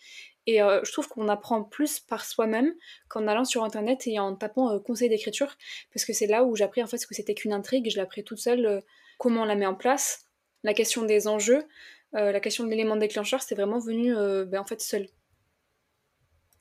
Et 0.47 0.63
euh, 0.63 0.81
je 0.83 0.93
trouve 0.93 1.09
qu'on 1.09 1.29
apprend 1.29 1.63
plus 1.63 2.01
par 2.01 2.25
soi-même 2.25 2.73
qu'en 3.09 3.27
allant 3.27 3.45
sur 3.45 3.63
internet 3.63 4.07
et 4.07 4.19
en 4.19 4.35
tapant 4.35 4.73
euh, 4.73 4.79
conseil 4.79 5.11
d'écriture, 5.11 5.57
parce 5.93 6.07
que 6.07 6.15
c'est 6.15 6.27
là 6.27 6.45
où 6.45 6.57
j'ai 6.57 6.65
appris 6.65 6.83
en 6.83 6.87
fait 6.87 6.99
ce 6.99 7.07
que 7.07 7.15
c'était 7.15 7.35
qu'une 7.35 7.53
intrigue. 7.53 7.91
Je 7.91 7.97
l'ai 7.97 8.03
appris 8.03 8.25
toute 8.25 8.39
seule, 8.39 8.83
comment 9.19 9.43
on 9.43 9.47
la 9.47 9.57
met 9.57 9.67
en 9.67 9.75
place, 9.75 10.25
la 10.65 10.73
question 10.73 11.03
des 11.03 11.29
enjeux. 11.29 11.65
la 12.13 12.41
question 12.41 12.65
de 12.65 12.71
l'élément 12.71 12.97
déclencheur, 12.97 13.43
c'est 13.43 13.55
vraiment 13.55 13.79
venu 13.79 14.15
ben, 14.15 14.59
en 14.59 14.65
fait 14.65 14.81
seul. 14.81 15.07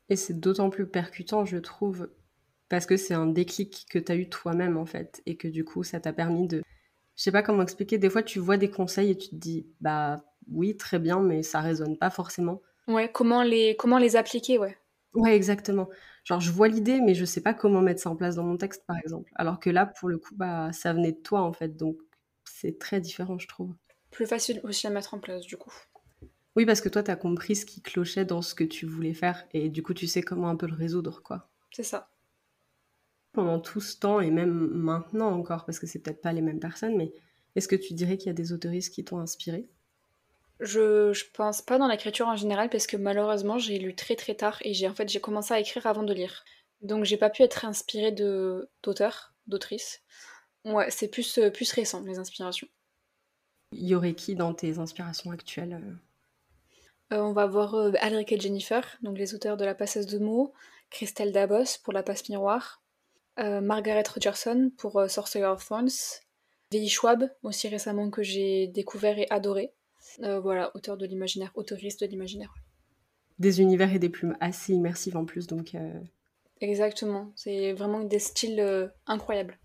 Et 0.09 0.15
c'est 0.15 0.39
d'autant 0.39 0.69
plus 0.69 0.87
percutant, 0.87 1.45
je 1.45 1.57
trouve, 1.57 2.09
parce 2.69 2.85
que 2.85 2.97
c'est 2.97 3.13
un 3.13 3.27
déclic 3.27 3.85
que 3.89 3.99
tu 3.99 4.11
as 4.11 4.15
eu 4.15 4.29
toi-même, 4.29 4.77
en 4.77 4.85
fait, 4.85 5.21
et 5.25 5.35
que 5.35 5.47
du 5.47 5.63
coup, 5.63 5.83
ça 5.83 5.99
t'a 5.99 6.13
permis 6.13 6.47
de... 6.47 6.61
Je 7.15 7.23
sais 7.23 7.31
pas 7.31 7.43
comment 7.43 7.63
expliquer, 7.63 7.97
des 7.97 8.09
fois, 8.09 8.23
tu 8.23 8.39
vois 8.39 8.57
des 8.57 8.69
conseils 8.69 9.11
et 9.11 9.17
tu 9.17 9.29
te 9.29 9.35
dis, 9.35 9.67
bah 9.81 10.23
oui, 10.51 10.75
très 10.77 10.99
bien, 10.99 11.19
mais 11.21 11.43
ça 11.43 11.61
résonne 11.61 11.97
pas 11.97 12.09
forcément. 12.09 12.61
Ouais, 12.87 13.09
comment 13.11 13.41
les, 13.41 13.75
comment 13.77 13.97
les 13.97 14.15
appliquer, 14.15 14.59
ouais. 14.59 14.77
Ouais, 15.13 15.35
exactement. 15.35 15.89
Genre, 16.25 16.41
je 16.41 16.51
vois 16.51 16.67
l'idée, 16.67 16.99
mais 17.01 17.15
je 17.15 17.23
sais 17.23 17.41
pas 17.41 17.53
comment 17.53 17.81
mettre 17.81 18.01
ça 18.01 18.09
en 18.09 18.15
place 18.15 18.35
dans 18.35 18.43
mon 18.43 18.57
texte, 18.57 18.83
par 18.85 18.97
exemple. 18.97 19.31
Alors 19.35 19.59
que 19.59 19.69
là, 19.69 19.85
pour 19.85 20.09
le 20.09 20.17
coup, 20.17 20.35
bah, 20.35 20.71
ça 20.73 20.93
venait 20.93 21.13
de 21.13 21.21
toi, 21.21 21.41
en 21.41 21.53
fait, 21.53 21.77
donc 21.77 21.97
c'est 22.43 22.77
très 22.77 22.99
différent, 22.99 23.39
je 23.39 23.47
trouve. 23.47 23.73
Plus 24.11 24.25
facile 24.25 24.59
aussi 24.63 24.87
à 24.87 24.89
mettre 24.89 25.13
en 25.13 25.19
place, 25.19 25.45
du 25.45 25.57
coup. 25.57 25.73
Oui, 26.55 26.65
parce 26.65 26.81
que 26.81 26.89
toi, 26.89 27.03
tu 27.03 27.11
as 27.11 27.15
compris 27.15 27.55
ce 27.55 27.65
qui 27.65 27.81
clochait 27.81 28.25
dans 28.25 28.41
ce 28.41 28.55
que 28.55 28.63
tu 28.63 28.85
voulais 28.85 29.13
faire 29.13 29.45
et 29.51 29.69
du 29.69 29.83
coup, 29.83 29.93
tu 29.93 30.07
sais 30.07 30.21
comment 30.21 30.49
un 30.49 30.55
peu 30.55 30.67
le 30.67 30.73
résoudre, 30.75 31.21
quoi. 31.21 31.49
C'est 31.71 31.83
ça. 31.83 32.09
Pendant 33.33 33.59
tout 33.59 33.81
ce 33.81 33.99
temps 33.99 34.19
et 34.21 34.31
même 34.31 34.69
maintenant 34.71 35.29
encore, 35.31 35.65
parce 35.65 35.79
que 35.79 35.87
c'est 35.87 35.99
peut-être 35.99 36.21
pas 36.21 36.33
les 36.33 36.41
mêmes 36.41 36.59
personnes, 36.59 36.95
mais 36.95 37.13
est-ce 37.55 37.67
que 37.67 37.75
tu 37.75 37.93
dirais 37.93 38.17
qu'il 38.17 38.27
y 38.27 38.29
a 38.29 38.33
des 38.33 38.53
autoristes 38.53 38.93
qui 38.93 39.03
t'ont 39.03 39.19
inspiré? 39.19 39.69
Je, 40.59 41.11
je 41.13 41.25
pense 41.33 41.61
pas 41.61 41.77
dans 41.77 41.87
l'écriture 41.87 42.27
en 42.27 42.35
général 42.35 42.69
parce 42.69 42.87
que 42.87 42.95
malheureusement 42.97 43.57
j'ai 43.57 43.77
lu 43.77 43.93
très 43.93 44.15
très 44.15 44.35
tard 44.35 44.57
et 44.61 44.73
j'ai 44.73 44.87
en 44.87 44.95
fait 44.95 45.09
j'ai 45.09 45.19
commencé 45.19 45.53
à 45.53 45.59
écrire 45.59 45.85
avant 45.85 46.03
de 46.03 46.13
lire. 46.13 46.45
Donc 46.81 47.03
j'ai 47.03 47.17
pas 47.17 47.29
pu 47.29 47.43
être 47.43 47.65
inspirée 47.65 48.11
de 48.13 48.69
d'auteurs, 48.83 49.33
d'autrices. 49.47 50.01
Ouais, 50.65 50.89
c'est 50.91 51.07
plus, 51.07 51.37
euh, 51.37 51.49
plus 51.49 51.71
récent 51.71 52.01
les 52.03 52.17
inspirations. 52.19 52.67
Il 53.73 53.85
y 53.85 53.93
aurait 53.93 54.15
qui 54.15 54.33
dans 54.33 54.55
tes 54.55 54.79
inspirations 54.79 55.29
actuelles 55.29 55.79
euh 57.11 57.15
euh, 57.15 57.21
on 57.21 57.33
va 57.33 57.45
voir 57.45 57.75
euh, 57.75 57.91
Alric 57.99 58.31
et 58.31 58.39
Jennifer, 58.39 58.97
donc 59.01 59.17
les 59.17 59.33
auteurs 59.33 59.57
de 59.57 59.65
La 59.65 59.75
passeuse 59.75 60.07
de 60.07 60.19
mots, 60.19 60.53
Christelle 60.89 61.31
Dabos 61.31 61.79
pour 61.83 61.93
La 61.93 62.03
passe 62.03 62.27
miroir, 62.29 62.83
euh, 63.39 63.61
Margaret 63.61 64.03
Rogerson 64.07 64.71
pour 64.77 65.03
Sorcerer 65.09 65.45
of 65.45 65.67
Thorns, 65.67 66.21
V.I. 66.71 66.89
Schwab, 66.89 67.29
aussi 67.43 67.67
récemment 67.67 68.09
que 68.09 68.23
j'ai 68.23 68.67
découvert 68.67 69.19
et 69.19 69.27
adoré. 69.29 69.73
voilà, 70.19 70.71
auteur 70.75 70.97
de 70.97 71.05
l'imaginaire, 71.05 71.51
autoriste 71.55 72.01
de 72.01 72.07
l'imaginaire. 72.07 72.53
Des 73.39 73.61
univers 73.61 73.93
et 73.93 73.99
des 73.99 74.09
plumes 74.09 74.37
assez 74.39 74.73
immersifs 74.73 75.15
en 75.15 75.25
plus, 75.25 75.47
donc. 75.47 75.75
Exactement, 76.61 77.31
c'est 77.35 77.73
vraiment 77.73 78.03
des 78.03 78.19
styles 78.19 78.91
incroyables. 79.05 79.59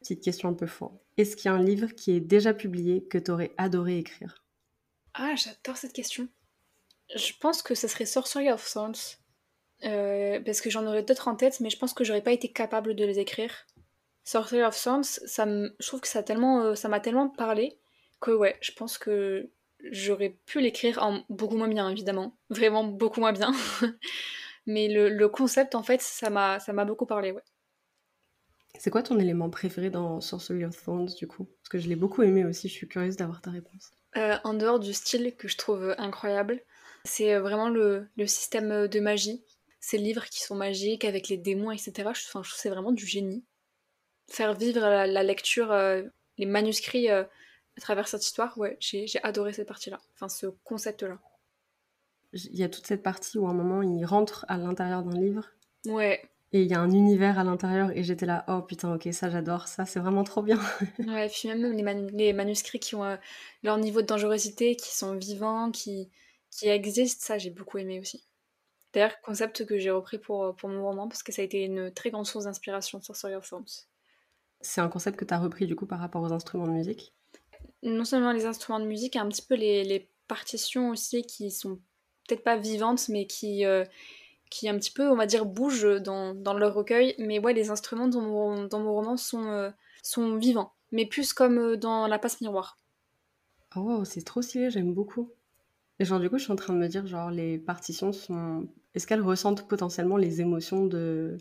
Petite 0.00 0.22
question 0.22 0.48
un 0.48 0.54
peu 0.54 0.66
fort. 0.66 0.96
Est-ce 1.18 1.36
qu'il 1.36 1.50
y 1.50 1.52
a 1.52 1.54
un 1.54 1.62
livre 1.62 1.88
qui 1.88 2.12
est 2.12 2.20
déjà 2.20 2.54
publié 2.54 3.04
que 3.04 3.18
tu 3.18 3.30
aurais 3.30 3.52
adoré 3.58 3.98
écrire? 3.98 4.42
Ah, 5.14 5.34
j'adore 5.36 5.76
cette 5.76 5.92
question. 5.92 6.28
Je 7.14 7.32
pense 7.40 7.62
que 7.62 7.74
ce 7.74 7.88
serait 7.88 8.06
Sorcery 8.06 8.50
of 8.50 8.70
Thorns. 8.72 9.18
Euh, 9.84 10.40
parce 10.44 10.60
que 10.60 10.68
j'en 10.68 10.86
aurais 10.86 11.02
d'autres 11.02 11.28
en 11.28 11.36
tête, 11.36 11.60
mais 11.60 11.70
je 11.70 11.78
pense 11.78 11.94
que 11.94 12.04
j'aurais 12.04 12.22
pas 12.22 12.32
été 12.32 12.52
capable 12.52 12.94
de 12.94 13.04
les 13.04 13.18
écrire. 13.18 13.66
Sorcery 14.24 14.62
of 14.62 14.80
Thorns, 14.80 15.04
ça 15.04 15.46
je 15.46 15.86
trouve 15.86 16.00
que 16.00 16.08
ça 16.08 16.22
tellement, 16.22 16.62
euh, 16.62 16.74
ça 16.74 16.88
m'a 16.88 17.00
tellement 17.00 17.28
parlé 17.28 17.78
que 18.20 18.30
ouais, 18.30 18.56
je 18.60 18.72
pense 18.72 18.98
que 18.98 19.50
j'aurais 19.90 20.36
pu 20.46 20.60
l'écrire 20.60 21.02
en 21.02 21.24
beaucoup 21.30 21.56
moins 21.56 21.68
bien, 21.68 21.88
évidemment. 21.88 22.36
Vraiment 22.50 22.84
beaucoup 22.84 23.20
moins 23.20 23.32
bien. 23.32 23.52
mais 24.66 24.88
le, 24.88 25.28
concept, 25.28 25.74
en 25.74 25.82
fait, 25.82 26.02
ça 26.02 26.28
m'a, 26.28 26.60
ça 26.60 26.72
m'a 26.74 26.84
beaucoup 26.84 27.06
parlé, 27.06 27.32
ouais. 27.32 27.42
C'est 28.78 28.90
quoi 28.90 29.02
ton 29.02 29.18
élément 29.18 29.50
préféré 29.50 29.90
dans 29.90 30.20
Sorcery 30.20 30.64
of 30.64 30.84
Thorns, 30.84 31.14
du 31.16 31.26
coup? 31.26 31.44
Parce 31.44 31.68
que 31.70 31.78
je 31.78 31.88
l'ai 31.88 31.96
beaucoup 31.96 32.22
aimé 32.22 32.44
aussi, 32.44 32.68
je 32.68 32.74
suis 32.74 32.88
curieuse 32.88 33.16
d'avoir 33.16 33.40
ta 33.40 33.50
réponse. 33.50 33.90
En 34.16 34.54
dehors 34.54 34.80
du 34.80 34.92
style 34.92 35.34
que 35.36 35.48
je 35.48 35.56
trouve 35.56 35.94
incroyable, 35.98 36.60
c'est 37.04 37.38
vraiment 37.38 37.68
le, 37.68 38.08
système 38.26 38.88
de 38.88 39.00
magie. 39.00 39.44
Ces 39.80 39.98
livres 39.98 40.26
qui 40.26 40.42
sont 40.42 40.56
magiques 40.56 41.04
avec 41.04 41.28
les 41.28 41.38
démons, 41.38 41.70
etc. 41.70 41.92
Je, 42.14 42.20
je 42.20 42.28
trouve 42.28 42.42
que 42.42 42.48
c'est 42.54 42.68
vraiment 42.68 42.92
du 42.92 43.06
génie. 43.06 43.44
Faire 44.28 44.54
vivre 44.54 44.80
la, 44.80 45.22
lecture, 45.22 45.74
les 46.38 46.46
manuscrits 46.46 47.08
à 47.08 47.28
travers 47.80 48.08
cette 48.08 48.24
histoire, 48.24 48.58
ouais, 48.58 48.76
j'ai 48.80 49.06
adoré 49.22 49.52
cette 49.52 49.68
partie-là. 49.68 50.00
Enfin, 50.14 50.28
ce 50.28 50.46
concept-là 50.64 51.18
il 52.32 52.56
y 52.56 52.62
a 52.62 52.68
toute 52.68 52.86
cette 52.86 53.02
partie 53.02 53.38
où 53.38 53.46
à 53.46 53.50
un 53.50 53.54
moment 53.54 53.82
il 53.82 54.04
rentre 54.04 54.44
à 54.48 54.56
l'intérieur 54.56 55.02
d'un 55.02 55.18
livre. 55.18 55.46
Ouais. 55.86 56.22
Et 56.52 56.62
il 56.62 56.68
y 56.68 56.74
a 56.74 56.80
un 56.80 56.90
univers 56.90 57.38
à 57.38 57.44
l'intérieur 57.44 57.90
et 57.96 58.02
j'étais 58.02 58.26
là, 58.26 58.44
oh 58.48 58.60
putain, 58.62 58.94
ok, 58.94 59.08
ça 59.12 59.30
j'adore, 59.30 59.68
ça 59.68 59.86
c'est 59.86 60.00
vraiment 60.00 60.24
trop 60.24 60.42
bien. 60.42 60.58
ouais, 60.98 61.26
et 61.26 61.30
puis 61.30 61.48
même 61.48 62.08
les, 62.10 62.32
manuscrits 62.32 62.80
qui 62.80 62.96
ont 62.96 63.04
euh, 63.04 63.16
leur 63.62 63.78
niveau 63.78 64.02
de 64.02 64.06
dangerosité, 64.06 64.74
qui 64.74 64.94
sont 64.94 65.14
vivants, 65.14 65.70
qui, 65.70 66.10
qui 66.50 66.68
existent, 66.68 67.24
ça 67.24 67.38
j'ai 67.38 67.50
beaucoup 67.50 67.78
aimé 67.78 68.00
aussi. 68.00 68.26
D'ailleurs, 68.92 69.20
concept 69.20 69.64
que 69.64 69.78
j'ai 69.78 69.90
repris 69.90 70.18
pour, 70.18 70.56
pour 70.56 70.68
mon 70.68 70.82
roman 70.82 71.06
parce 71.06 71.22
que 71.22 71.30
ça 71.30 71.42
a 71.42 71.44
été 71.44 71.64
une 71.64 71.92
très 71.92 72.10
grande 72.10 72.26
source 72.26 72.46
d'inspiration 72.46 73.00
sur 73.00 73.14
of 73.14 73.48
Thorns. 73.48 73.86
C'est 74.60 74.80
un 74.80 74.88
concept 74.88 75.18
que 75.18 75.24
tu 75.24 75.32
as 75.32 75.38
repris 75.38 75.68
du 75.68 75.76
coup 75.76 75.86
par 75.86 76.00
rapport 76.00 76.22
aux 76.22 76.32
instruments 76.32 76.66
de 76.66 76.72
musique? 76.72 77.14
Non 77.84 78.04
seulement 78.04 78.32
les 78.32 78.46
instruments 78.46 78.80
de 78.80 78.86
musique, 78.86 79.14
un 79.14 79.28
petit 79.28 79.42
peu 79.42 79.54
les, 79.54 79.84
les 79.84 80.10
partitions 80.26 80.90
aussi 80.90 81.22
qui 81.22 81.52
sont 81.52 81.76
peut-être 82.26 82.42
pas 82.42 82.56
vivantes, 82.56 83.08
mais 83.08 83.26
qui, 83.26 83.64
euh, 83.64 83.84
qui 84.50 84.68
un 84.68 84.76
petit 84.76 84.90
peu, 84.90 85.08
on 85.08 85.16
va 85.16 85.26
dire, 85.26 85.46
bougent 85.46 86.02
dans, 86.02 86.34
dans 86.34 86.52
leur 86.52 86.74
recueil. 86.74 87.14
Mais 87.18 87.38
ouais, 87.38 87.54
les 87.54 87.70
instruments 87.70 88.08
dans 88.08 88.20
mon, 88.20 88.64
dans 88.64 88.80
mon 88.80 88.92
roman 88.92 89.16
sont, 89.16 89.46
euh, 89.46 89.70
sont 90.02 90.36
vivants, 90.36 90.74
mais 90.92 91.06
plus 91.06 91.32
comme 91.32 91.58
euh, 91.58 91.76
dans 91.76 92.06
La 92.08 92.18
passe 92.18 92.40
miroir. 92.40 92.76
Oh, 93.76 94.04
c'est 94.04 94.24
trop 94.24 94.42
stylé, 94.42 94.70
j'aime 94.70 94.92
beaucoup. 94.92 95.30
Et 96.00 96.04
genre, 96.04 96.18
du 96.18 96.28
coup, 96.28 96.38
je 96.38 96.44
suis 96.44 96.52
en 96.52 96.56
train 96.56 96.74
de 96.74 96.78
me 96.78 96.88
dire, 96.88 97.06
genre, 97.06 97.30
les 97.30 97.58
partitions 97.58 98.12
sont. 98.12 98.66
Est-ce 98.94 99.06
qu'elles 99.06 99.22
ressentent 99.22 99.68
potentiellement 99.68 100.16
les 100.16 100.40
émotions 100.40 100.86
de. 100.86 101.38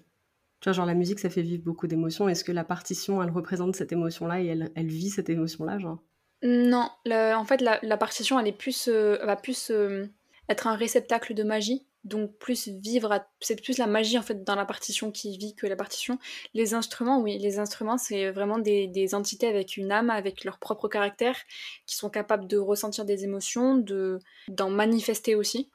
Tu 0.60 0.66
vois, 0.66 0.74
genre, 0.74 0.86
la 0.86 0.94
musique, 0.94 1.20
ça 1.20 1.30
fait 1.30 1.42
vivre 1.42 1.64
beaucoup 1.64 1.88
d'émotions. 1.88 2.30
Est-ce 2.30 2.44
que 2.44 2.52
la 2.52 2.66
partition, 2.66 3.24
elle 3.24 3.32
représente 3.32 3.76
cette 3.76 3.92
émotion-là 3.92 4.42
et 4.42 4.48
elle, 4.48 4.72
elle 4.76 4.88
vit 4.88 5.10
cette 5.10 5.30
émotion-là, 5.30 5.80
genre? 5.80 6.04
Non, 6.44 6.90
en 7.08 7.46
fait, 7.46 7.62
la, 7.62 7.80
la, 7.82 7.98
partition, 7.98 8.40
elle 8.40 8.48
est 8.48 8.52
plus. 8.52 8.90
va 8.90 9.36
plus 9.36 9.72
être 10.50 10.68
un 10.68 10.76
réceptacle 10.76 11.34
de 11.34 11.44
magie, 11.44 11.86
donc 12.06 12.38
plus 12.38 12.70
vivre, 12.70 13.26
c'est 13.42 13.62
plus 13.62 13.78
la 13.78 13.88
magie 13.88 14.18
en 14.18 14.22
fait 14.22 14.44
dans 14.44 14.56
la 14.56 14.66
partition 14.66 15.12
qui 15.12 15.38
vit 15.38 15.54
que 15.54 15.68
la 15.68 15.76
partition. 15.76 16.18
Les 16.54 16.74
instruments, 16.74 17.22
oui, 17.22 17.38
les 17.38 17.60
instruments 17.60 17.98
c'est 17.98 18.32
vraiment 18.32 18.58
des, 18.58 19.16
entités 19.16 19.48
avec 19.48 19.76
une 19.78 19.92
âme, 19.92 20.10
avec 20.10 20.44
leur 20.46 20.60
propre 20.60 20.88
caractère, 20.88 21.36
qui 21.86 21.96
sont 21.96 22.10
capables 22.10 22.48
de 22.48 22.58
ressentir 22.58 23.06
des 23.06 23.24
émotions, 23.24 23.78
de 23.78 24.20
d'en 24.48 24.70
manifester 24.70 25.36
aussi. 25.36 25.70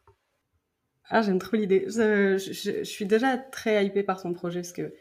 Ah, 1.11 1.21
j'aime 1.21 1.39
trop 1.39 1.57
l'idée. 1.57 1.85
Je, 1.89 2.83
suis 2.85 3.07
déjà 3.07 3.37
très 3.37 3.85
hypée 3.85 4.03
par 4.03 4.21
son 4.21 4.33
projet 4.33 4.61
parce 4.61 4.73
que 4.73 4.95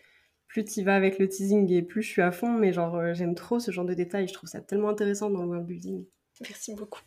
plus 0.48 0.66
tu 0.66 0.84
vas 0.84 0.96
avec 0.96 1.18
le 1.18 1.30
teasing 1.30 1.72
et 1.72 1.82
plus 1.82 2.04
je 2.04 2.10
suis 2.10 2.22
à 2.22 2.32
fond, 2.32 2.52
mais 2.52 2.74
genre 2.74 2.96
euh, 2.96 3.14
j'aime 3.14 3.36
trop 3.36 3.60
ce 3.60 3.72
genre 3.72 3.86
de 3.86 3.94
détails. 3.94 4.28
Je 4.28 4.34
trouve 4.34 4.50
ça 4.50 4.60
tellement 4.60 4.90
intéressant 4.90 5.30
dans 5.30 5.42
le 5.42 5.48
world 5.48 5.66
building. 5.66 6.06
Merci 6.42 6.76
beaucoup. 6.76 7.02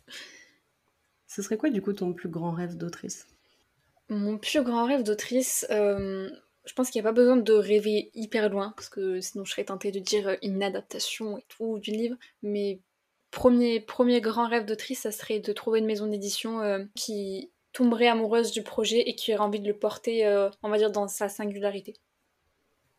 Ce 1.27 1.41
serait 1.41 1.57
quoi 1.57 1.69
du 1.69 1.81
coup 1.81 1.93
ton 1.93 2.13
plus 2.13 2.29
grand 2.29 2.51
rêve 2.51 2.75
d'autrice? 2.75 3.27
Mon 4.09 4.37
plus 4.37 4.61
grand 4.63 4.85
rêve 4.85 5.03
d'autrice, 5.03 5.65
euh, 5.69 6.29
je 6.65 6.73
pense 6.73 6.89
qu'il 6.89 7.01
n'y 7.01 7.07
a 7.07 7.09
pas 7.09 7.15
besoin 7.15 7.37
de 7.37 7.53
rêver 7.53 8.09
hyper 8.13 8.49
loin, 8.49 8.73
parce 8.75 8.89
que 8.89 9.19
sinon 9.19 9.43
je 9.43 9.51
serais 9.51 9.65
tentée 9.65 9.91
de 9.91 9.99
dire 9.99 10.37
une 10.41 10.63
adaptation 10.63 11.37
et 11.37 11.45
tout 11.49 11.79
du 11.79 11.91
livre, 11.91 12.15
mais 12.41 12.79
premier, 13.31 13.81
premier 13.81 14.21
grand 14.21 14.47
rêve 14.47 14.65
d'autrice, 14.65 15.01
ça 15.01 15.11
serait 15.11 15.39
de 15.39 15.51
trouver 15.51 15.79
une 15.79 15.85
maison 15.85 16.07
d'édition 16.07 16.61
euh, 16.61 16.85
qui 16.95 17.51
tomberait 17.73 18.07
amoureuse 18.07 18.51
du 18.51 18.63
projet 18.63 19.01
et 19.09 19.15
qui 19.15 19.33
aurait 19.33 19.43
envie 19.43 19.59
de 19.59 19.67
le 19.67 19.77
porter, 19.77 20.25
euh, 20.25 20.49
on 20.63 20.69
va 20.69 20.77
dire, 20.77 20.91
dans 20.91 21.07
sa 21.07 21.27
singularité. 21.27 21.93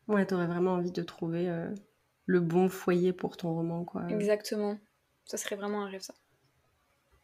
Ouais, 0.07 0.27
t'aurais 0.27 0.47
vraiment 0.47 0.75
envie 0.75 0.93
de 0.93 1.03
trouver 1.03 1.51
le 2.25 2.41
bon 2.41 2.69
foyer 2.69 3.13
pour 3.13 3.37
ton 3.37 3.53
roman, 3.55 3.85
quoi. 3.85 4.07
Exactement. 4.09 4.79
Ça 5.25 5.37
serait 5.37 5.57
vraiment 5.57 5.83
un 5.83 5.89
rêve, 5.91 6.01
ça. 6.01 6.15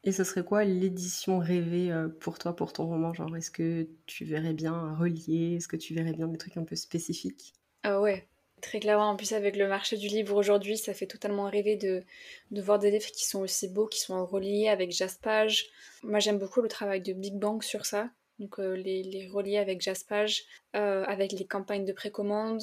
Et 0.04 0.12
ce 0.12 0.22
serait 0.22 0.44
quoi 0.44 0.62
l'édition 0.64 1.40
rêvée 1.40 1.90
euh, 1.90 2.08
pour 2.08 2.38
toi, 2.38 2.54
pour 2.54 2.72
ton 2.72 2.86
roman? 2.86 3.12
Genre, 3.12 3.36
est-ce 3.36 3.50
que 3.50 3.88
tu 4.06 4.24
verrais 4.24 4.54
bien 4.54 4.72
un 4.72 4.94
relier? 4.96 5.56
Est-ce 5.56 5.66
que 5.66 5.76
tu 5.76 5.94
verrais 5.94 6.12
bien 6.12 6.28
des 6.28 6.38
trucs 6.38 6.56
un 6.56 6.64
peu 6.64 6.76
spécifiques? 6.76 7.54
Ah 7.82 8.00
ouais, 8.00 8.26
très 8.60 8.80
clairement. 8.80 9.10
En 9.10 9.16
plus, 9.16 9.32
avec 9.32 9.56
le 9.56 9.68
marché 9.68 9.96
du 9.96 10.08
livre 10.08 10.36
aujourd'hui, 10.36 10.76
ça 10.78 10.92
fait 10.94 11.06
totalement 11.06 11.48
rêver 11.48 11.76
de, 11.76 12.02
de 12.50 12.62
voir 12.62 12.78
des 12.78 12.90
livres 12.90 13.06
qui 13.06 13.26
sont 13.26 13.40
aussi 13.40 13.68
beaux, 13.68 13.86
qui 13.86 14.00
sont 14.00 14.14
en 14.14 14.26
relié 14.26 14.68
avec 14.68 14.90
Jaspage. 14.92 15.66
Moi, 16.02 16.18
j'aime 16.18 16.38
beaucoup 16.38 16.60
le 16.62 16.68
travail 16.68 17.00
de 17.02 17.12
Big 17.12 17.34
Bang 17.38 17.62
sur 17.62 17.86
ça. 17.86 18.10
Donc, 18.38 18.58
euh, 18.58 18.74
les, 18.76 19.02
les 19.02 19.28
reliés 19.28 19.58
avec 19.58 19.80
Jaspage, 19.80 20.44
euh, 20.76 21.04
avec 21.04 21.32
les 21.32 21.46
campagnes 21.46 21.84
de 21.84 21.92
précommande, 21.92 22.62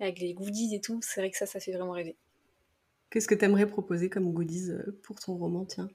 avec 0.00 0.18
les 0.18 0.34
goodies 0.34 0.74
et 0.74 0.80
tout. 0.80 1.00
C'est 1.02 1.20
vrai 1.20 1.30
que 1.30 1.36
ça, 1.36 1.46
ça 1.46 1.60
fait 1.60 1.72
vraiment 1.72 1.92
rêver. 1.92 2.16
Qu'est-ce 3.10 3.26
que 3.26 3.34
tu 3.34 3.44
aimerais 3.44 3.66
proposer 3.66 4.08
comme 4.08 4.32
goodies 4.32 4.70
pour 5.02 5.18
ton 5.18 5.36
roman, 5.36 5.64
tiens? 5.64 5.88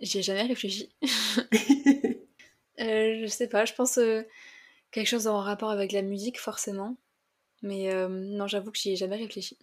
J'y 0.00 0.18
ai 0.18 0.22
jamais 0.22 0.42
réfléchi. 0.42 0.90
euh, 2.80 3.20
je 3.22 3.26
sais 3.26 3.48
pas, 3.48 3.64
je 3.64 3.72
pense 3.72 3.98
euh, 3.98 4.22
quelque 4.90 5.06
chose 5.06 5.26
en 5.26 5.40
rapport 5.40 5.70
avec 5.70 5.92
la 5.92 6.02
musique, 6.02 6.38
forcément. 6.38 6.96
Mais 7.62 7.92
euh, 7.92 8.08
non, 8.08 8.46
j'avoue 8.46 8.70
que 8.70 8.78
j'y 8.78 8.92
ai 8.92 8.96
jamais 8.96 9.16
réfléchi. 9.16 9.58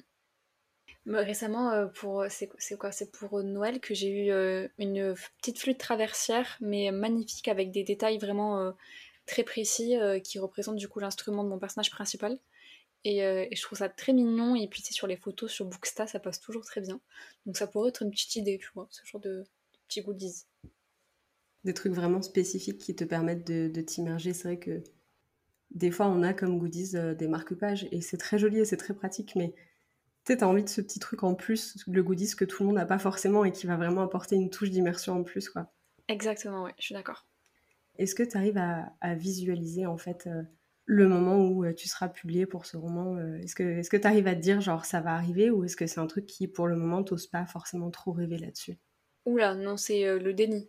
Récemment, 1.06 1.90
pour 1.96 2.26
c'est 2.30 2.48
quoi? 2.78 2.94
C'est 2.94 3.12
pour 3.12 3.44
Noël 3.44 3.82
que 3.82 3.94
j'ai 3.94 4.10
eu 4.10 4.32
une 4.78 5.14
petite 5.42 5.60
flûte 5.60 5.78
traversière, 5.78 6.58
mais 6.62 6.92
magnifique, 6.92 7.50
avec 7.50 7.72
des 7.72 7.84
détails 7.84 8.18
vraiment 8.20 8.74
très 9.26 9.44
précis 9.44 9.98
qui 10.24 10.40
représentent 10.40 10.78
du 10.78 10.88
coup 10.88 11.00
l'instrument 11.00 11.44
de 11.44 11.50
mon 11.50 11.60
personnage 11.60 11.92
principal. 11.92 12.40
Et, 13.04 13.18
et, 13.18 13.54
je 13.54 13.62
trouve 13.62 13.80
ça 13.80 13.90
très 13.90 14.14
mignon. 14.14 14.56
Et 14.56 14.70
puis, 14.70 14.82
c'est 14.82 14.94
sur 14.94 15.08
les 15.08 15.18
photos 15.18 15.52
sur 15.52 15.66
Booksta, 15.66 16.08
ça 16.08 16.22
passe 16.22 16.40
toujours 16.40 16.64
très 16.64 16.80
bien. 16.80 17.02
Donc, 17.46 17.58
ça 17.58 17.68
pourrait 17.68 17.90
être 17.90 18.04
une 18.04 18.12
petite 18.12 18.38
idée, 18.38 18.58
tu 18.58 18.70
vois, 18.74 18.88
ce 18.90 19.02
genre 19.06 19.20
de, 19.20 19.46
goodies. 20.02 20.46
Des 21.64 21.74
trucs 21.74 21.94
vraiment 21.94 22.22
spécifiques 22.22 22.80
qui 22.80 22.96
te 22.96 23.04
permettent 23.04 23.48
de, 23.48 23.82
t'immerger. 23.82 24.34
C'est 24.34 24.48
vrai 24.48 24.60
que 24.60 24.84
des 25.72 25.92
fois, 25.92 26.08
on 26.08 26.24
a 26.24 26.34
comme 26.34 26.60
goodies 26.60 26.96
euh, 26.96 27.16
des 27.16 27.28
marque-pages 27.28 27.88
et 27.92 28.02
c'est 28.02 28.18
très 28.18 28.38
joli 28.38 28.60
et 28.60 28.66
c'est 28.66 28.78
très 28.78 28.94
pratique, 28.94 29.36
mais 29.36 29.54
tu 30.26 30.34
as 30.34 30.48
envie 30.48 30.64
de 30.64 30.70
ce 30.70 30.82
petit 30.82 31.00
truc 31.00 31.24
en 31.24 31.36
plus, 31.36 31.84
le 31.88 32.04
goodies 32.04 32.36
que 32.36 32.46
tout 32.46 32.64
le 32.64 32.68
monde 32.68 32.76
n'a 32.76 32.86
pas 32.86 33.00
forcément 33.00 33.46
et 33.46 33.52
qui 33.52 33.66
va 33.66 33.76
vraiment 33.76 34.02
apporter 34.02 34.36
une 34.36 34.50
touche 34.50 34.70
d'immersion 34.70 35.20
en 35.20 35.24
plus. 35.24 35.50
quoi. 35.50 35.74
Exactement, 36.08 36.64
ouais, 36.64 36.74
je 36.78 36.86
suis 36.86 36.96
d'accord. 36.96 37.28
Est-ce 37.98 38.16
que 38.16 38.24
tu 38.24 38.38
arrives 38.38 38.58
à, 38.58 39.16
visualiser 39.16 39.86
en 39.86 39.98
fait 39.98 40.28
euh, 40.28 40.44
le 40.86 41.08
moment 41.08 41.38
où 41.38 41.64
euh, 41.64 41.74
tu 41.74 41.88
seras 41.88 42.10
publié 42.10 42.46
pour 42.46 42.66
ce 42.66 42.76
roman 42.78 43.18
Est-ce 43.36 43.56
que 43.56 43.98
tu 43.98 44.08
arrives 44.08 44.28
à 44.28 44.36
te 44.36 44.42
dire 44.42 44.62
genre 44.62 44.86
ça 44.86 45.00
va 45.00 45.14
arriver 45.14 45.50
ou 45.50 45.64
est-ce 45.64 45.76
que 45.76 45.88
c'est 45.88 46.00
un 46.00 46.08
truc 46.08 46.26
qui 46.26 46.48
pour 46.48 46.68
le 46.68 46.76
moment 46.76 47.04
t'ose 47.04 47.28
pas 47.28 47.46
forcément 47.46 47.92
trop 47.92 48.12
rêver 48.12 48.38
là-dessus? 48.38 48.78
Oula, 49.26 49.56
non, 49.56 49.78
c'est 49.78 50.06
euh, 50.06 50.20
le 50.20 50.34
déni. 50.34 50.68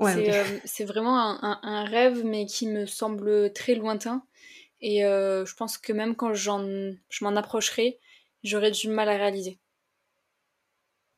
Euh, 0.00 0.58
c'est 0.64 0.84
vraiment 0.84 1.16
un, 1.16 1.84
rêve, 1.84 2.24
mais 2.24 2.46
qui 2.46 2.66
me 2.66 2.86
semble 2.86 3.52
très 3.52 3.74
lointain. 3.74 4.24
Et 4.80 5.04
euh, 5.04 5.46
je 5.46 5.54
pense 5.54 5.78
que 5.78 5.92
même 5.92 6.16
quand 6.16 6.34
je 6.34 6.96
m'en 7.22 7.36
approcherai, 7.36 8.00
j'aurai 8.42 8.72
du 8.72 8.88
mal 8.88 9.08
à 9.08 9.16
réaliser. 9.16 9.60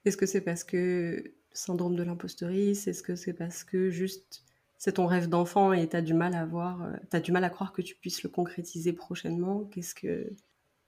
Est-ce 0.05 0.19
que 0.19 0.27
c'est 0.27 0.43
parce 0.43 0.65
que 0.65 1.33
syndrome 1.53 1.97
de 1.97 2.03
l'imposteurice 2.03 2.87
Est-ce 2.87 3.03
que 3.03 3.17
c'est 3.17 3.33
parce 3.33 3.65
que 3.65 3.89
juste 3.89 4.45
c'est 4.77 4.95
ton 4.95 5.07
rêve 5.07 5.31
d'enfant 5.31 5.73
et 5.73 5.89
t'as 5.89 6.03
du 6.03 6.13
mal 6.13 6.35
à 6.35 6.45
voir, 6.45 6.87
t'as 7.09 7.21
du 7.21 7.33
mal 7.33 7.43
à 7.45 7.49
croire 7.49 7.73
que 7.73 7.81
tu 7.81 7.95
puisses 7.95 8.23
le 8.23 8.29
concrétiser 8.29 8.93
prochainement? 8.93 9.65
Qu'est-ce 9.73 9.95
que 9.95 10.31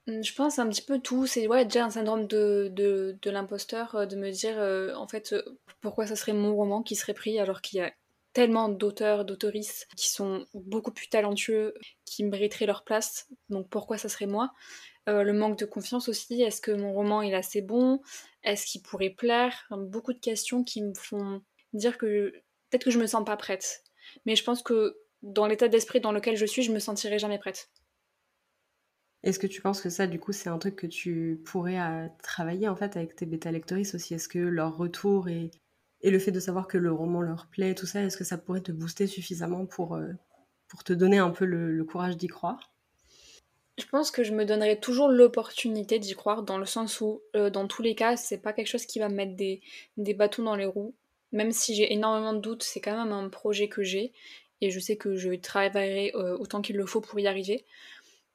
je 0.07 0.33
pense 0.35 0.59
un 0.59 0.69
petit 0.69 0.83
peu 0.83 1.01
tout. 1.01 1.27
C'est 1.27 1.49
déjà 1.64 1.85
un 1.85 1.90
syndrome 1.90 2.27
de, 2.27 2.69
de, 2.73 3.19
de 3.21 3.31
l'imposteur, 3.31 3.95
euh, 3.95 4.07
de 4.07 4.16
me 4.16 4.31
dire 4.31 4.59
euh, 4.59 4.95
en 4.95 5.09
fait 5.09 5.33
euh, 5.33 5.42
pourquoi 5.81 6.07
ça 6.07 6.16
serait 6.16 6.33
mon 6.33 6.55
roman 6.55 6.83
qui 6.83 6.97
serait 6.97 7.14
pris 7.14 7.38
alors 7.38 7.61
qu'il 7.61 7.79
y 7.79 7.83
a 7.83 7.92
tellement 8.33 8.69
d'auteurs, 8.69 9.25
d'autoristes 9.25 9.88
qui 9.97 10.11
sont 10.11 10.45
beaucoup 10.55 10.92
plus 10.92 11.09
talentueux, 11.09 11.75
qui 12.05 12.23
mériteraient 12.25 12.66
leur 12.66 12.85
place. 12.85 13.29
Donc 13.49 13.69
pourquoi 13.71 13.99
ça 13.99 14.09
serait 14.09 14.27
moi? 14.27 14.53
Le 15.09 15.33
manque 15.33 15.59
de 15.59 15.64
confiance 15.66 16.09
aussi. 16.09 16.42
Est-ce 16.42 16.61
que 16.61 16.73
mon 16.73 16.92
roman 16.92 17.23
est 17.23 17.33
assez 17.33 17.63
bon? 17.63 18.00
Est-ce 18.42 18.67
qu'il 18.67 18.83
pourrait 18.83 19.11
plaire? 19.11 19.65
Beaucoup 19.71 20.13
de 20.13 20.19
questions 20.19 20.65
qui 20.65 20.83
me 20.83 20.92
font 20.94 21.42
dire 21.73 21.96
que 21.96 22.33
peut-être 22.69 22.85
que 22.85 22.90
je 22.90 22.98
me 22.98 23.07
sens 23.07 23.25
pas 23.25 23.37
prête. 23.37 23.85
Mais 24.27 24.37
je 24.37 24.44
pense 24.44 24.63
que 24.63 24.98
dans 25.23 25.46
l'état 25.46 25.69
d'esprit 25.69 26.00
dans 26.00 26.13
lequel 26.13 26.37
je 26.37 26.44
suis, 26.44 26.63
je 26.63 26.73
me 26.73 26.81
sentirai 26.81 27.19
jamais 27.19 27.38
prête. 27.38 27.71
Est-ce 29.27 29.40
que 29.40 29.48
tu 29.48 29.60
penses 29.60 29.81
que 29.81 29.90
ça, 29.90 30.06
du 30.06 30.20
coup, 30.20 30.31
c'est 30.31 30.50
un 30.50 30.58
truc 30.58 30.77
que 30.77 30.87
tu 30.87 31.42
pourrais 31.44 31.81
euh, 31.81 32.06
travailler 32.22 32.68
en 32.68 32.77
fait 32.77 32.96
avec 32.96 33.16
tes 33.16 33.27
bêta 33.27 33.50
lectrices 33.50 33.92
aussi? 33.96 34.14
Est-ce 34.14 34.29
que 34.29 34.38
leur 34.38 34.77
retour 34.77 35.29
et, 35.29 35.50
et, 36.00 36.12
le 36.12 36.20
fait 36.20 36.31
de 36.31 36.38
savoir 36.38 36.68
que 36.68 36.79
le 36.79 36.92
roman 36.92 37.22
leur 37.22 37.48
plaît, 37.48 37.74
tout 37.74 37.87
ça, 37.87 38.04
est-ce 38.04 38.16
que 38.16 38.22
ça 38.22 38.38
pourrait 38.38 38.60
te 38.60 38.70
booster 38.70 39.08
suffisamment 39.08 39.66
pour, 39.66 39.96
euh, 39.96 40.12
pour 40.68 40.85
te 40.85 40.92
donner 40.92 41.18
un 41.18 41.31
peu 41.31 41.44
le, 41.44 41.83
courage 41.83 42.16
d'y 42.16 42.29
croire? 42.29 42.72
Je 43.79 43.87
pense 43.87 44.12
que 44.12 44.22
je 44.22 44.33
me 44.33 44.44
donnerais 44.44 44.79
toujours 44.79 45.08
l'opportunité 45.08 45.98
d'y 45.98 46.14
croire, 46.14 46.44
dans 46.44 46.58
le 46.58 46.64
sens 46.64 47.00
où, 47.00 47.20
euh, 47.35 47.50
dans 47.50 47.66
tous 47.66 47.83
les 47.83 47.96
cas, 47.96 48.16
c'est 48.16 48.38
pas 48.38 48.52
quelque 48.52 48.68
chose 48.68 48.87
qui 48.87 49.00
va 49.00 49.08
me 49.08 49.16
mettre 49.16 49.35
des, 49.35 49.60
bâtons 50.14 50.44
dans 50.44 50.54
les 50.54 50.66
roues. 50.66 50.94
Même 51.33 51.50
si 51.50 51.74
j'ai 51.74 51.92
énormément 51.92 52.33
de 52.33 52.38
doutes, 52.38 52.62
c'est 52.62 52.81
quand 52.81 52.96
même 52.96 53.12
un 53.12 53.29
projet 53.29 53.66
que 53.66 53.83
j'ai 53.83 54.12
et 54.60 54.70
je 54.70 54.79
sais 54.79 54.96
que 54.96 55.16
je 55.16 55.35
travaillerai 55.35 56.14
autant 56.14 56.62
qu'il 56.62 56.77
le 56.77 56.87
faut 56.87 57.02
pour 57.02 57.18
y 57.18 57.27
arriver. 57.27 57.66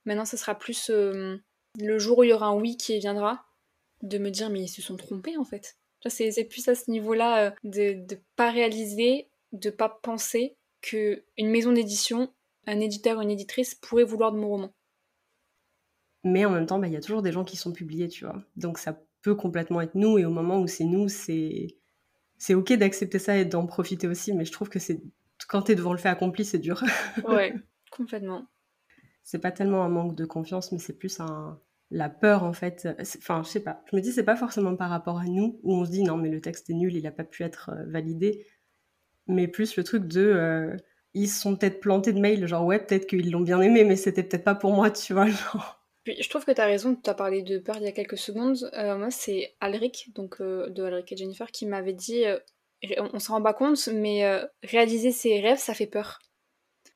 Maintenant, 0.05 0.25
ça 0.25 0.37
sera 0.37 0.55
plus 0.55 0.89
euh, 0.89 1.37
le 1.79 1.99
jour 1.99 2.19
où 2.19 2.23
il 2.23 2.29
y 2.29 2.33
aura 2.33 2.47
un 2.47 2.55
oui 2.55 2.77
qui 2.77 2.97
viendra, 2.99 3.45
de 4.01 4.17
me 4.17 4.29
dire 4.29 4.49
mais 4.49 4.61
ils 4.61 4.67
se 4.67 4.81
sont 4.81 4.97
trompés 4.97 5.37
en 5.37 5.45
fait. 5.45 5.77
C'est 6.07 6.45
plus 6.45 6.67
à 6.67 6.75
ce 6.75 6.89
niveau-là 6.89 7.47
euh, 7.47 7.51
de 7.63 7.93
ne 7.93 8.19
pas 8.35 8.49
réaliser, 8.49 9.29
de 9.51 9.69
pas 9.69 9.89
penser 9.89 10.57
qu'une 10.81 11.21
maison 11.37 11.71
d'édition, 11.71 12.33
un 12.65 12.79
éditeur 12.79 13.19
ou 13.19 13.21
une 13.21 13.29
éditrice 13.29 13.75
pourrait 13.75 14.03
vouloir 14.03 14.31
de 14.31 14.37
mon 14.37 14.49
roman. 14.49 14.73
Mais 16.23 16.45
en 16.45 16.51
même 16.51 16.65
temps, 16.65 16.79
bah, 16.79 16.87
il 16.87 16.93
y 16.93 16.97
a 16.97 17.01
toujours 17.01 17.21
des 17.21 17.31
gens 17.31 17.43
qui 17.43 17.57
sont 17.57 17.71
publiés, 17.71 18.07
tu 18.07 18.25
vois. 18.25 18.43
Donc 18.55 18.79
ça 18.79 18.99
peut 19.21 19.35
complètement 19.35 19.81
être 19.81 19.95
nous, 19.95 20.17
et 20.17 20.25
au 20.25 20.31
moment 20.31 20.59
où 20.59 20.67
c'est 20.67 20.83
nous, 20.83 21.07
c'est 21.07 21.67
c'est 22.37 22.55
ok 22.55 22.73
d'accepter 22.73 23.19
ça 23.19 23.37
et 23.37 23.45
d'en 23.45 23.67
profiter 23.67 24.07
aussi, 24.07 24.33
mais 24.33 24.45
je 24.45 24.51
trouve 24.51 24.69
que 24.69 24.79
c'est 24.79 24.99
quand 25.47 25.63
t'es 25.63 25.75
devant 25.75 25.91
le 25.91 25.99
fait 25.99 26.09
accompli, 26.09 26.45
c'est 26.45 26.57
dur. 26.57 26.83
ouais, 27.27 27.53
complètement. 27.91 28.47
C'est 29.23 29.39
pas 29.39 29.51
tellement 29.51 29.83
un 29.83 29.89
manque 29.89 30.15
de 30.15 30.25
confiance, 30.25 30.71
mais 30.71 30.79
c'est 30.79 30.97
plus 30.97 31.19
un 31.19 31.59
la 31.91 32.09
peur 32.09 32.43
en 32.43 32.53
fait. 32.53 32.87
Enfin, 33.17 33.43
je 33.43 33.49
sais 33.49 33.59
pas. 33.59 33.83
Je 33.91 33.95
me 33.95 34.01
dis 34.01 34.11
c'est 34.11 34.23
pas 34.23 34.37
forcément 34.37 34.75
par 34.75 34.89
rapport 34.89 35.19
à 35.19 35.25
nous 35.25 35.59
où 35.63 35.75
on 35.75 35.85
se 35.85 35.91
dit 35.91 36.03
non 36.03 36.17
mais 36.17 36.29
le 36.29 36.41
texte 36.41 36.69
est 36.69 36.73
nul, 36.73 36.95
il 36.95 37.05
a 37.05 37.11
pas 37.11 37.25
pu 37.25 37.43
être 37.43 37.69
euh, 37.69 37.83
validé, 37.87 38.47
mais 39.27 39.47
plus 39.47 39.75
le 39.75 39.83
truc 39.83 40.07
de 40.07 40.21
euh, 40.21 40.75
ils 41.13 41.27
sont 41.29 41.55
peut-être 41.55 41.81
plantés 41.81 42.13
de 42.13 42.19
mails, 42.19 42.47
genre 42.47 42.65
ouais 42.65 42.79
peut-être 42.79 43.07
qu'ils 43.07 43.29
l'ont 43.31 43.41
bien 43.41 43.61
aimé, 43.61 43.83
mais 43.83 43.97
c'était 43.97 44.23
peut-être 44.23 44.45
pas 44.45 44.55
pour 44.55 44.71
moi, 44.71 44.89
tu 44.89 45.13
vois. 45.13 45.27
Puis, 46.03 46.17
je 46.19 46.29
trouve 46.29 46.45
que 46.45 46.51
tu 46.51 46.61
as 46.61 46.65
raison, 46.65 46.95
tu 46.95 47.07
as 47.11 47.13
parlé 47.13 47.43
de 47.43 47.59
peur 47.59 47.75
il 47.77 47.83
y 47.83 47.87
a 47.87 47.91
quelques 47.91 48.17
secondes. 48.17 48.71
Euh, 48.73 48.97
moi, 48.97 49.11
c'est 49.11 49.53
Alric, 49.59 50.11
donc 50.15 50.41
de 50.41 50.83
Alric 50.83 51.11
et 51.11 51.17
Jennifer, 51.17 51.51
qui 51.51 51.67
m'avait 51.67 51.93
dit 51.93 52.23
on, 52.97 53.19
s'en 53.19 53.33
rend 53.33 53.43
pas 53.43 53.53
compte, 53.53 53.87
mais 53.93 54.23
réaliser 54.63 55.11
ses 55.11 55.39
rêves, 55.41 55.59
ça 55.59 55.75
fait 55.75 55.85
peur. 55.85 56.19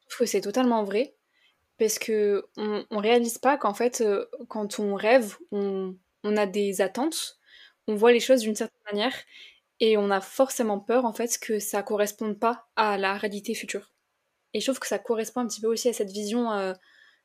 Je 0.08 0.16
trouve 0.16 0.26
que 0.26 0.32
c'est 0.32 0.42
totalement 0.42 0.84
vrai 0.84 1.15
parce 1.78 2.00
que 2.00 2.46
on, 2.58 2.86
réalise 2.98 3.38
pas 3.38 3.58
qu'en 3.58 3.74
fait, 3.74 4.02
euh, 4.02 4.26
quand 4.48 4.80
on 4.80 4.96
rêve, 4.96 5.36
on, 5.52 5.96
a 6.24 6.46
des 6.46 6.82
attentes, 6.82 7.38
on 7.88 7.96
voit 7.96 8.12
les 8.12 8.20
choses 8.20 8.42
d'une 8.42 8.56
certaine 8.56 8.82
manière, 8.92 9.16
et 9.80 9.98
on 9.98 10.10
a 10.10 10.22
forcément 10.22 10.80
peur 10.80 11.06
en 11.06 11.14
fait 11.14 11.38
que 11.40 11.60
ça 11.60 11.84
corresponde 11.84 12.40
pas 12.40 12.68
à 12.76 12.98
la 12.98 13.18
réalité 13.18 13.54
future. 13.54 13.92
Et 14.54 14.62
je 14.62 14.66
trouve 14.66 14.80
que 14.80 14.88
ça 14.88 15.00
correspond 15.00 15.42
un 15.42 15.48
petit 15.48 15.62
peu 15.62 15.68
aussi 15.68 15.90
à 15.90 15.94
cette 15.94 16.12
vision 16.12 16.52
euh, 16.54 16.74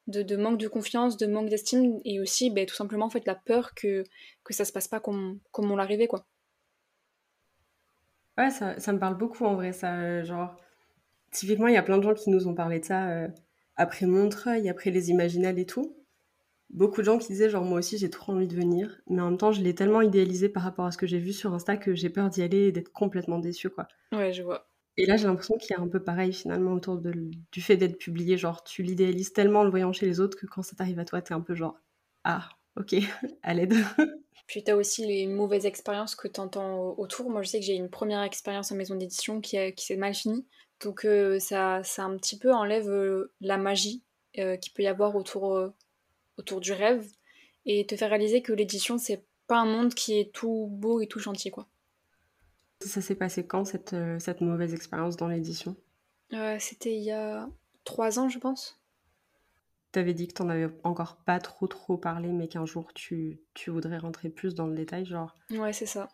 de, 0.09 0.37
manque 0.37 0.59
de 0.59 0.69
confiance, 0.69 1.17
de 1.17 1.27
manque 1.27 1.49
d'estime, 1.49 2.01
et 2.05 2.21
aussi 2.21 2.51
ben, 2.51 2.67
tout 2.67 2.75
simplement 2.75 3.07
en 3.07 3.11
fait 3.11 3.27
la 3.27 3.37
peur 3.37 3.75
que, 3.75 4.05
que 4.45 4.53
ça 4.55 4.65
se 4.65 4.73
passe 4.73 4.89
pas 4.89 5.01
comme, 5.01 5.39
comme 5.53 5.71
on 5.71 5.77
l'a 5.77 5.85
rêvé 5.85 6.09
quoi. 6.09 6.27
Ouais, 8.37 8.51
ça, 8.51 8.93
me 8.93 8.99
parle 8.99 9.17
beaucoup 9.17 9.45
en 9.45 9.55
vrai, 9.55 9.73
ça. 9.73 9.97
Euh, 9.99 10.25
genre, 10.25 10.57
typiquement, 11.31 11.69
il 11.69 11.75
y 11.75 11.77
a 11.77 11.83
plein 11.83 11.99
de 11.99 12.03
gens 12.03 12.15
qui 12.15 12.31
nous 12.31 12.49
ont 12.49 12.55
parlé 12.55 12.81
de 12.81 12.85
ça 12.87 13.29
après 13.81 14.05
Montreuil, 14.05 14.69
après 14.69 14.91
les 14.91 15.09
Imaginales 15.09 15.59
et 15.59 15.65
tout, 15.65 15.97
beaucoup 16.69 17.01
de 17.01 17.07
gens 17.07 17.17
qui 17.17 17.29
disaient 17.29 17.49
genre 17.49 17.65
moi 17.65 17.79
aussi 17.79 17.97
j'ai 17.97 18.11
trop 18.11 18.33
envie 18.33 18.47
de 18.47 18.55
venir, 18.55 19.01
mais 19.09 19.23
en 19.23 19.31
même 19.31 19.39
temps 19.39 19.53
je 19.53 19.63
l'ai 19.63 19.75
tellement 19.75 20.03
idéalisé 20.03 20.51
par 20.51 20.63
rapport 20.63 20.85
à 20.85 20.93
ce 20.93 20.99
que 20.99 21.07
j'ai 21.07 21.19
vu 21.19 21.33
sur 21.33 21.55
Insta 21.55 21.79
que 21.79 21.95
j'ai 21.95 22.11
peur 22.11 22.29
d'y 22.29 22.43
aller 22.43 22.69
et 22.69 22.73
d'être 22.73 22.93
complètement 22.93 23.39
déçue 23.39 23.71
quoi. 23.71 23.89
Ouais, 24.13 24.35
je 24.35 24.43
vois. 24.43 24.69
Et 24.99 25.07
là 25.07 25.17
j'ai 25.17 25.27
l'impression 25.27 25.57
qu'il 25.57 25.75
y 25.75 25.81
a 25.81 25.83
un 25.83 25.89
peu 25.89 26.03
pareil 26.03 26.35
finalement 26.35 26.75
autour 26.75 26.99
de, 26.99 27.31
du 27.51 27.63
fait 27.63 27.79
d'être 27.79 27.97
publié, 27.97 28.37
genre 28.37 28.63
tu 28.65 28.83
l'idéalises 28.83 29.33
tellement 29.33 29.61
en 29.61 29.65
le 29.65 29.71
voyant 29.71 29.95
chez 29.95 30.05
les 30.05 30.21
autres 30.21 30.37
que 30.37 30.45
quand 30.45 30.63
ça 30.63 30.77
t'arrive 30.77 30.99
à 30.99 31.07
toi 31.07 31.23
t'es 31.23 31.33
un 31.33 31.41
peu 31.41 31.55
genre 31.55 31.81
ah 32.25 32.51
ok 32.77 32.97
à 33.43 33.55
l'aide. 33.55 33.73
Puis 34.47 34.63
t'as 34.63 34.75
aussi 34.75 35.07
les 35.07 35.27
mauvaises 35.27 35.65
expériences 35.65 36.17
que 36.17 36.29
t'entends 36.29 36.99
autour. 36.99 37.31
Moi 37.31 37.41
je 37.41 37.49
sais 37.49 37.61
que 37.61 37.65
j'ai 37.65 37.77
une 37.77 37.89
première 37.89 38.23
expérience 38.23 38.71
en 38.73 38.75
maison 38.77 38.95
d'édition 38.95 39.41
qui, 39.41 39.57
qui 39.75 39.87
s'est 39.87 39.97
mal 39.97 40.13
finie 40.13 40.45
donc 40.83 41.05
euh, 41.05 41.39
ça, 41.39 41.83
ça 41.85 42.05
un 42.05 42.17
petit 42.17 42.39
peu 42.39 42.53
enlève 42.53 42.89
euh, 42.89 43.33
la 43.41 43.59
magie 43.59 44.03
euh, 44.39 44.57
qu'il 44.57 44.73
peut 44.73 44.83
y 44.83 44.87
avoir 44.87 45.15
autour, 45.17 45.73
autour 46.39 46.61
du 46.61 46.73
rêve 46.73 47.07
et 47.67 47.87
te 47.87 47.97
faire 47.97 48.11
réaliser 48.11 48.43
que 48.43 48.53
l'édition, 48.53 48.99
c'est 48.99 49.25
pas 49.47 49.59
un 49.59 49.67
monde 49.67 49.95
qui 49.95 50.19
est 50.19 50.33
tout 50.33 50.69
beau 50.71 51.01
et 51.01 51.07
tout 51.07 51.19
gentil. 51.19 51.51
quoi. 51.51 51.67
Ça 52.81 53.03
s'est 53.03 53.15
passé 53.15 53.47
quand 53.47 53.65
cette, 53.65 53.95
cette 54.19 54.41
mauvaise 54.41 54.73
expérience 54.73 55.17
dans 55.17 55.29
l'édition? 55.29 55.77
C'était 56.59 56.95
il 56.95 57.03
y 57.03 57.11
a 57.11 57.49
trois 57.85 58.19
ans, 58.19 58.29
je 58.29 58.39
pense. 58.39 58.81
T'avais 59.93 60.15
dit 60.15 60.29
que 60.29 60.35
t'en 60.35 60.49
avais 60.49 60.69
encore 60.85 61.17
pas 61.17 61.41
trop 61.41 61.67
trop 61.67 61.97
parlé, 61.97 62.29
mais 62.29 62.47
qu'un 62.47 62.65
jour 62.65 62.93
tu, 62.95 63.41
tu 63.55 63.71
voudrais 63.71 63.99
rentrer 63.99 64.31
plus 64.31 64.55
dans 64.55 64.69
le 64.69 64.77
détail, 64.77 65.05
genre. 65.05 65.37
Ouais, 65.51 65.73
c'est 65.73 65.87
ça. 65.87 66.09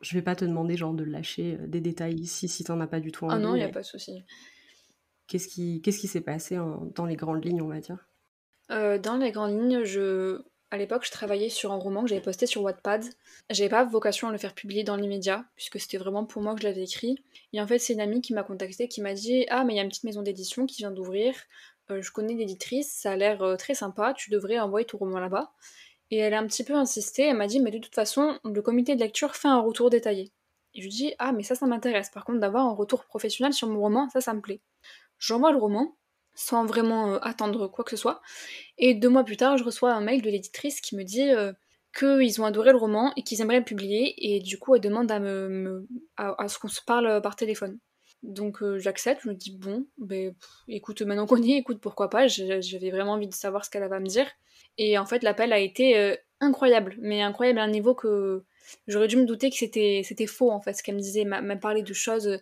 Je 0.00 0.14
vais 0.14 0.22
pas 0.22 0.36
te 0.36 0.44
demander 0.44 0.76
genre 0.76 0.94
de 0.94 1.04
lâcher 1.04 1.58
euh, 1.60 1.66
des 1.66 1.80
détails 1.80 2.14
ici 2.14 2.48
si 2.48 2.64
t'en 2.64 2.80
as 2.80 2.86
pas 2.86 3.00
du 3.00 3.12
tout 3.12 3.24
envie. 3.24 3.34
Ah 3.34 3.38
non, 3.38 3.54
il 3.54 3.60
y 3.60 3.64
a 3.64 3.68
pas 3.68 3.80
de 3.80 3.86
souci. 3.86 4.22
Qu'est-ce 5.26 5.48
qui 5.48 5.80
qu'est-ce 5.82 5.98
qui 5.98 6.08
s'est 6.08 6.20
passé 6.20 6.56
dans 6.94 7.04
les 7.06 7.16
grandes 7.16 7.44
lignes, 7.44 7.62
on 7.62 7.68
va 7.68 7.80
dire? 7.80 8.06
Euh, 8.70 8.98
Dans 8.98 9.16
les 9.16 9.32
grandes 9.32 9.52
lignes, 9.52 9.84
je 9.84 10.42
à 10.72 10.78
l'époque, 10.78 11.04
je 11.06 11.12
travaillais 11.12 11.48
sur 11.48 11.70
un 11.70 11.76
roman 11.76 12.02
que 12.02 12.08
j'avais 12.08 12.20
posté 12.20 12.44
sur 12.46 12.62
Wattpad. 12.62 13.04
J'avais 13.50 13.68
pas 13.68 13.84
vocation 13.84 14.28
à 14.28 14.32
le 14.32 14.38
faire 14.38 14.52
publier 14.52 14.82
dans 14.82 14.96
l'immédiat, 14.96 15.44
puisque 15.54 15.78
c'était 15.78 15.96
vraiment 15.96 16.24
pour 16.24 16.42
moi 16.42 16.54
que 16.56 16.60
je 16.60 16.66
l'avais 16.66 16.82
écrit. 16.82 17.16
Et 17.52 17.60
en 17.60 17.66
fait, 17.68 17.78
c'est 17.78 17.92
une 17.92 18.00
amie 18.00 18.20
qui 18.20 18.34
m'a 18.34 18.42
contacté, 18.42 18.88
qui 18.88 19.00
m'a 19.00 19.14
dit 19.14 19.46
Ah, 19.48 19.64
mais 19.64 19.74
il 19.74 19.76
y 19.76 19.80
a 19.80 19.82
une 19.84 19.88
petite 19.88 20.04
maison 20.04 20.22
d'édition 20.22 20.66
qui 20.66 20.78
vient 20.78 20.90
d'ouvrir. 20.90 21.34
Euh, 21.90 22.02
je 22.02 22.10
connais 22.10 22.34
l'éditrice, 22.34 22.92
ça 22.92 23.12
a 23.12 23.16
l'air 23.16 23.56
très 23.58 23.74
sympa, 23.74 24.12
tu 24.12 24.30
devrais 24.30 24.58
envoyer 24.58 24.84
ton 24.84 24.98
roman 24.98 25.20
là-bas. 25.20 25.52
Et 26.10 26.18
elle 26.18 26.34
a 26.34 26.38
un 26.38 26.46
petit 26.46 26.64
peu 26.64 26.74
insisté, 26.74 27.22
elle 27.22 27.36
m'a 27.36 27.46
dit, 27.46 27.60
mais 27.60 27.70
de 27.70 27.78
toute 27.78 27.94
façon, 27.94 28.38
le 28.44 28.62
comité 28.62 28.94
de 28.94 29.00
lecture 29.00 29.34
fait 29.34 29.48
un 29.48 29.60
retour 29.60 29.90
détaillé. 29.90 30.32
Et 30.74 30.80
je 30.80 30.86
lui 30.86 30.90
dis, 30.90 31.14
ah, 31.18 31.32
mais 31.32 31.42
ça, 31.42 31.54
ça 31.54 31.66
m'intéresse. 31.66 32.10
Par 32.10 32.24
contre, 32.24 32.38
d'avoir 32.38 32.66
un 32.66 32.74
retour 32.74 33.04
professionnel 33.04 33.52
sur 33.52 33.68
mon 33.68 33.80
roman, 33.80 34.08
ça, 34.10 34.20
ça 34.20 34.34
me 34.34 34.40
plaît. 34.40 34.60
J'envoie 35.18 35.50
le 35.50 35.58
roman, 35.58 35.96
sans 36.34 36.66
vraiment 36.66 37.14
euh, 37.14 37.18
attendre 37.22 37.66
quoi 37.66 37.84
que 37.84 37.90
ce 37.90 37.96
soit. 37.96 38.20
Et 38.78 38.94
deux 38.94 39.08
mois 39.08 39.24
plus 39.24 39.36
tard, 39.36 39.56
je 39.56 39.64
reçois 39.64 39.92
un 39.92 40.00
mail 40.00 40.22
de 40.22 40.30
l'éditrice 40.30 40.80
qui 40.80 40.94
me 40.94 41.02
dit 41.02 41.30
euh, 41.30 41.52
qu'ils 41.98 42.40
ont 42.40 42.44
adoré 42.44 42.72
le 42.72 42.78
roman 42.78 43.12
et 43.16 43.22
qu'ils 43.22 43.40
aimeraient 43.40 43.58
le 43.58 43.64
publier. 43.64 44.14
Et 44.18 44.40
du 44.40 44.58
coup, 44.58 44.74
elle 44.74 44.82
demande 44.82 45.10
à, 45.10 45.18
me, 45.18 45.88
à, 46.16 46.48
ce 46.48 46.58
qu'on 46.58 46.68
se 46.68 46.82
parle 46.82 47.20
par 47.22 47.36
téléphone. 47.36 47.78
Donc 48.26 48.62
euh, 48.62 48.78
j'accepte, 48.78 49.22
je 49.22 49.28
me 49.28 49.34
dis 49.34 49.56
bon, 49.56 49.86
ben, 49.98 50.34
écoute, 50.68 51.00
maintenant 51.02 51.26
qu'on 51.26 51.40
y 51.40 51.52
est, 51.52 51.58
écoute, 51.58 51.80
pourquoi 51.80 52.10
pas, 52.10 52.26
j'avais 52.26 52.90
vraiment 52.90 53.12
envie 53.12 53.28
de 53.28 53.34
savoir 53.34 53.64
ce 53.64 53.70
qu'elle 53.70 53.88
va 53.88 54.00
me 54.00 54.06
dire. 54.06 54.26
Et 54.78 54.98
en 54.98 55.06
fait, 55.06 55.22
l'appel 55.22 55.52
a 55.52 55.58
été 55.58 55.96
euh, 55.96 56.16
incroyable, 56.40 56.96
mais 56.98 57.22
incroyable 57.22 57.58
à 57.60 57.62
un 57.62 57.70
niveau 57.70 57.94
que 57.94 58.44
j'aurais 58.88 59.08
dû 59.08 59.16
me 59.16 59.24
douter 59.24 59.48
que 59.50 59.56
c'était, 59.56 60.26
faux 60.26 60.50
en 60.50 60.60
fait, 60.60 60.74
ce 60.74 60.82
qu'elle 60.82 60.96
me 60.96 61.00
disait, 61.00 61.24
m'a 61.24 61.56
parlé 61.56 61.82
de 61.82 61.94
choses. 61.94 62.38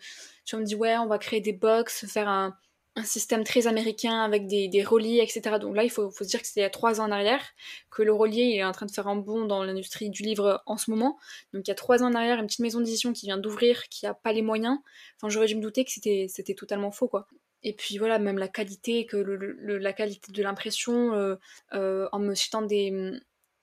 Tu 0.47 0.57
me 0.57 0.65
dit 0.65 0.75
ouais, 0.75 0.97
on 0.97 1.07
va 1.07 1.19
créer 1.19 1.41
des 1.41 1.53
box, 1.53 2.07
faire 2.07 2.29
un, 2.29 2.57
un 2.97 3.05
système 3.05 3.43
très 3.43 3.67
américain 3.67 4.21
avec 4.23 4.47
des, 4.47 4.69
des 4.69 4.85
reliés, 4.85 5.21
etc. 5.21 5.59
Donc 5.61 5.75
là, 5.75 5.83
il 5.83 5.91
faut, 5.91 6.11
se 6.11 6.25
dire 6.25 6.41
que 6.41 6.47
c'était 6.47 6.61
il 6.61 6.63
y 6.65 6.67
a 6.67 6.71
trois 6.71 7.01
ans 7.01 7.05
en 7.05 7.11
arrière, 7.11 7.43
que 7.91 8.03
le 8.03 8.13
relier 8.13 8.55
est 8.57 8.65
en 8.65 8.73
train 8.73 8.87
de 8.87 8.93
faire 8.93 9.09
un 9.09 9.17
bond 9.17 9.47
dans 9.47 9.65
l'industrie 9.65 10.11
du 10.11 10.23
livre 10.23 10.63
en 10.67 10.77
ce 10.77 10.91
moment. 10.91 11.19
Donc 11.53 11.67
il 11.67 11.71
y 11.71 11.73
a 11.73 11.75
trois 11.75 12.03
ans 12.03 12.11
en 12.11 12.15
arrière, 12.15 12.39
une 12.39 12.47
petite 12.47 12.61
maison 12.61 12.81
d'édition 12.81 13.13
qui 13.13 13.27
vient 13.27 13.39
d'ouvrir, 13.39 13.89
qui 13.89 14.07
a 14.07 14.15
pas 14.15 14.33
les 14.33 14.43
moyens. 14.43 14.79
Enfin, 15.17 15.29
j'aurais 15.29 15.47
dû 15.47 15.57
me 15.57 15.61
douter 15.61 15.85
que 15.85 15.91
c'était, 15.91 16.27
c'était 16.29 16.55
totalement 16.55 16.93
faux, 16.93 17.09
quoi. 17.09 17.27
Et 17.65 17.73
puis 17.73 17.99
voilà, 17.99 18.19
même 18.19 18.39
la 18.39 18.49
qualité, 18.49 19.07
que 19.07 19.17
le, 19.17 19.79
la 19.79 19.93
qualité 19.95 20.31
de 20.31 20.43
l'impression, 20.43 21.15
euh, 21.15 21.37
euh, 21.73 22.09
en 22.13 22.19
me 22.19 22.35
citant 22.35 22.63
des, 22.63 22.93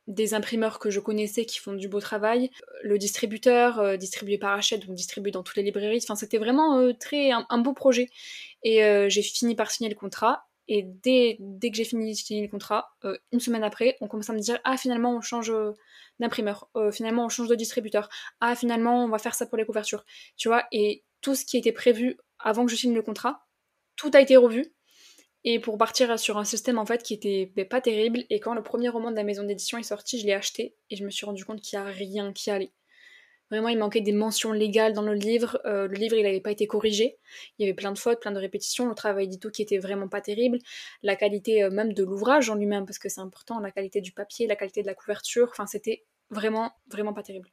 des 0.08 0.34
imprimeurs 0.34 0.80
que 0.80 0.89
je 0.89 0.99
connaissais 0.99 1.45
qui 1.45 1.60
font 1.60 1.74
du 1.74 1.88
beau 1.88 1.99
travail, 1.99 2.49
le 2.84 2.97
distributeur 2.97 3.80
euh, 3.80 3.97
distribué 3.97 4.38
par 4.38 4.58
Hachette, 4.58 4.86
donc 4.86 4.95
distribué 4.95 5.32
dans 5.32 5.43
toutes 5.43 5.58
les 5.58 5.64
librairies. 5.64 5.99
Enfin, 6.04 6.16
c'était 6.16 6.38
vraiment 6.38 6.91
très 6.93 7.32
un, 7.32 7.58
beau 7.60 7.74
projet. 7.74 8.10
Et 8.64 8.82
j'ai 9.10 9.22
fini 9.22 9.56
par 9.56 9.72
signer 9.72 9.89
le 9.89 9.95
contrat. 9.95 10.45
Et 10.68 10.84
dès, 10.84 11.38
dès 11.39 11.72
que 11.72 11.78
j'ai 11.78 11.84
fini 11.84 12.12
de 12.12 12.18
signer 12.18 12.43
le 12.43 12.47
contrat, 12.47 12.91
une 13.32 13.39
semaine 13.39 13.64
après, 13.64 13.97
on 14.02 14.08
commence 14.08 14.30
à 14.30 14.34
me 14.34 14.39
dire 14.39 14.60
ah 14.64 14.78
finalement 14.78 15.16
on 15.16 15.22
change 15.22 15.52
d'imprimeur, 16.20 16.70
finalement 16.91 17.26
on 17.26 17.30
change 17.30 17.47
de 17.47 17.56
distributeur, 17.56 18.10
ah 18.39 18.56
finalement 18.56 19.04
on 19.04 19.10
va 19.10 19.18
faire 19.18 19.34
ça 19.34 19.45
pour 19.47 19.58
les 19.58 19.66
couvertures, 19.66 20.06
tu 20.38 20.47
vois. 20.47 20.66
Et 20.72 21.04
tout 21.22 21.36
ce 21.36 21.45
qui 21.45 21.58
était 21.58 21.72
prévu 21.72 22.18
avant 22.39 22.66
que 22.66 22.72
je 22.72 22.76
signe 22.76 22.93
le 22.93 23.02
contrat, 23.02 23.45
tout 23.95 24.12
a 24.14 24.22
été 24.22 24.38
revu. 24.38 24.74
Et 25.43 25.59
pour 25.59 25.77
partir 25.77 26.19
sur 26.19 26.37
un 26.37 26.45
système 26.45 26.77
en 26.77 26.85
fait 26.85 27.01
qui 27.01 27.13
était 27.13 27.51
ben, 27.55 27.67
pas 27.67 27.81
terrible. 27.81 28.23
Et 28.29 28.39
quand 28.39 28.53
le 28.53 28.63
premier 28.63 28.89
roman 28.89 29.11
de 29.11 29.15
la 29.15 29.23
maison 29.23 29.43
d'édition 29.43 29.77
est 29.77 29.83
sorti, 29.83 30.19
je 30.19 30.25
l'ai 30.25 30.33
acheté 30.33 30.75
et 30.89 30.95
je 30.95 31.03
me 31.03 31.09
suis 31.09 31.25
rendu 31.25 31.45
compte 31.45 31.61
qu'il 31.61 31.79
n'y 31.79 31.85
a 31.85 31.89
rien 31.89 32.33
qui 32.33 32.51
allait. 32.51 32.71
Vraiment, 33.51 33.67
il 33.67 33.77
manquait 33.77 33.99
des 33.99 34.13
mentions 34.13 34.53
légales 34.53 34.93
dans 34.93 35.01
le 35.01 35.13
livre. 35.13 35.59
Euh, 35.65 35.85
le 35.85 35.95
livre, 35.95 36.15
il 36.15 36.23
n'avait 36.23 36.39
pas 36.39 36.51
été 36.51 36.67
corrigé. 36.67 37.17
Il 37.59 37.63
y 37.63 37.65
avait 37.65 37.75
plein 37.75 37.91
de 37.91 37.97
fautes, 37.97 38.21
plein 38.21 38.31
de 38.31 38.39
répétitions. 38.39 38.87
Le 38.87 38.95
travail 38.95 39.27
d'édito 39.27 39.51
qui 39.51 39.61
était 39.61 39.77
vraiment 39.77 40.07
pas 40.07 40.21
terrible. 40.21 40.57
La 41.03 41.17
qualité 41.17 41.61
euh, 41.61 41.69
même 41.69 41.91
de 41.91 42.03
l'ouvrage 42.05 42.49
en 42.49 42.55
lui-même, 42.55 42.85
parce 42.85 42.97
que 42.97 43.09
c'est 43.09 43.19
important. 43.19 43.59
La 43.59 43.71
qualité 43.71 43.99
du 43.99 44.13
papier, 44.13 44.47
la 44.47 44.55
qualité 44.55 44.83
de 44.83 44.87
la 44.87 44.93
couverture. 44.93 45.49
Enfin, 45.51 45.67
c'était 45.67 46.05
vraiment, 46.29 46.71
vraiment 46.87 47.13
pas 47.13 47.23
terrible. 47.23 47.49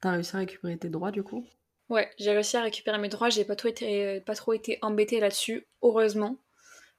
T'as 0.00 0.12
réussi 0.12 0.34
à 0.34 0.38
récupérer 0.38 0.78
tes 0.78 0.88
droits 0.88 1.10
du 1.10 1.22
coup? 1.22 1.46
Ouais, 1.90 2.10
j'ai 2.18 2.30
réussi 2.30 2.56
à 2.56 2.62
récupérer 2.62 2.96
mes 2.96 3.10
droits, 3.10 3.28
j'ai 3.28 3.44
pas 3.44 3.56
trop 3.56 3.68
été, 3.68 4.22
pas 4.22 4.34
trop 4.34 4.54
été 4.54 4.78
embêtée 4.80 5.20
là-dessus, 5.20 5.66
heureusement. 5.82 6.38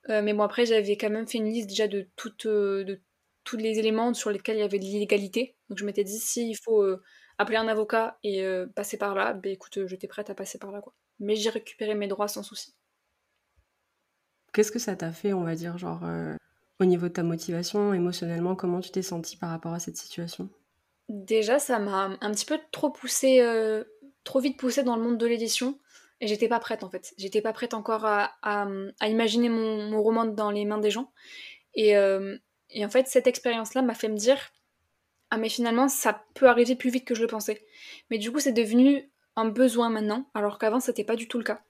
Euh, 0.10 0.22
mais 0.22 0.34
bon, 0.34 0.44
après, 0.44 0.66
j'avais 0.66 0.98
quand 0.98 1.10
même 1.10 1.28
fait 1.28 1.38
une 1.38 1.50
liste 1.50 1.70
déjà 1.70 1.88
de, 1.88 2.08
toutes, 2.16 2.46
euh, 2.46 2.84
de 2.84 3.02
tous 3.44 3.58
les 3.58 3.80
éléments 3.80 4.14
sur 4.14 4.30
lesquels 4.30 4.58
il 4.58 4.60
y 4.60 4.64
avait 4.64 4.80
de 4.80 4.84
l'illégalité. 4.84 5.56
Donc 5.70 5.80
je 5.80 5.86
m'étais 5.86 6.04
dit, 6.04 6.20
s'il 6.20 6.56
faut 6.58 6.84
euh, 6.84 7.02
appeler 7.38 7.58
un 7.58 7.68
avocat 7.68 8.18
et 8.24 8.46
passer 8.76 8.98
par 8.98 9.16
là, 9.16 9.34
ben 9.34 9.52
écoute, 9.52 9.86
j'étais 9.88 10.08
prête 10.08 10.30
à 10.30 10.36
passer 10.36 10.58
par 10.58 10.72
là, 10.72 10.82
quoi. 10.82 10.94
Mais 11.20 11.36
j'ai 11.36 11.50
récupéré 11.50 11.96
mes 11.96 12.08
droits 12.08 12.28
sans 12.28 12.44
souci. 12.44 12.76
Qu'est-ce 14.54 14.72
que 14.72 14.80
ça 14.80 14.96
t'a 14.96 15.12
fait, 15.12 15.34
on 15.34 15.44
va 15.44 15.56
dire, 15.56 15.78
genre, 15.78 16.02
au 16.80 16.86
niveau 16.86 17.08
de 17.08 17.14
ta 17.14 17.24
motivation, 17.24 17.94
émotionnellement, 17.94 18.56
comment 18.56 18.80
tu 18.80 18.92
t'es 18.92 19.02
sentie 19.02 19.38
par 19.38 19.50
rapport 19.50 19.74
à 19.74 19.80
cette 19.80 19.98
situation? 19.98 20.50
Déjà, 21.10 21.60
ça 21.60 21.78
m'a 21.80 22.18
un 22.22 22.32
petit 22.32 22.46
peu 22.46 22.58
trop 22.72 22.90
poussé, 22.90 23.42
trop 24.24 24.40
vite 24.40 24.58
poussé 24.58 24.84
dans 24.84 24.96
le 24.96 25.04
monde 25.04 25.18
de 25.18 25.26
l'édition. 25.26 25.78
Et 26.22 26.28
j'étais 26.28 26.48
pas 26.48 26.60
prête 26.60 26.84
en 26.84 26.90
fait. 26.90 27.14
J'étais 27.18 27.42
pas 27.42 27.54
prête 27.54 27.74
encore 27.74 28.06
à, 28.06 28.68
imaginer 29.02 29.50
mon, 29.50 30.02
roman 30.02 30.26
dans 30.26 30.52
les 30.52 30.66
mains 30.66 30.78
des 30.78 30.92
gens. 30.92 31.12
Et, 31.74 31.98
euh, 31.98 32.38
et 32.70 32.86
en 32.86 32.90
fait, 32.90 33.08
cette 33.08 33.28
expérience-là 33.28 33.82
m'a 33.82 33.94
fait 33.94 34.08
me 34.08 34.16
dire 34.16 34.38
Ah, 35.30 35.38
mais 35.38 35.50
finalement, 35.50 35.88
ça 35.88 36.26
peut 36.34 36.48
arriver 36.48 36.76
plus 36.76 36.90
vite 36.90 37.06
que 37.06 37.16
je 37.16 37.22
le 37.22 37.28
pensais. 37.28 37.66
Mais 38.10 38.18
du 38.18 38.32
coup, 38.32 38.40
c'est 38.40 38.54
devenu 38.54 39.12
un 39.36 39.50
besoin 39.50 39.90
maintenant, 39.90 40.30
alors 40.34 40.58
qu'avant, 40.58 40.80
c'était 40.80 41.04
pas 41.04 41.18
du 41.18 41.28
tout 41.28 41.38
le 41.38 41.44
cas. 41.44 41.62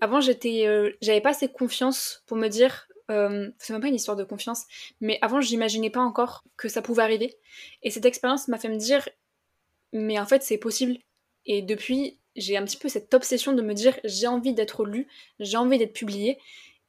Avant, 0.00 0.20
j'étais, 0.20 0.66
euh, 0.66 0.92
j'avais 1.00 1.20
pas 1.20 1.30
assez 1.30 1.48
confiance 1.48 2.24
pour 2.26 2.36
me 2.36 2.48
dire 2.48 2.88
euh, 3.10 3.50
c'est 3.58 3.72
même 3.72 3.82
pas 3.82 3.88
une 3.88 3.94
histoire 3.94 4.16
de 4.16 4.24
confiance, 4.24 4.64
mais 5.00 5.18
avant, 5.22 5.40
j'imaginais 5.40 5.90
pas 5.90 6.00
encore 6.00 6.42
que 6.56 6.68
ça 6.68 6.82
pouvait 6.82 7.04
arriver. 7.04 7.36
Et 7.82 7.90
cette 7.90 8.04
expérience 8.04 8.48
m'a 8.48 8.58
fait 8.58 8.68
me 8.68 8.76
dire 8.76 9.08
mais 9.92 10.18
en 10.18 10.26
fait, 10.26 10.42
c'est 10.42 10.58
possible. 10.58 10.98
Et 11.46 11.62
depuis, 11.62 12.20
j'ai 12.36 12.56
un 12.56 12.64
petit 12.64 12.76
peu 12.76 12.88
cette 12.88 13.12
obsession 13.14 13.52
de 13.52 13.62
me 13.62 13.74
dire 13.74 13.98
j'ai 14.04 14.26
envie 14.26 14.52
d'être 14.52 14.84
lu, 14.84 15.08
j'ai 15.40 15.56
envie 15.56 15.78
d'être 15.78 15.92
publié. 15.92 16.38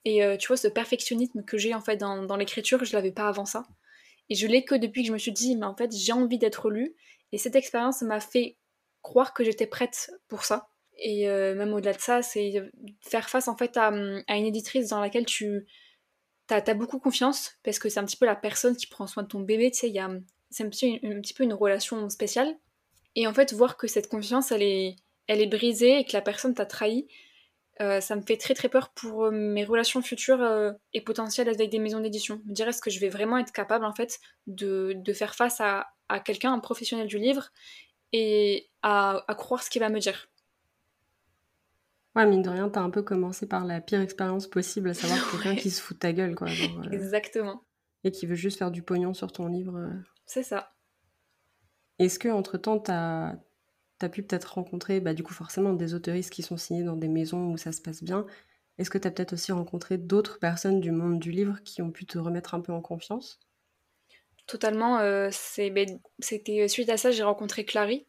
Et 0.06 0.24
euh, 0.24 0.38
tu 0.38 0.48
vois, 0.48 0.58
ce 0.58 0.68
perfectionnisme 0.68 1.44
que 1.44 1.58
j'ai 1.58 1.74
en 1.74 1.82
fait 1.82 1.98
dans, 1.98 2.38
l'écriture, 2.38 2.86
je 2.86 2.94
l'avais 2.94 3.12
pas 3.12 3.28
avant 3.28 3.46
ça. 3.46 3.68
Et 4.30 4.36
je 4.36 4.48
l'ai 4.48 4.64
que 4.64 4.76
depuis 4.76 5.02
que 5.02 5.08
je 5.08 5.14
me 5.14 5.18
suis 5.18 5.32
dit, 5.32 5.56
mais 5.56 5.66
en 5.66 5.76
fait, 5.76 5.94
j'ai 5.96 6.12
envie 6.12 6.38
d'être 6.38 6.70
lu. 6.70 6.96
Et 7.32 7.38
cette 7.38 7.56
expérience 7.56 8.02
m'a 8.02 8.20
fait 8.20 8.58
croire 9.02 9.34
que 9.34 9.44
j'étais 9.44 9.68
prête 9.68 10.12
pour 10.28 10.44
ça. 10.44 10.70
Et 10.98 11.30
euh, 11.30 11.56
même 11.56 11.74
au-delà 11.74 11.94
de 11.94 12.00
ça, 12.00 12.22
c'est 12.22 12.62
faire 13.02 13.30
face 13.30 13.48
en 13.48 13.56
fait 13.56 13.78
à, 13.78 13.90
une 13.90 14.46
éditrice 14.46 14.90
dans 14.90 15.00
laquelle 15.00 15.26
tu 15.26 15.68
as, 16.50 16.74
beaucoup 16.74 17.00
confiance, 17.00 17.58
parce 17.64 17.78
que 17.78 17.90
c'est 17.90 18.00
un 18.00 18.06
petit 18.06 18.18
peu 18.18 18.26
la 18.26 18.36
personne 18.36 18.76
qui 18.76 18.88
prend 18.88 19.08
soin 19.08 19.24
de 19.24 19.28
ton 19.28 19.42
bébé, 19.42 19.72
tu 19.72 19.80
sais, 19.80 19.94
c'est 20.50 20.64
un, 20.64 20.68
un 20.68 20.70
petit 21.22 21.34
peu 21.34 21.44
une 21.44 21.54
relation 21.54 22.10
spéciale. 22.10 22.56
Et 23.16 23.28
en 23.28 23.34
fait, 23.34 23.54
voir 23.54 23.78
que 23.78 23.88
cette 23.88 24.08
confiance, 24.08 24.52
elle 24.52 24.64
est, 24.64 24.96
elle 25.28 25.42
est 25.42 25.48
brisée 25.48 26.00
et 26.00 26.06
que 26.06 26.14
la 26.14 26.22
personne 26.22 26.54
t'a 26.54 26.66
trahi, 26.66 27.08
euh, 27.80 28.02
ça 28.02 28.16
me 28.16 28.22
fait 28.22 28.38
très 28.38 28.56
très 28.56 28.70
peur 28.70 28.90
pour 28.90 29.26
euh, 29.26 29.32
mes 29.32 29.64
relations 29.64 30.02
futures 30.02 30.42
euh, 30.42 30.72
et 30.94 31.02
potentielles 31.02 31.48
avec 31.48 31.70
des 31.70 31.78
maisons 31.78 32.00
d'édition. 32.00 32.42
Me 32.46 32.54
dire 32.54 32.68
est-ce 32.68 32.82
que 32.82 32.90
je 32.90 33.00
vais 33.00 33.10
vraiment 33.10 33.38
être 33.38 33.52
capable 33.52 33.86
en 33.86 33.94
fait 33.94 34.20
de, 34.48 35.00
faire 35.14 35.36
face 35.36 35.62
à, 35.62 35.88
quelqu'un, 36.26 36.54
un 36.54 36.60
professionnel 36.60 37.08
du 37.08 37.20
livre, 37.20 37.50
et 38.14 38.70
à, 38.82 39.26
croire 39.38 39.62
ce 39.62 39.70
qu'il 39.70 39.82
va 39.82 39.90
me 39.90 40.00
dire. 40.00 40.30
Ouais, 42.16 42.26
mine 42.26 42.42
de 42.42 42.50
rien, 42.50 42.68
t'as 42.70 42.82
un 42.82 42.90
peu 42.90 43.04
commencé 43.04 43.48
par 43.48 43.64
la 43.64 43.80
pire 43.80 44.02
expérience 44.02 44.48
possible, 44.48 44.90
à 44.90 44.94
savoir 44.96 45.32
quelqu'un 45.32 45.56
qui 45.56 45.70
se 45.70 45.82
fout 45.82 45.98
de 45.98 46.00
ta 46.00 46.14
gueule, 46.14 46.34
quoi. 46.34 46.48
Exactement. 46.92 47.64
Et 48.04 48.12
qui 48.12 48.26
veut 48.26 48.36
juste 48.36 48.58
faire 48.58 48.72
du 48.72 48.82
pognon 48.82 49.14
sur 49.14 49.32
ton 49.32 49.48
livre. 49.48 49.92
C'est 50.26 50.44
ça. 50.44 50.72
Est-ce 52.00 52.18
que 52.18 52.30
entre 52.30 52.58
temps, 52.58 52.80
t'as 52.80 53.36
tu 54.00 54.06
as 54.06 54.10
pu 54.10 54.24
peut-être 54.24 54.54
rencontrer, 54.54 55.00
bah, 55.00 55.14
du 55.14 55.24
coup, 55.24 55.34
forcément, 55.34 55.74
des 55.74 55.94
autoristes 55.94 56.32
qui 56.32 56.44
sont 56.44 56.58
signés 56.58 56.84
dans 56.84 56.96
des 56.96 57.08
maisons 57.08 57.52
où 57.52 57.58
ça 57.58 57.72
se 57.72 57.82
passe 57.82 58.04
bien. 58.04 58.26
Est-ce 58.78 58.90
que 58.90 58.98
tu 58.98 59.08
as 59.08 59.12
peut-être 59.12 59.34
aussi 59.34 59.52
rencontré 59.52 59.98
d'autres 59.98 60.40
personnes 60.40 60.80
du 60.80 60.92
monde 60.92 61.20
du 61.20 61.32
livre 61.32 61.58
qui 61.64 61.82
ont 61.82 61.92
pu 61.92 62.06
te 62.06 62.18
remettre 62.18 62.54
un 62.54 62.62
peu 62.62 62.72
en 62.72 62.82
confiance? 62.82 63.40
Totalement. 64.46 65.00
Euh, 65.00 65.30
ben, 65.58 66.00
c'était 66.20 66.68
suite 66.68 66.90
à 66.90 66.98
ça, 66.98 67.12
j'ai 67.12 67.24
rencontré 67.24 67.66
Clary. 67.66 68.06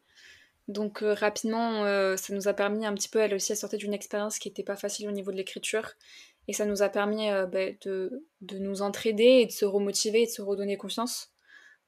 Donc 0.67 1.01
euh, 1.01 1.13
rapidement, 1.13 1.83
euh, 1.85 2.15
ça 2.15 2.33
nous 2.33 2.47
a 2.47 2.53
permis 2.53 2.85
un 2.85 2.93
petit 2.93 3.09
peu, 3.09 3.19
elle 3.19 3.33
aussi, 3.33 3.51
à 3.51 3.55
sortir 3.55 3.79
d'une 3.79 3.93
expérience 3.93 4.39
qui 4.39 4.47
n'était 4.47 4.63
pas 4.63 4.75
facile 4.75 5.07
au 5.09 5.11
niveau 5.11 5.31
de 5.31 5.37
l'écriture. 5.37 5.93
Et 6.47 6.53
ça 6.53 6.65
nous 6.65 6.81
a 6.81 6.89
permis 6.89 7.29
ben, 7.51 7.77
de, 7.81 8.23
nous 8.41 8.81
entraider 8.81 9.41
et 9.41 9.45
de 9.45 9.51
se 9.51 9.65
remotiver 9.65 10.23
et 10.23 10.25
de 10.25 10.31
se 10.31 10.41
redonner 10.41 10.77
confiance. 10.77 11.31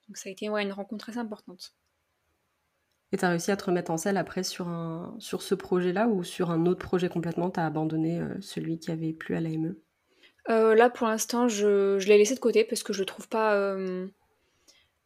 Donc 0.07 0.17
ça 0.17 0.29
a 0.29 0.31
été 0.31 0.47
une 0.47 0.71
rencontre 0.71 1.05
très 1.05 1.17
importante. 1.17 1.73
Et 3.11 3.17
tu 3.17 3.25
as 3.25 3.29
réussi 3.29 3.51
à 3.51 3.57
te 3.57 3.65
remettre 3.65 3.91
en 3.91 3.97
selle 3.97 4.17
après 4.17 4.43
sur, 4.43 4.69
un, 4.69 5.15
sur 5.19 5.41
ce 5.41 5.53
projet-là 5.53 6.07
ou 6.07 6.23
sur 6.23 6.49
un 6.49 6.65
autre 6.65 6.79
projet 6.85 7.09
complètement? 7.09 7.51
Tu 7.51 7.59
as 7.59 7.65
abandonné 7.65 8.21
euh, 8.21 8.39
celui 8.39 8.79
qui 8.79 8.89
avait 8.91 9.11
plu 9.11 9.35
à 9.35 9.41
l'AME? 9.41 9.75
Euh, 10.49 10.75
Là, 10.75 10.89
pour 10.89 11.07
l'instant, 11.07 11.47
je, 11.47 11.99
je 11.99 12.07
l'ai 12.07 12.17
laissé 12.17 12.35
de 12.35 12.39
côté 12.39 12.63
parce 12.63 12.83
que 12.83 12.93
je 12.93 12.99
le 12.99 13.05
trouve 13.05 13.27
pas, 13.27 13.55
euh, 13.55 14.07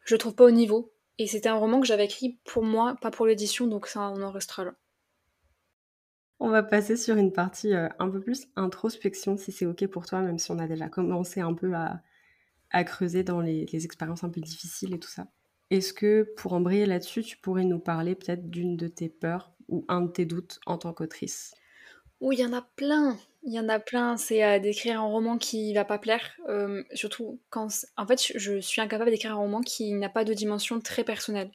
je 0.05 0.13
le 0.13 0.19
trouve 0.19 0.35
pas 0.35 0.45
au 0.45 0.51
niveau. 0.51 0.91
Et 1.17 1.27
c'était 1.27 1.49
un 1.49 1.55
roman 1.55 1.79
que 1.79 1.87
j'avais 1.87 2.05
écrit 2.05 2.39
pour 2.45 2.63
moi, 2.63 2.95
pas 3.01 3.09
pour 3.09 3.25
l'édition, 3.25 3.67
donc 3.67 3.87
ça, 3.87 4.11
on 4.11 4.21
en 4.21 4.31
restera 4.31 4.65
là. 4.65 4.75
On 6.39 6.49
va 6.49 6.61
passer 6.61 6.97
sur 6.97 7.15
une 7.15 7.31
partie 7.31 7.73
un 7.73 8.09
peu 8.09 8.19
plus 8.19 8.47
introspection, 8.57 9.37
si 9.37 9.53
c'est 9.53 9.65
OK 9.65 9.87
pour 9.87 10.05
toi, 10.05 10.19
même 10.21 10.37
si 10.37 10.51
on 10.51 10.59
a 10.59 10.67
déjà 10.67 10.89
commencé 10.89 11.39
un 11.39 11.53
peu 11.53 11.73
à, 11.73 12.01
à 12.71 12.83
creuser 12.83 13.23
dans 13.23 13.39
les, 13.39 13.65
les 13.65 13.85
expériences 13.85 14.25
un 14.25 14.29
peu 14.29 14.41
difficiles 14.41 14.93
et 14.93 14.99
tout 14.99 15.09
ça. 15.09 15.27
Est-ce 15.71 15.93
que 15.93 16.33
pour 16.37 16.53
embrayer 16.53 16.85
là-dessus, 16.85 17.23
tu 17.23 17.37
pourrais 17.37 17.63
nous 17.63 17.79
parler 17.79 18.15
peut-être 18.15 18.49
d'une 18.49 18.77
de 18.77 18.87
tes 18.87 19.09
peurs 19.09 19.51
ou 19.67 19.83
un 19.87 20.01
de 20.01 20.11
tes 20.11 20.25
doutes 20.25 20.59
en 20.65 20.77
tant 20.77 20.93
qu'autrice? 20.93 21.53
Oui, 22.21 22.37
il 22.37 22.41
y 22.41 22.45
en 22.45 22.53
a 22.53 22.61
plein. 22.61 23.17
Il 23.43 23.53
y 23.53 23.59
en 23.59 23.69
a 23.69 23.79
plein. 23.79 24.17
C'est 24.17 24.41
à 24.41 24.57
d'écrire 24.59 25.01
un 25.01 25.05
roman 25.05 25.37
qui 25.37 25.73
va 25.73 25.85
pas 25.85 25.99
plaire. 25.99 26.31
Euh, 26.47 26.83
surtout 26.93 27.39
quand. 27.49 27.67
En 27.97 28.07
fait, 28.07 28.31
je 28.35 28.59
suis 28.59 28.81
incapable 28.81 29.11
d'écrire 29.11 29.33
un 29.33 29.35
roman 29.35 29.61
qui 29.61 29.91
n'a 29.93 30.09
pas 30.09 30.23
de 30.23 30.33
dimension 30.33 30.79
très 30.79 31.03
personnelle. 31.03 31.51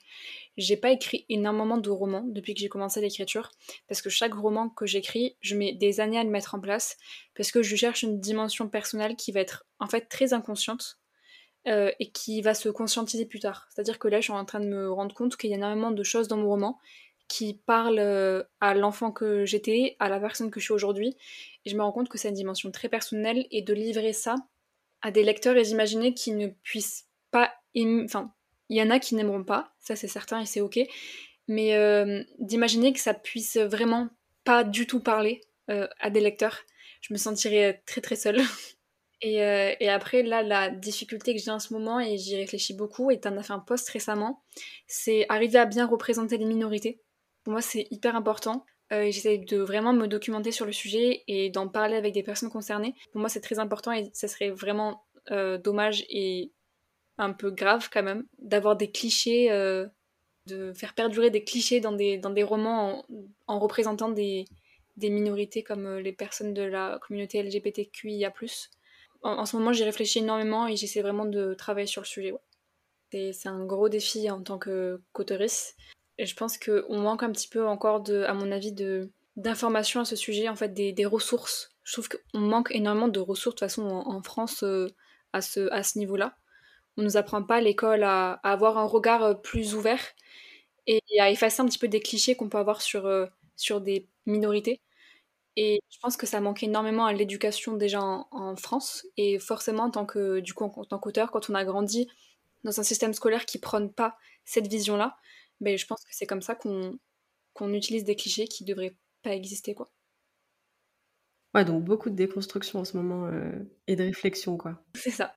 J'ai 0.56 0.76
pas 0.76 0.90
écrit 0.90 1.24
énormément 1.28 1.78
de 1.78 1.90
romans 1.90 2.24
depuis 2.26 2.54
que 2.54 2.61
j'ai 2.61 2.68
commencé 2.68 3.00
l'écriture. 3.00 3.50
Parce 3.88 4.02
que 4.02 4.11
chaque 4.11 4.34
roman 4.34 4.68
que 4.68 4.86
j'écris, 4.86 5.36
je 5.40 5.56
mets 5.56 5.72
des 5.72 6.00
années 6.00 6.18
à 6.18 6.24
le 6.24 6.30
mettre 6.30 6.54
en 6.54 6.61
place. 6.61 6.96
Parce 7.34 7.50
que 7.50 7.62
je 7.62 7.74
cherche 7.74 8.02
une 8.02 8.20
dimension 8.20 8.68
personnelle 8.68 9.16
qui 9.16 9.32
va 9.32 9.40
être 9.40 9.64
en 9.78 9.86
fait 9.86 10.02
très 10.02 10.34
inconsciente 10.34 10.99
euh, 11.68 11.90
et 12.00 12.11
qui 12.11 12.40
va 12.40 12.54
se 12.54 12.70
conscientiser 12.70 13.26
plus 13.26 13.40
tard. 13.40 13.68
C'est-à-dire 13.68 13.98
que 13.98 14.08
là, 14.08 14.20
je 14.20 14.24
suis 14.24 14.32
en 14.32 14.46
train 14.46 14.61
de 14.61 14.66
me 14.66 14.90
rendre 14.90 15.14
compte 15.14 15.36
qu'il 15.36 15.50
y 15.50 15.52
a 15.52 15.56
énormément 15.56 15.90
de 15.90 16.02
choses 16.02 16.26
dans 16.26 16.38
mon 16.38 16.48
roman 16.48 16.78
qui 17.28 17.52
parlent 17.66 17.98
euh, 17.98 18.42
à 18.62 18.74
l'enfant 18.74 19.12
que 19.12 19.44
j'étais, 19.44 19.94
à 19.98 20.08
la 20.08 20.18
personne 20.18 20.50
que 20.50 20.58
je 20.58 20.64
suis 20.64 20.72
aujourd'hui. 20.72 21.16
Et 21.66 21.70
je 21.70 21.76
me 21.76 21.82
rends 21.82 21.92
compte 21.92 22.08
que 22.08 22.16
c'est 22.16 22.30
une 22.30 22.34
dimension 22.34 22.70
très 22.70 22.88
personnelle 22.88 23.46
et 23.50 23.61
de 23.61 23.74
livrer 23.74 24.14
ça 24.14 24.36
à 25.02 25.11
des 25.11 25.22
lecteurs 25.22 25.58
et 25.58 25.62
d'imaginer 25.62 26.14
qu'ils 26.14 26.38
ne 26.38 26.46
puissent 26.48 27.08
pas... 27.30 27.52
Enfin, 27.76 28.32
il 28.70 28.78
y 28.78 28.82
en 28.82 28.88
a 28.88 28.98
qui 28.98 29.14
n'aimeront 29.14 29.44
pas, 29.44 29.74
ça 29.78 29.96
c'est 29.96 30.08
certain 30.08 30.40
et 30.40 30.46
c'est 30.46 30.62
ok. 30.62 30.80
Mais 31.46 31.74
euh, 31.74 32.24
d'imaginer 32.38 32.94
que 32.94 33.00
ça 33.00 33.12
puisse 33.12 33.58
vraiment 33.58 34.08
pas 34.44 34.64
du 34.64 34.86
tout 34.86 35.00
parler 35.00 35.42
à 35.68 36.11
des 36.11 36.20
lecteurs, 36.20 36.58
je 37.00 37.12
me 37.12 37.18
sentirais 37.18 37.80
très 37.86 38.00
très 38.00 38.16
seule. 38.16 38.40
Euh, 39.24 39.74
et, 39.78 39.88
après, 39.88 40.22
là, 40.22 40.42
la 40.42 40.70
difficulté 40.70 41.34
que 41.34 41.40
j'ai 41.40 41.50
en 41.50 41.58
ce 41.58 41.72
moment, 41.72 42.00
et 42.00 42.16
j'y 42.16 42.36
réfléchis 42.36 42.74
beaucoup, 42.74 43.10
et 43.10 43.20
tu 43.20 43.28
en 43.28 43.36
as 43.36 43.42
fait 43.42 43.52
un 43.52 43.58
post 43.58 43.88
récemment, 43.90 44.42
c'est 44.86 45.26
arriver 45.28 45.58
à 45.58 45.66
bien 45.66 45.86
représenter 45.86 46.38
les 46.38 46.46
minorités. 46.46 47.00
Pour 47.44 47.52
moi, 47.52 47.62
c'est 47.62 47.86
hyper 47.90 48.16
important. 48.16 48.64
Euh, 48.92 49.10
J'essaie 49.10 49.38
de 49.38 49.58
vraiment 49.58 49.92
me 49.92 50.06
documenter 50.06 50.52
sur 50.52 50.66
le 50.66 50.72
sujet 50.72 51.22
et 51.28 51.50
d'en 51.50 51.68
parler 51.68 51.96
avec 51.96 52.12
des 52.14 52.22
personnes 52.22 52.50
concernées. 52.50 52.94
Pour 53.12 53.20
moi, 53.20 53.28
c'est 53.28 53.40
très 53.40 53.58
important 53.58 53.92
et 53.92 54.10
ça 54.12 54.26
serait 54.26 54.50
vraiment 54.50 55.04
euh, 55.30 55.58
dommage 55.58 56.04
et 56.08 56.50
un 57.18 57.32
peu 57.32 57.50
grave 57.50 57.88
quand 57.92 58.02
même 58.02 58.24
d'avoir 58.38 58.76
des 58.76 58.90
clichés, 58.90 59.52
euh, 59.52 59.86
de 60.46 60.72
faire 60.72 60.94
perdurer 60.94 61.30
des 61.30 61.44
clichés 61.44 61.80
dans 61.80 61.92
des, 61.92 62.18
dans 62.18 62.30
des 62.30 62.42
romans 62.42 63.04
en, 63.46 63.54
en 63.54 63.58
représentant 63.60 64.08
des, 64.08 64.46
des 64.96 65.10
minorités 65.10 65.62
comme 65.62 65.98
les 65.98 66.12
personnes 66.12 66.54
de 66.54 66.62
la 66.62 66.98
communauté 67.00 67.42
LGBTQIA+ 67.42 68.32
en, 69.22 69.44
ce 69.44 69.56
moment, 69.56 69.72
j'y 69.72 69.84
réfléchis 69.84 70.20
énormément 70.20 70.66
et 70.66 70.76
j'essaie 70.76 71.02
vraiment 71.02 71.26
de 71.26 71.54
travailler 71.54 71.86
sur 71.86 72.02
le 72.02 72.06
sujet. 72.06 72.34
C'est 73.12 73.48
un 73.48 73.64
gros 73.64 73.88
défi 73.88 74.30
en 74.30 74.42
tant 74.42 74.58
qu'auteurice. 74.58 75.74
Et 76.18 76.26
je 76.26 76.36
pense 76.36 76.58
qu'on 76.58 76.98
manque 76.98 77.22
un 77.22 77.32
petit 77.32 77.48
peu 77.48 77.66
encore, 77.66 78.04
à 78.08 78.34
mon 78.34 78.52
avis, 78.52 78.72
d'informations 79.36 80.00
à 80.00 80.04
ce 80.04 80.16
sujet, 80.16 80.48
en 80.48 80.56
fait, 80.56 80.72
des, 80.72 81.06
ressources. 81.06 81.74
Je 81.82 81.92
trouve 81.94 82.08
qu'on 82.08 82.38
manque 82.38 82.70
énormément 82.72 83.08
de 83.08 83.20
ressources, 83.20 83.56
de 83.56 83.60
toute 83.60 83.68
façon, 83.68 83.86
en, 83.86 84.22
France, 84.22 84.62
euh, 84.62 84.86
à 85.32 85.40
ce, 85.40 85.98
niveau-là. 85.98 86.36
On 86.96 87.02
ne 87.02 87.06
nous 87.06 87.16
apprend 87.16 87.42
pas 87.42 87.56
à 87.56 87.60
l'école 87.60 88.02
à, 88.04 88.32
avoir 88.42 88.78
un 88.78 88.84
regard 88.84 89.22
euh, 89.22 89.34
plus 89.34 89.74
ouvert 89.74 90.00
et 90.86 91.00
à 91.20 91.30
effacer 91.30 91.62
un 91.62 91.66
petit 91.66 91.78
peu 91.78 91.88
des 91.88 92.00
clichés 92.00 92.36
qu'on 92.36 92.48
peut 92.48 92.58
avoir 92.58 92.82
sur, 92.82 93.06
euh, 93.06 93.26
sur 93.56 93.80
des 93.80 94.08
minorités. 94.26 94.80
Et 95.57 95.80
je 95.90 95.98
pense 96.01 96.16
que 96.16 96.26
ça 96.26 96.40
manque 96.40 96.62
énormément 96.62 97.05
à 97.05 97.12
l'éducation 97.12 97.76
déjà 97.76 98.01
en, 98.01 98.57
France. 98.57 99.07
Et 99.16 99.38
forcément, 99.38 99.84
en 99.84 99.90
tant 99.90 100.07
que, 100.07 100.40
du 100.40 100.55
coup, 100.55 100.64
en, 100.64 100.84
tant 100.84 100.98
qu'auteur, 100.98 101.30
quand 101.30 101.51
on 101.51 101.55
a 101.55 101.64
grandi 101.64 102.09
dans 102.64 102.78
un 102.78 102.82
système 102.82 103.14
scolaire 103.14 103.46
qui 103.46 103.59
prône 103.59 103.92
pas 103.92 104.16
cette 104.44 104.68
vision-là, 104.68 105.16
ben, 105.61 105.76
je 105.76 105.86
pense 105.86 106.05
que 106.05 106.11
c'est 106.14 106.26
comme 106.26 106.42
ça 106.42 106.55
qu'on 106.55 106.98
qu'on 107.53 107.74
utilise 107.74 108.05
des 108.05 108.16
clichés 108.16 108.46
qui 108.46 108.64
devraient 108.64 108.96
pas 109.22 109.34
exister, 109.34 109.74
quoi. 109.74 109.90
Ouais, 111.55 111.64
donc 111.64 111.82
beaucoup 111.84 112.11
de 112.11 112.14
déconstruction 112.14 112.78
en 112.78 112.84
ce 112.84 112.96
moment 112.96 113.26
euh, 113.26 113.51
et 113.88 113.96
de 113.96 114.05
réflexion, 114.05 114.57
quoi. 114.57 114.82
C'est 114.94 115.11
ça. 115.11 115.34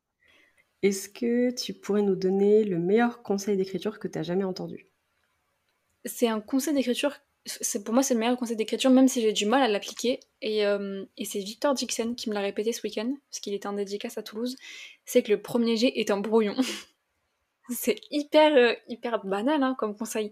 Est-ce 0.84 1.10
que 1.10 1.50
tu 1.52 1.74
pourrais 1.74 2.02
nous 2.02 2.16
donner 2.16 2.64
le 2.64 2.78
meilleur 2.78 3.24
conseil 3.24 3.58
d'écriture 3.58 4.00
que 4.00 4.08
tu 4.08 4.20
as 4.20 4.24
jamais 4.24 4.44
entendu? 4.44 4.88
C'est 6.06 6.28
un 6.28 6.42
conseil 6.42 6.74
d'écriture. 6.74 7.18
C'est 7.46 7.84
pour 7.84 7.94
moi 7.94 8.04
c'est 8.04 8.14
le 8.14 8.22
meilleur 8.22 8.38
conseil 8.38 8.56
d'écriture, 8.56 8.90
même 8.90 9.10
si 9.10 9.22
j'ai 9.22 9.34
du 9.34 9.46
mal 9.46 9.62
à 9.62 9.68
l'appliquer. 9.68 10.22
Et, 10.42 10.66
euh, 10.66 11.04
et 11.18 11.26
c'est 11.26 11.40
Victor 11.40 11.74
Dixon 11.74 12.16
qui 12.16 12.30
me 12.30 12.34
l'a 12.34 12.42
répété 12.42 12.72
ce 12.72 12.82
week-end, 12.84 13.14
parce 13.30 13.42
qu'il 13.42 13.54
était 13.54 13.68
en 13.68 13.74
dédicace 13.74 14.18
à 14.18 14.24
Toulouse. 14.24 14.56
C'est 15.06 15.24
que 15.24 15.32
le 15.32 15.42
premier 15.42 15.76
jet 15.76 15.92
est 15.96 16.10
un 16.10 16.18
brouillon. 16.18 16.56
c'est 17.70 18.00
hyper 18.12 18.56
euh, 18.56 18.74
hyper 18.88 19.26
banal 19.26 19.62
hein, 19.62 19.76
comme 19.78 19.96
conseil, 19.98 20.32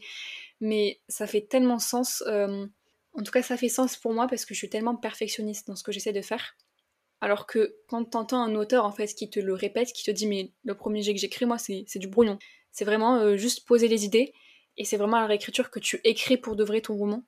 mais 0.61 1.01
ça 1.09 1.27
fait 1.27 1.41
tellement 1.41 1.79
sens. 1.79 2.23
Euh, 2.27 2.65
en 3.13 3.23
tout 3.23 3.31
cas, 3.31 3.41
ça 3.41 3.57
fait 3.57 3.67
sens 3.67 3.97
pour 3.97 4.13
moi 4.13 4.27
parce 4.27 4.45
que 4.45 4.53
je 4.53 4.59
suis 4.59 4.69
tellement 4.69 4.95
perfectionniste 4.95 5.67
dans 5.67 5.75
ce 5.75 5.83
que 5.83 5.91
j'essaie 5.91 6.13
de 6.13 6.21
faire. 6.21 6.55
Alors 7.19 7.45
que 7.45 7.75
quand 7.87 8.05
t'entends 8.05 8.41
un 8.41 8.55
auteur 8.55 8.85
en 8.85 8.91
fait 8.91 9.13
qui 9.13 9.29
te 9.29 9.39
le 9.39 9.53
répète, 9.53 9.91
qui 9.91 10.03
te 10.03 10.11
dit 10.11 10.27
mais 10.27 10.53
le 10.63 10.75
premier 10.75 11.01
jet 11.01 11.13
que 11.13 11.19
j'écris 11.19 11.45
moi 11.45 11.57
c'est 11.57 11.99
du 11.99 12.07
brouillon. 12.07 12.39
C'est 12.71 12.85
vraiment 12.85 13.35
juste 13.35 13.67
poser 13.67 13.89
les 13.89 14.05
idées 14.05 14.33
et 14.77 14.85
c'est 14.85 14.97
vraiment 14.97 15.17
à 15.17 15.21
la 15.21 15.27
réécriture 15.27 15.69
que 15.69 15.79
tu 15.79 15.99
écris 16.03 16.37
pour 16.37 16.55
de 16.55 16.63
vrai 16.63 16.81
ton 16.81 16.95
roman. 16.95 17.23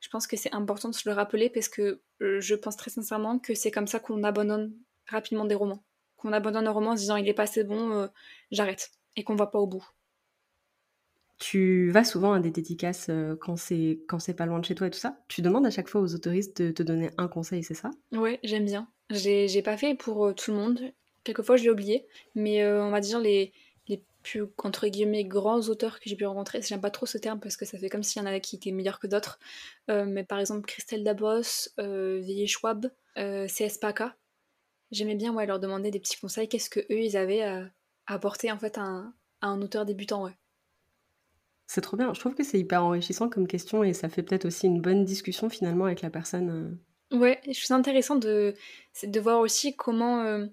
Je 0.00 0.08
pense 0.08 0.26
que 0.26 0.36
c'est 0.36 0.52
important 0.52 0.88
de 0.88 0.94
se 0.94 1.08
le 1.08 1.14
rappeler 1.14 1.48
parce 1.48 1.68
que 1.68 2.00
euh, 2.20 2.40
je 2.40 2.54
pense 2.54 2.76
très 2.76 2.90
sincèrement 2.90 3.38
que 3.38 3.54
c'est 3.54 3.70
comme 3.70 3.86
ça 3.86 4.00
qu'on 4.00 4.24
abandonne 4.24 4.74
rapidement 5.06 5.44
des 5.44 5.54
romans. 5.54 5.84
Qu'on 6.16 6.32
abandonne 6.32 6.66
un 6.66 6.72
roman 6.72 6.90
en 6.90 6.96
se 6.96 7.02
disant 7.02 7.16
il 7.16 7.28
est 7.28 7.34
pas 7.34 7.44
assez 7.44 7.62
bon, 7.62 7.92
euh, 7.92 8.06
j'arrête. 8.50 8.90
Et 9.16 9.22
qu'on 9.22 9.36
va 9.36 9.46
pas 9.46 9.60
au 9.60 9.66
bout. 9.66 9.86
Tu 11.38 11.90
vas 11.90 12.04
souvent 12.04 12.32
à 12.32 12.40
des 12.40 12.50
dédicaces 12.50 13.08
euh, 13.10 13.36
quand 13.40 13.56
c'est 13.56 14.00
quand 14.08 14.18
c'est 14.18 14.34
pas 14.34 14.46
loin 14.46 14.58
de 14.58 14.64
chez 14.64 14.74
toi 14.74 14.88
et 14.88 14.90
tout 14.90 14.98
ça. 14.98 15.18
Tu 15.28 15.40
demandes 15.40 15.66
à 15.66 15.70
chaque 15.70 15.88
fois 15.88 16.00
aux 16.00 16.14
autoristes 16.14 16.62
de 16.62 16.70
te 16.72 16.82
donner 16.82 17.10
un 17.18 17.28
conseil, 17.28 17.62
c'est 17.62 17.74
ça? 17.74 17.90
Ouais, 18.12 18.40
j'aime 18.42 18.64
bien. 18.64 18.88
J'ai 19.10 19.62
pas 19.62 19.76
fait 19.76 19.94
pour 19.94 20.34
tout 20.34 20.50
le 20.50 20.56
monde. 20.56 20.80
Quelquefois, 21.22 21.56
je 21.56 21.64
l'ai 21.64 21.70
oublié. 21.70 22.06
Mais 22.34 22.64
on 22.66 22.90
va 22.90 23.00
dire 23.00 23.20
les, 23.20 23.52
plus 24.22 24.44
entre 24.58 24.86
guillemets 24.88 25.24
grands 25.24 25.68
auteurs 25.68 25.98
que 26.00 26.08
j'ai 26.08 26.16
pu 26.16 26.24
rencontrer. 26.24 26.62
J'aime 26.62 26.80
pas 26.80 26.90
trop 26.90 27.06
ce 27.06 27.18
terme 27.18 27.40
parce 27.40 27.56
que 27.56 27.64
ça 27.64 27.78
fait 27.78 27.88
comme 27.88 28.02
s'il 28.02 28.20
y 28.20 28.24
en 28.24 28.28
avait 28.28 28.40
qui 28.40 28.56
étaient 28.56 28.70
meilleurs 28.70 28.98
que 28.98 29.06
d'autres. 29.06 29.38
Euh, 29.90 30.04
mais 30.06 30.24
par 30.24 30.38
exemple 30.38 30.66
Christelle 30.66 31.04
Dabos, 31.04 31.68
euh, 31.78 32.46
Schwab, 32.46 32.90
euh, 33.18 33.46
CS 33.46 33.78
Paka. 33.78 34.16
J'aimais 34.90 35.14
bien 35.14 35.32
ouais, 35.32 35.46
leur 35.46 35.58
demander 35.58 35.90
des 35.90 36.00
petits 36.00 36.18
conseils. 36.18 36.48
Qu'est-ce 36.48 36.70
que 36.70 36.80
eux 36.80 37.00
ils 37.00 37.16
avaient 37.16 37.42
à, 37.42 37.70
apporter 38.06 38.50
en 38.50 38.58
fait 38.58 38.78
à 38.78 39.12
un, 39.42 39.62
auteur 39.62 39.84
débutant 39.84 40.24
ouais. 40.24 40.36
C'est 41.66 41.80
trop 41.80 41.96
bien. 41.96 42.12
Je 42.12 42.20
trouve 42.20 42.34
que 42.34 42.44
c'est 42.44 42.58
hyper 42.58 42.84
enrichissant 42.84 43.28
comme 43.28 43.46
question 43.46 43.82
et 43.82 43.92
ça 43.92 44.08
fait 44.08 44.22
peut-être 44.22 44.44
aussi 44.44 44.66
une 44.66 44.80
bonne 44.80 45.04
discussion 45.04 45.48
finalement 45.48 45.86
avec 45.86 46.02
la 46.02 46.10
personne. 46.10 46.78
Euh. 47.12 47.16
Ouais, 47.16 47.40
je 47.46 47.52
trouve 47.52 47.64
ça 47.64 47.76
intéressant 47.76 48.16
de, 48.16 48.54
de 49.02 49.20
voir 49.20 49.40
aussi 49.40 49.74
comment. 49.76 50.46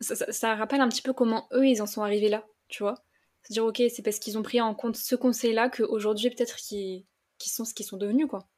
Ça, 0.00 0.14
ça, 0.14 0.54
rappelle 0.54 0.80
un 0.80 0.88
petit 0.88 1.02
peu 1.02 1.12
comment 1.12 1.48
eux 1.52 1.66
ils 1.66 1.82
en 1.82 1.86
sont 1.86 2.02
arrivés 2.02 2.28
là, 2.28 2.46
tu 2.68 2.84
vois 2.84 3.07
se 3.44 3.52
dire 3.52 3.64
ok 3.64 3.82
c'est 3.94 4.02
parce 4.02 4.18
qu'ils 4.18 4.38
ont 4.38 4.42
pris 4.42 4.60
en 4.60 4.74
compte 4.74 4.96
ce 4.96 5.14
conseil 5.14 5.52
là 5.52 5.68
qu'aujourd'hui 5.68 6.30
peut-être 6.30 6.56
qu'ils 6.56 7.04
sont 7.40 7.64
ce 7.64 7.74
qu'ils 7.74 7.86
sont 7.86 7.96
devenus 7.96 8.26
quoi 8.26 8.48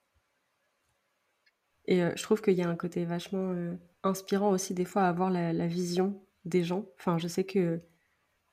et 1.86 2.02
euh, 2.02 2.12
je 2.16 2.22
trouve 2.22 2.42
qu'il 2.42 2.54
y 2.54 2.62
a 2.62 2.68
un 2.68 2.76
côté 2.76 3.04
vachement 3.04 3.52
euh, 3.52 3.74
inspirant 4.02 4.50
aussi 4.50 4.74
des 4.74 4.84
fois 4.84 5.02
à 5.02 5.08
avoir 5.08 5.30
la, 5.30 5.66
vision 5.66 6.20
des 6.44 6.64
gens 6.64 6.86
enfin 6.98 7.18
je 7.18 7.28
sais 7.28 7.44
que 7.44 7.80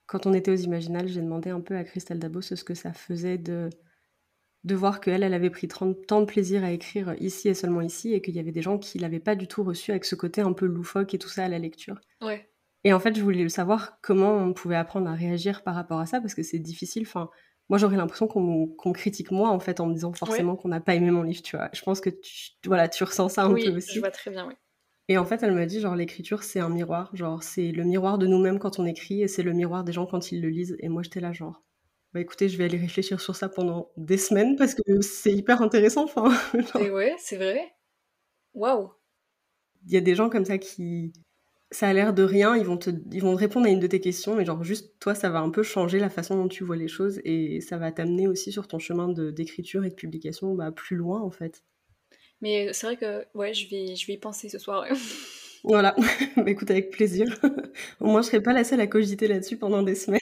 quand 0.06 0.26
on 0.26 0.34
était 0.34 0.52
aux 0.52 0.56
Imaginales 0.56 1.08
j'ai 1.08 1.22
demandé 1.22 1.50
un 1.50 1.62
peu 1.62 1.76
à 1.76 1.84
Christelle 1.84 2.20
Dabos 2.20 2.42
ce 2.42 2.64
que 2.64 2.76
ça 2.76 2.94
faisait 2.94 3.38
de 3.38 3.70
de 4.64 4.76
voir 4.76 5.00
qu'elle, 5.00 5.24
elle 5.24 5.34
avait 5.34 5.50
pris 5.50 5.68
tant 5.68 5.86
de 6.22 6.26
plaisir 6.26 6.64
à 6.64 6.72
écrire 6.72 7.16
ici 7.20 7.48
et 7.48 7.54
seulement 7.54 7.82
ici, 7.82 8.14
et 8.14 8.22
qu'il 8.22 8.36
y 8.36 8.40
avait 8.40 8.52
des 8.52 8.62
gens 8.62 8.78
qui 8.78 9.00
l'avaient 9.00 9.20
pas 9.20 9.36
du 9.36 9.48
tout 9.48 9.64
reçu 9.64 9.92
avec 9.92 10.04
ce 10.04 10.16
côté 10.16 10.42
un 10.42 10.54
peu 10.54 10.66
loufoque 10.66 11.14
et 11.14 11.18
tout 11.18 11.30
ça 11.30 11.46
à 11.46 11.48
la 11.48 11.58
lecture. 11.58 12.00
Ouais. 12.22 12.50
Et 12.84 12.94
en 12.94 13.00
fait, 13.00 13.16
je 13.16 13.22
voulais 13.22 13.50
savoir 13.50 14.00
comment 14.02 14.36
on 14.38 14.54
pouvait 14.54 14.76
apprendre 14.76 15.10
à 15.10 15.14
réagir 15.14 15.64
par 15.64 15.76
rapport 15.76 16.00
à 16.00 16.06
ça, 16.06 16.22
parce 16.22 16.36
que 16.36 16.44
c'est 16.44 16.60
difficile. 16.60 17.04
Enfin, 17.06 17.30
moi, 17.70 17.78
j'aurais 17.78 17.98
l'impression 17.98 18.28
qu'on 18.28 18.94
critique 18.94 19.32
moi, 19.32 19.50
en 19.50 19.60
fait, 19.60 19.80
en 19.80 19.88
me 19.88 19.94
disant 19.94 20.14
forcément 20.14 20.56
qu'on 20.56 20.70
n'a 20.70 20.80
pas 20.80 20.96
aimé 20.96 21.12
mon 21.12 21.24
livre, 21.24 21.42
tu 21.42 21.58
vois. 21.58 21.70
Je 21.74 21.82
pense 21.82 22.00
que 22.00 22.10
tu, 22.10 22.52
voilà, 22.66 22.88
tu 22.88 23.04
ressens 23.04 23.30
ça 23.30 23.44
un 23.44 23.54
peu 23.54 23.76
aussi. 23.76 23.96
je 23.96 24.00
vois 24.00 24.12
très 24.12 24.32
bien, 24.32 24.48
oui. 24.48 24.54
Et 25.10 25.18
en 25.18 25.26
fait, 25.26 25.42
elle 25.42 25.54
m'a 25.54 25.66
dit, 25.66 25.80
genre, 25.80 25.96
l'écriture, 25.96 26.44
c'est 26.44 26.60
un 26.60 26.70
miroir. 26.70 27.16
Genre, 27.16 27.44
c'est 27.44 27.72
le 27.72 27.84
miroir 27.84 28.18
de 28.18 28.28
nous-mêmes 28.28 28.60
quand 28.60 28.80
on 28.80 28.86
écrit, 28.86 29.22
et 29.22 29.28
c'est 29.28 29.44
le 29.44 29.54
miroir 29.54 29.84
des 29.84 29.94
gens 29.94 30.06
quand 30.06 30.32
ils 30.32 30.42
le 30.42 30.50
lisent. 30.50 30.76
Et 30.80 30.90
moi, 30.90 31.02
j'étais 31.04 31.20
là, 31.22 31.32
genre, 31.32 31.64
bah 32.14 32.22
écoutez, 32.22 32.50
je 32.50 32.58
vais 32.58 32.66
aller 32.66 32.78
réfléchir 32.78 33.20
sur 33.20 33.36
ça 33.36 33.50
pendant 33.50 33.92
des 33.98 34.18
semaines, 34.18 34.56
parce 34.56 34.76
que 34.76 35.02
c'est 35.02 35.34
hyper 35.34 35.62
intéressant, 35.62 36.04
enfin. 36.06 36.30
Et 36.80 36.90
ouais, 36.90 37.16
c'est 37.20 37.38
vrai. 37.38 37.74
Waouh 38.54 38.92
Il 39.86 39.94
y 39.94 39.98
a 39.98 40.02
des 40.02 40.16
gens 40.16 40.30
comme 40.30 40.46
ça 40.46 40.58
qui, 40.58 41.14
ça 41.72 41.90
a 41.90 41.94
l'air 41.94 42.14
de 42.14 42.24
rien, 42.24 42.56
ils 42.56 42.66
vont, 42.66 42.78
te, 42.78 42.90
ils 43.12 43.22
vont 43.22 43.36
répondre 43.36 43.68
à 43.68 43.70
une 43.70 43.80
de 43.80 43.88
tes 43.88 44.00
questions, 44.00 44.36
mais 44.36 44.46
genre 44.46 44.64
juste 44.64 44.94
toi, 45.00 45.16
ça 45.16 45.30
va 45.30 45.40
un 45.40 45.50
peu 45.50 45.64
changer 45.64 46.00
la 46.00 46.10
façon 46.10 46.36
dont 46.36 46.48
tu 46.48 46.64
vois 46.64 46.78
les 46.78 46.88
choses 46.88 47.20
et 47.26 47.60
ça 47.62 47.78
va 47.78 47.92
t'amener 47.92 48.28
aussi 48.28 48.52
sur 48.52 48.68
ton 48.68 48.80
chemin 48.80 49.10
d'écriture 49.10 49.84
et 49.84 49.90
de 49.90 49.96
publication 49.96 50.56
bah, 50.56 50.72
plus 50.72 50.96
loin 50.96 51.22
en 51.22 51.32
fait. 51.32 51.64
Mais 52.42 52.72
c'est 52.72 52.88
vrai 52.88 52.98
que 52.98 53.26
ouais, 53.38 53.54
je 53.54 53.70
vais, 53.70 53.96
je 53.96 54.08
vais 54.08 54.14
y 54.14 54.18
penser 54.18 54.48
ce 54.48 54.60
soir. 54.60 54.86
voilà, 55.64 55.96
bah, 56.38 56.44
écoute 56.50 56.72
avec 56.72 56.92
plaisir. 56.92 57.28
Au 58.00 58.06
moins, 58.06 58.22
je 58.22 58.28
serai 58.28 58.42
pas 58.42 58.54
la 58.54 58.64
seule 58.64 58.80
à 58.80 58.88
cogiter 58.88 59.28
là-dessus 59.28 59.58
pendant 59.58 59.84
des 59.84 59.96
semaines. 59.96 60.20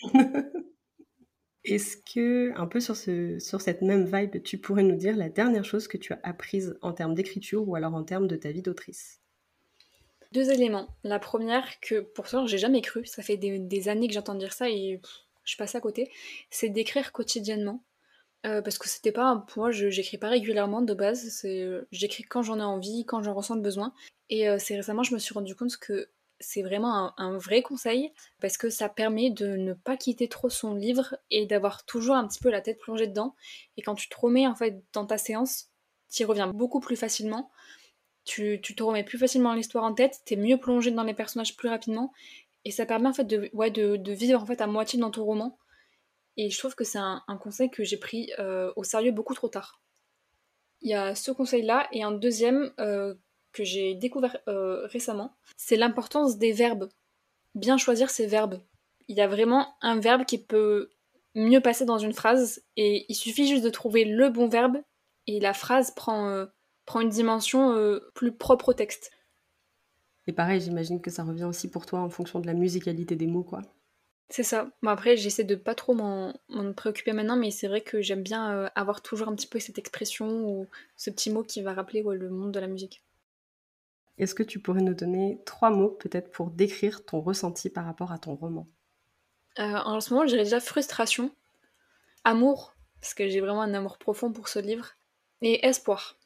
Est-ce 1.64 1.98
que, 1.98 2.52
un 2.58 2.68
peu 2.68 2.80
sur, 2.80 2.96
ce, 2.96 3.40
sur 3.40 3.60
cette 3.60 3.82
même 3.82 4.06
vibe, 4.06 4.42
tu 4.44 4.60
pourrais 4.60 4.84
nous 4.84 4.96
dire 4.96 5.18
la 5.18 5.30
dernière 5.30 5.66
chose 5.66 5.88
que 5.88 5.98
tu 5.98 6.14
as 6.14 6.20
apprise 6.24 6.78
en 6.82 6.94
termes 6.94 7.16
d'écriture 7.16 7.68
ou 7.68 7.76
alors 7.76 7.96
en 7.96 8.04
termes 8.04 8.28
de 8.28 8.36
ta 8.36 8.52
vie 8.52 8.62
d'autrice? 8.62 9.20
Deux 10.36 10.52
éléments. 10.52 10.88
La 11.04 11.18
première, 11.18 11.80
que 11.80 12.02
pour 12.02 12.28
ça, 12.28 12.46
j'ai 12.46 12.58
jamais 12.58 12.82
cru, 12.82 13.06
ça 13.06 13.24
fait 13.24 13.38
des, 13.38 13.90
années 13.90 14.08
que 14.08 14.14
j'entends 14.14 14.36
dire 14.36 14.52
ça 14.52 14.70
et 14.70 15.02
je 15.46 15.58
passe 15.58 15.76
à 15.76 15.82
côté, 15.82 16.12
c'est 16.50 16.70
d'écrire 16.70 17.12
quotidiennement. 17.14 17.84
Euh, 18.46 18.62
parce 18.62 18.78
que 18.78 18.88
c'était 18.88 19.12
pas 19.12 19.44
pour 19.48 19.64
moi 19.64 19.72
j'écris 19.72 20.20
pas 20.20 20.30
régulièrement 20.30 20.84
de 20.84 20.94
base 20.94 21.30
c'est 21.30 21.68
j'écris 21.92 22.22
quand 22.22 22.44
j'en 22.44 22.60
ai 22.60 22.64
envie 22.64 23.04
quand 23.04 23.24
j'en 23.24 23.34
ressens 23.34 23.56
le 23.56 23.62
besoin 23.62 23.92
et 24.30 24.48
euh, 24.48 24.58
c'est 24.60 24.76
récemment 24.76 25.02
je 25.02 25.16
me 25.16 25.20
suis 25.20 25.34
rendu 25.34 25.56
compte 25.56 25.78
que 25.78 26.10
c'est 26.40 26.62
vraiment 26.62 27.12
un, 27.18 27.38
vrai 27.40 27.64
conseil 27.64 28.12
parce 28.42 28.58
que 28.58 28.70
ça 28.70 28.88
permet 28.88 29.32
de 29.32 29.56
ne 29.56 29.74
pas 29.74 29.98
quitter 29.98 30.28
trop 30.28 30.50
son 30.50 30.76
livre 30.76 31.16
et 31.32 31.48
d'avoir 31.48 31.86
toujours 31.86 32.18
un 32.18 32.28
petit 32.28 32.38
peu 32.40 32.52
la 32.52 32.62
tête 32.62 32.78
plongée 32.78 33.08
dedans 33.08 33.34
et 33.78 33.82
quand 33.82 33.96
tu 33.96 34.10
te 34.10 34.20
remets 34.20 34.46
en 34.46 34.54
fait 34.54 34.80
dans 34.94 35.08
ta 35.08 35.18
séance 35.18 35.72
tu 36.12 36.22
y 36.22 36.26
reviens 36.26 36.48
beaucoup 36.48 36.82
plus 36.82 36.98
facilement 36.98 37.50
tu, 38.26 38.60
te 38.60 38.84
remets 38.84 39.04
plus 39.04 39.18
facilement 39.18 39.54
l'histoire 39.54 39.84
en 39.84 39.94
tête, 39.94 40.22
t'es 40.26 40.36
mieux 40.36 40.58
plongé 40.58 40.92
dans 40.92 41.04
les 41.04 41.14
personnages 41.14 41.56
plus 41.56 41.70
rapidement, 41.70 42.12
et 42.66 42.72
ça 42.72 42.86
permet 42.86 43.08
en 43.08 43.14
fait 43.14 43.24
de, 43.24 43.50
ouais, 43.54 43.70
de, 43.70 44.12
vivre 44.12 44.42
en 44.42 44.46
fait 44.46 44.62
à 44.62 44.68
moitié 44.68 45.00
dans 45.00 45.12
ton 45.12 45.24
roman. 45.24 45.58
Et 46.36 46.50
je 46.50 46.58
trouve 46.58 46.76
que 46.76 46.84
c'est 46.84 46.98
un, 46.98 47.24
conseil 47.40 47.70
que 47.70 47.84
j'ai 47.84 47.98
pris 47.98 48.32
euh, 48.40 48.74
au 48.76 48.84
sérieux 48.84 49.12
beaucoup 49.12 49.36
trop 49.36 49.48
tard. 49.48 49.82
Il 50.82 50.90
y 50.90 50.94
a 50.94 51.16
ce 51.16 51.32
conseil-là, 51.32 51.88
et 51.92 52.04
un 52.04 52.12
deuxième 52.12 52.74
euh, 52.80 53.14
que 53.54 53.64
j'ai 53.64 53.94
découvert 53.94 54.38
euh, 54.48 54.86
récemment, 54.88 55.36
c'est 55.56 55.78
l'importance 55.78 56.38
des 56.38 56.52
verbes. 56.52 56.90
Bien 57.54 57.78
choisir 57.78 58.10
ses 58.10 58.26
verbes. 58.26 58.60
Il 59.08 59.16
y 59.16 59.22
a 59.22 59.28
vraiment 59.28 59.76
un 59.82 60.00
verbe 60.00 60.26
qui 60.26 60.44
peut 60.44 60.90
mieux 61.36 61.62
passer 61.62 61.86
dans 61.86 62.00
une 62.00 62.14
phrase, 62.14 62.64
et 62.76 63.06
il 63.08 63.16
suffit 63.16 63.48
juste 63.48 63.64
de 63.64 63.70
trouver 63.70 64.04
le 64.04 64.30
bon 64.30 64.48
verbe, 64.48 64.78
et 65.28 65.40
la 65.40 65.54
phrase 65.54 65.92
prend 65.92 66.48
prend 66.86 67.02
une 67.02 67.10
dimension 67.10 67.76
euh, 67.76 68.00
plus 68.14 68.32
propre 68.32 68.70
au 68.70 68.74
texte. 68.74 69.12
Et 70.28 70.34
pareil, 70.34 70.60
j'imagine 70.60 71.02
que 71.02 71.12
ça 71.12 71.24
revient 71.24 71.44
aussi 71.44 71.70
pour 71.70 71.86
toi 71.86 72.00
en 72.00 72.10
fonction 72.10 72.40
de 72.40 72.48
la 72.48 72.54
musicalité 72.54 73.16
des 73.16 73.28
mots, 73.28 73.44
quoi. 73.44 73.62
C'est 74.30 74.44
ça. 74.44 74.70
Bon, 74.82 74.90
après, 74.90 75.18
j'essaie 75.18 75.44
de 75.44 75.56
pas 75.56 75.76
trop 75.76 75.94
m'en 75.94 76.34
préoccuper 76.76 77.14
maintenant, 77.14 77.36
mais 77.36 77.52
c'est 77.52 77.68
vrai 77.68 77.82
que 77.82 78.02
j'aime 78.02 78.24
bien 78.24 78.52
euh, 78.52 78.70
avoir 78.74 79.02
toujours 79.02 79.28
un 79.28 79.36
petit 79.36 79.46
peu 79.48 79.60
cette 79.60 79.78
expression 79.78 80.50
ou 80.50 80.68
ce 80.96 81.12
petit 81.12 81.30
mot 81.30 81.44
qui 81.44 81.62
va 81.62 81.74
rappeler 81.74 82.04
le 82.04 82.30
monde 82.30 82.52
de 82.52 82.60
la 82.60 82.68
musique. 82.68 83.04
Est-ce 84.18 84.34
que 84.34 84.44
tu 84.44 84.60
pourrais 84.60 84.82
nous 84.82 84.94
donner 84.96 85.42
trois 85.46 85.70
mots 85.70 85.90
peut-être 85.90 86.32
pour 86.32 86.50
décrire 86.50 87.06
ton 87.06 87.22
ressenti 87.22 87.70
par 87.70 87.86
rapport 87.86 88.12
à 88.12 88.18
ton 88.18 88.34
roman? 88.34 88.68
Euh, 89.60 89.78
En 89.86 90.02
ce 90.02 90.12
moment, 90.12 90.26
je 90.26 90.32
dirais 90.32 90.46
déjà 90.46 90.60
frustration, 90.60 91.30
amour, 92.24 92.74
parce 93.02 93.14
que 93.14 93.30
j'ai 93.30 93.42
vraiment 93.42 93.62
un 93.62 93.74
amour 93.76 94.00
profond 94.00 94.32
pour 94.32 94.48
ce 94.48 94.58
livre, 94.58 94.94
et 95.42 95.66
espoir 95.68 96.18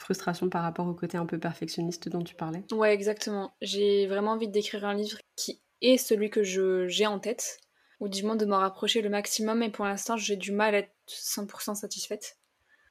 frustration 0.00 0.48
par 0.48 0.62
rapport 0.62 0.86
au 0.86 0.94
côté 0.94 1.16
un 1.18 1.26
peu 1.26 1.38
perfectionniste 1.38 2.08
dont 2.08 2.22
tu 2.22 2.34
parlais. 2.34 2.64
Ouais, 2.72 2.92
exactement. 2.92 3.54
J'ai 3.60 4.06
vraiment 4.06 4.32
envie 4.32 4.48
d'écrire 4.48 4.84
un 4.84 4.94
livre 4.94 5.18
qui 5.36 5.60
est 5.82 5.98
celui 5.98 6.30
que 6.30 6.42
j'ai 6.42 7.06
en 7.06 7.18
tête, 7.18 7.58
ou 8.00 8.08
du 8.08 8.22
moins 8.22 8.36
de 8.36 8.46
m'en 8.46 8.58
rapprocher 8.58 9.02
le 9.02 9.10
maximum, 9.10 9.62
et 9.62 9.70
pour 9.70 9.84
l'instant 9.84 10.16
j'ai 10.16 10.36
du 10.36 10.52
mal 10.52 10.74
à 10.74 10.78
être 10.78 10.92
100% 11.06 11.74
satisfaite. 11.74 12.38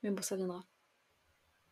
Mais 0.03 0.11
bon, 0.11 0.21
ça 0.21 0.35
viendra. 0.35 0.63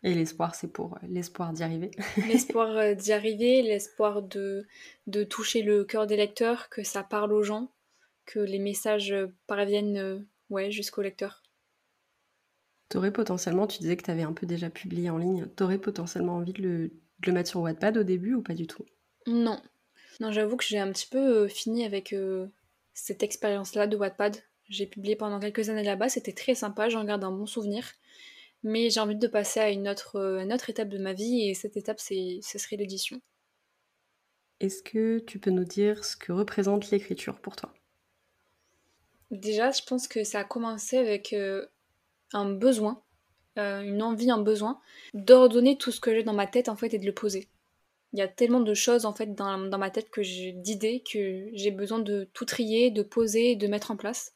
Et 0.04 0.14
l'espoir, 0.14 0.54
c'est 0.54 0.72
pour 0.72 0.94
euh, 0.96 1.08
l'espoir 1.08 1.54
d'y 1.54 1.64
arriver. 1.64 1.92
l'espoir 2.28 2.70
euh, 2.78 2.94
d'y 2.94 3.14
arriver, 3.14 3.62
l'espoir 3.62 4.22
de, 4.22 4.68
de 5.08 5.24
toucher 5.24 5.64
le 5.64 5.84
cœur 5.86 6.08
des 6.08 6.18
lecteurs, 6.18 6.70
que 6.70 6.84
ça 6.84 7.04
parle 7.04 7.34
aux 7.34 7.44
gens, 7.44 7.72
que 8.26 8.40
les 8.40 8.60
messages 8.60 9.16
parviennent 9.48 9.98
euh, 9.98 10.20
ouais, 10.50 10.72
jusqu'au 10.72 11.02
lecteur. 11.02 11.42
T'aurais 12.90 13.12
potentiellement, 13.12 13.68
tu 13.68 13.80
disais 13.80 13.98
que 13.98 14.04
tu 14.04 14.12
avais 14.12 14.24
un 14.24 14.34
peu 14.34 14.46
déjà 14.46 14.70
publié 14.70 15.10
en 15.10 15.18
ligne, 15.18 15.46
t'aurais 15.56 15.78
potentiellement 15.78 16.38
envie 16.38 16.54
de 16.54 16.62
le, 16.62 16.92
le, 17.26 17.32
mettre 17.34 17.50
sur 17.50 17.60
Wattpad 17.62 17.98
au 17.98 18.04
début 18.04 18.36
ou 18.36 18.42
pas 18.42 18.54
du 18.54 18.66
tout? 18.66 18.86
Non. 19.26 19.62
Non, 20.20 20.32
j'avoue 20.32 20.56
que 20.56 20.64
j'ai 20.64 20.80
un 20.80 20.92
petit 20.92 21.08
peu 21.08 21.44
euh, 21.44 21.48
fini 21.48 21.86
avec 21.86 22.14
euh, 22.14 22.48
cette 22.94 23.24
expérience-là 23.24 23.88
de 23.88 23.98
Wattpad. 23.98 24.38
J'ai 24.70 24.88
publié 24.88 25.16
pendant 25.16 25.40
quelques 25.40 25.70
années 25.70 25.84
là-bas, 25.84 26.10
c'était 26.10 26.34
très 26.34 26.56
sympa, 26.56 26.90
j'en 26.90 27.04
garde 27.04 27.24
un 27.24 27.32
bon 27.32 27.46
souvenir. 27.46 27.92
Mais 28.64 28.90
j'ai 28.90 29.00
envie 29.00 29.16
de 29.16 29.28
passer 29.28 29.60
à 29.60 29.70
une 29.70 29.88
autre, 29.88 30.18
une 30.42 30.52
autre 30.52 30.70
étape 30.70 30.90
de 30.90 30.98
ma 30.98 31.14
vie 31.14 31.48
et 31.48 31.54
cette 31.54 31.78
étape, 31.78 32.00
c'est, 32.00 32.40
ce 32.42 32.58
serait 32.58 32.78
l'édition. 32.78 33.22
Est-ce 34.60 34.82
que 34.82 35.20
tu 35.20 35.40
peux 35.40 35.52
nous 35.52 35.66
dire 35.66 36.04
ce 36.04 36.18
que 36.18 36.32
représente 36.32 36.90
l'écriture 36.90 37.40
pour 37.40 37.56
toi? 37.56 37.74
Déjà, 39.30 39.72
je 39.72 39.84
pense 39.84 40.08
que 40.08 40.24
ça 40.24 40.40
a 40.40 40.44
commencé 40.44 40.98
avec 40.98 41.34
euh, 41.34 41.66
un 42.34 42.50
besoin, 42.50 43.02
euh, 43.58 43.82
une 43.82 44.02
envie, 44.02 44.32
un 44.32 44.42
besoin, 44.42 44.80
d'ordonner 45.14 45.78
tout 45.78 45.92
ce 45.92 46.00
que 46.00 46.14
j'ai 46.14 46.24
dans 46.24 46.34
ma 46.34 46.48
tête 46.48 46.70
en 46.70 46.76
fait 46.76 46.94
et 46.94 47.00
de 47.00 47.06
le 47.06 47.14
poser. 47.14 47.48
Il 48.14 48.20
y 48.20 48.22
a 48.22 48.28
tellement 48.28 48.62
de 48.62 48.74
choses 48.74 49.06
en 49.06 49.14
fait 49.14 49.36
dans, 49.36 49.58
ma 49.58 49.90
tête 49.90 50.10
que 50.10 50.22
d'idées 50.62 51.04
que 51.12 51.50
j'ai 51.54 51.72
besoin 51.72 52.00
de 52.00 52.30
tout 52.34 52.46
trier, 52.46 52.90
de 52.92 53.04
poser, 53.04 53.56
de 53.56 53.68
mettre 53.68 53.92
en 53.92 53.98
place. 53.98 54.34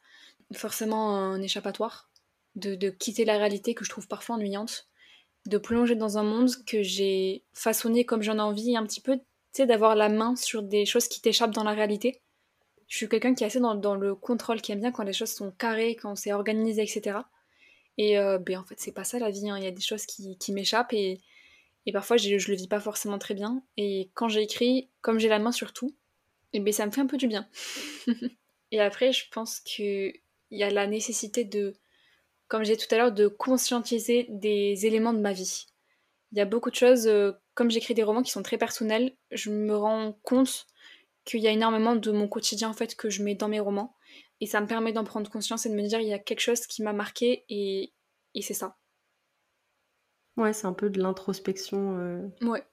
Forcément 0.54 1.16
un 1.16 1.42
échappatoire, 1.42 2.10
de, 2.56 2.76
de 2.76 2.90
quitter 2.90 3.24
la 3.24 3.38
réalité 3.38 3.74
que 3.74 3.86
je 3.86 3.90
trouve 3.90 4.08
parfois 4.08 4.36
ennuyante, 4.36 4.88
de 5.46 5.58
plonger 5.58 5.96
dans 5.96 6.18
un 6.18 6.24
monde 6.24 6.50
que 6.68 6.84
j'ai 6.84 7.44
façonné 7.54 8.06
comme 8.06 8.22
j'en 8.22 8.38
ai 8.38 8.42
envie, 8.42 8.76
un 8.76 8.86
petit 8.86 9.02
peu, 9.02 9.18
tu 9.18 9.24
sais, 9.54 9.66
d'avoir 9.66 9.96
la 9.96 10.10
main 10.10 10.36
sur 10.36 10.62
des 10.62 10.86
choses 10.86 11.08
qui 11.08 11.22
t'échappent 11.22 11.54
dans 11.54 11.64
la 11.64 11.74
réalité 11.74 12.22
je 12.92 12.98
suis 12.98 13.08
quelqu'un 13.08 13.34
qui 13.34 13.46
est 13.46 13.48
assez 13.48 13.62
dans, 13.62 13.96
le 13.96 14.16
contrôle, 14.16 14.60
qui 14.60 14.74
aime 14.74 14.82
bien 14.82 14.92
quand 14.92 15.04
les 15.04 15.14
choses 15.14 15.32
sont 15.32 15.52
carrées, 15.52 15.96
quand 15.96 16.18
c'est 16.18 16.34
organisé, 16.34 16.82
etc. 16.82 17.20
Et 17.98 18.18
euh, 18.18 18.38
ben, 18.38 18.60
en 18.60 18.64
fait, 18.64 18.80
c'est 18.80 18.92
pas 18.92 19.04
ça 19.04 19.20
la 19.20 19.30
vie. 19.30 19.50
Hein. 19.50 19.58
Il 19.58 19.64
y 19.64 19.68
a 19.68 19.72
des 19.72 19.82
choses 19.82 20.06
qui, 20.06 20.38
m'échappent 20.52 20.94
et, 20.94 21.22
parfois 21.94 22.18
je, 22.18 22.38
je 22.38 22.52
le 22.52 22.58
vis 22.58 22.68
pas 22.68 22.80
forcément 22.80 23.20
très 23.20 23.34
bien. 23.34 23.64
Et 23.78 24.10
quand 24.14 24.30
j'ai 24.30 24.42
écrit, 24.42 24.90
comme 25.02 25.20
j'ai 25.20 25.30
la 25.30 25.40
main 25.40 25.52
sur 25.52 25.74
tout, 25.74 25.96
et 26.54 26.60
ben, 26.60 26.74
ça 26.74 26.86
me 26.86 26.92
fait 26.92 27.02
un 27.02 27.08
peu 27.08 27.18
du 27.18 27.28
bien. 27.28 27.48
et 28.72 28.80
après, 28.82 29.14
je 29.14 29.26
pense 29.32 29.60
qu'il 29.60 30.14
y 30.52 30.64
a 30.64 30.70
la 30.70 30.88
nécessité 30.88 31.44
de, 31.44 31.74
comme 32.48 32.64
j'ai 32.64 32.78
tout 32.78 32.94
à 32.94 32.98
l'heure, 32.98 33.12
de 33.12 33.28
conscientiser 33.28 34.28
des 34.30 34.86
éléments 34.86 35.14
de 35.14 35.20
ma 35.20 35.34
vie. 35.34 35.68
Il 36.32 36.38
y 36.38 36.42
a 36.42 36.46
beaucoup 36.46 36.70
de 36.70 36.76
choses, 36.76 37.08
euh, 37.08 37.32
comme 37.54 37.72
j'écris 37.72 37.94
des 37.94 38.04
romans 38.04 38.24
qui 38.24 38.32
sont 38.32 38.44
très 38.44 38.58
personnels, 38.58 39.16
je 39.32 39.50
me 39.50 39.76
rends 39.76 40.14
compte 40.24 40.68
qu'il 41.26 41.42
y 41.42 41.48
a 41.48 41.52
énormément 41.52 41.96
de 41.96 42.12
mon 42.12 42.28
quotidien 42.28 42.70
en 42.70 42.74
fait 42.74 42.96
que 42.96 43.10
je 43.10 43.22
mets 43.22 43.36
dans 43.36 43.48
mes 43.48 43.60
romans 43.60 43.96
et 44.42 44.48
ça 44.48 44.60
me 44.60 44.68
permet 44.68 44.92
d'en 44.92 45.04
prendre 45.04 45.30
conscience 45.30 45.66
et 45.66 45.70
de 45.70 45.76
me 45.76 45.88
dire 45.88 46.00
il 46.00 46.08
y 46.08 46.14
a 46.14 46.20
quelque 46.20 46.42
chose 46.42 46.66
qui 46.68 46.82
m'a 46.84 46.94
marqué 46.94 47.46
et, 47.48 47.94
et 48.34 48.42
c'est 48.42 48.56
ça. 48.56 48.78
Ouais, 50.36 50.52
c'est 50.52 50.68
un 50.68 50.74
peu 50.74 50.90
de 50.90 51.00
l'introspection. 51.00 51.98
Euh, 52.00 52.28
ouais. 52.42 52.64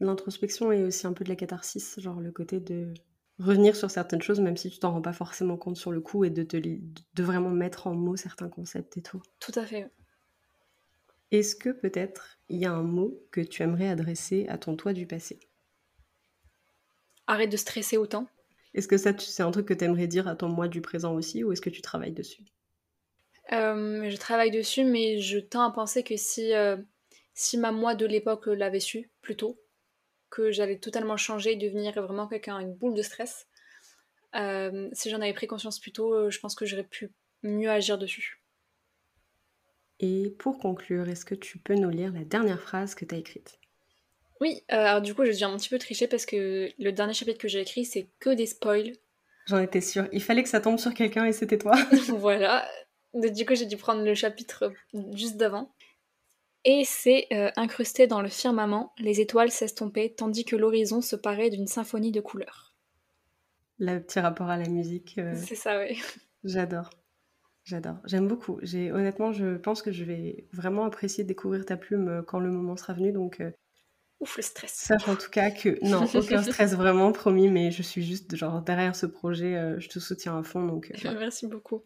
L'introspection 0.00 0.72
et 0.72 0.82
aussi 0.82 1.06
un 1.06 1.12
peu 1.12 1.22
de 1.22 1.28
la 1.28 1.36
catharsis, 1.36 2.00
genre 2.00 2.20
le 2.20 2.32
côté 2.32 2.58
de 2.58 2.92
revenir 3.38 3.76
sur 3.76 3.90
certaines 3.90 4.22
choses 4.22 4.40
même 4.40 4.56
si 4.56 4.70
tu 4.70 4.78
t'en 4.78 4.92
rends 4.92 5.02
pas 5.02 5.12
forcément 5.12 5.56
compte 5.56 5.76
sur 5.76 5.92
le 5.92 6.00
coup 6.00 6.24
et 6.24 6.30
de, 6.30 6.42
te, 6.42 6.56
de 6.56 7.22
vraiment 7.22 7.50
mettre 7.50 7.86
en 7.86 7.94
mots 7.94 8.16
certains 8.16 8.48
concepts 8.48 8.96
et 8.96 9.02
tout. 9.02 9.22
Tout 9.38 9.52
à 9.54 9.64
fait. 9.64 9.90
Est-ce 11.30 11.56
que 11.56 11.70
peut-être 11.70 12.38
il 12.48 12.58
y 12.58 12.64
a 12.64 12.72
un 12.72 12.82
mot 12.82 13.20
que 13.30 13.40
tu 13.40 13.62
aimerais 13.62 13.88
adresser 13.88 14.46
à 14.48 14.58
ton 14.58 14.76
toi 14.76 14.92
du 14.92 15.06
passé? 15.06 15.40
Arrête 17.26 17.50
de 17.50 17.56
stresser 17.56 17.96
autant. 17.96 18.28
Est-ce 18.74 18.88
que 18.88 18.96
ça, 18.98 19.12
c'est 19.18 19.42
un 19.42 19.50
truc 19.50 19.66
que 19.66 19.74
tu 19.74 19.84
aimerais 19.84 20.06
dire 20.08 20.28
à 20.28 20.36
ton 20.36 20.48
moi 20.48 20.68
du 20.68 20.80
présent 20.82 21.14
aussi, 21.14 21.44
ou 21.44 21.52
est-ce 21.52 21.60
que 21.62 21.70
tu 21.70 21.82
travailles 21.82 22.12
dessus? 22.12 22.44
Euh, 23.52 24.08
Je 24.10 24.16
travaille 24.16 24.50
dessus, 24.50 24.84
mais 24.84 25.20
je 25.20 25.38
tends 25.38 25.62
à 25.62 25.70
penser 25.70 26.02
que 26.02 26.16
si, 26.16 26.52
euh, 26.54 26.76
si 27.34 27.58
ma 27.58 27.72
moi 27.72 27.94
de 27.94 28.06
l'époque 28.06 28.46
l'avait 28.46 28.80
su 28.80 29.10
plus 29.22 29.36
tôt, 29.36 29.60
que 30.30 30.50
j'allais 30.52 30.78
totalement 30.78 31.16
changer 31.16 31.52
et 31.52 31.56
devenir 31.56 31.94
vraiment 32.02 32.28
quelqu'un, 32.28 32.58
une 32.60 32.74
boule 32.74 32.94
de 32.94 33.02
stress, 33.02 33.48
euh, 34.36 34.88
si 34.92 35.10
j'en 35.10 35.20
avais 35.20 35.34
pris 35.34 35.46
conscience 35.48 35.80
plus 35.80 35.92
tôt, 35.92 36.30
je 36.30 36.40
pense 36.40 36.54
que 36.56 36.66
j'aurais 36.66 36.84
pu 36.84 37.12
mieux 37.42 37.70
agir 37.70 37.98
dessus. 37.98 38.42
Et 39.98 40.30
pour 40.38 40.60
conclure, 40.60 41.08
est-ce 41.08 41.24
que 41.24 41.34
tu 41.34 41.58
peux 41.58 41.74
nous 41.74 41.90
lire 41.90 42.12
la 42.12 42.22
dernière 42.22 42.60
phrase 42.60 42.94
que 42.94 43.04
tu 43.04 43.12
as 43.16 43.18
écrite? 43.18 43.58
Oui, 44.44 44.62
euh, 44.72 44.76
alors 44.76 45.00
du 45.00 45.14
coup, 45.14 45.24
je 45.24 45.30
viens 45.30 45.50
un 45.50 45.56
petit 45.56 45.70
peu 45.70 45.78
tricher 45.78 46.06
parce 46.06 46.26
que 46.26 46.68
le 46.78 46.92
dernier 46.92 47.14
chapitre 47.14 47.38
que 47.38 47.48
j'ai 47.48 47.62
écrit, 47.62 47.86
c'est 47.86 48.10
que 48.20 48.28
des 48.28 48.44
spoils. 48.44 48.92
J'en 49.46 49.58
étais 49.58 49.80
sûre. 49.80 50.06
Il 50.12 50.22
fallait 50.22 50.42
que 50.42 50.50
ça 50.50 50.60
tombe 50.60 50.78
sur 50.78 50.92
quelqu'un 50.92 51.24
et 51.24 51.32
c'était 51.32 51.56
toi. 51.56 51.72
voilà. 52.08 52.68
Du 53.14 53.46
coup, 53.46 53.54
j'ai 53.54 53.64
dû 53.64 53.78
prendre 53.78 54.04
le 54.04 54.14
chapitre 54.14 54.70
juste 55.14 55.38
d'avant. 55.38 55.72
Et 56.66 56.82
c'est 56.84 57.26
euh, 57.32 57.50
incrusté 57.56 58.06
dans 58.06 58.20
le 58.20 58.28
firmament, 58.28 58.92
les 58.98 59.22
étoiles 59.22 59.50
s'estompaient 59.50 60.10
tandis 60.14 60.44
que 60.44 60.56
l'horizon 60.56 61.00
se 61.00 61.16
parait 61.16 61.48
d'une 61.48 61.66
symphonie 61.66 62.12
de 62.12 62.20
couleurs. 62.20 62.74
Le 63.78 63.98
petit 63.98 64.20
rapport 64.20 64.50
à 64.50 64.58
la 64.58 64.68
musique. 64.68 65.16
Euh, 65.16 65.34
c'est 65.36 65.54
ça, 65.54 65.80
oui. 65.80 66.02
J'adore. 66.44 66.90
J'adore. 67.64 67.96
J'aime 68.04 68.28
beaucoup. 68.28 68.58
J'ai 68.60 68.92
honnêtement, 68.92 69.32
je 69.32 69.56
pense 69.56 69.80
que 69.80 69.90
je 69.90 70.04
vais 70.04 70.46
vraiment 70.52 70.84
apprécier 70.84 71.24
découvrir 71.24 71.64
ta 71.64 71.78
plume 71.78 72.22
quand 72.26 72.40
le 72.40 72.50
moment 72.50 72.76
sera 72.76 72.92
venu. 72.92 73.10
Donc, 73.10 73.40
Ouf, 74.20 74.36
le 74.36 74.42
stress. 74.42 74.72
Sache 74.72 75.08
en 75.08 75.16
tout 75.16 75.30
cas 75.30 75.50
que, 75.50 75.78
non, 75.82 76.04
aucun 76.14 76.42
stress 76.42 76.74
vraiment, 76.74 77.12
promis, 77.12 77.48
mais 77.48 77.70
je 77.70 77.82
suis 77.82 78.04
juste 78.04 78.36
genre 78.36 78.62
derrière 78.62 78.96
ce 78.96 79.06
projet, 79.06 79.56
euh, 79.56 79.78
je 79.80 79.88
te 79.88 79.98
soutiens 79.98 80.38
à 80.38 80.42
fond. 80.42 80.64
Donc, 80.64 80.92
euh, 81.04 81.14
Merci 81.18 81.46
beaucoup. 81.46 81.84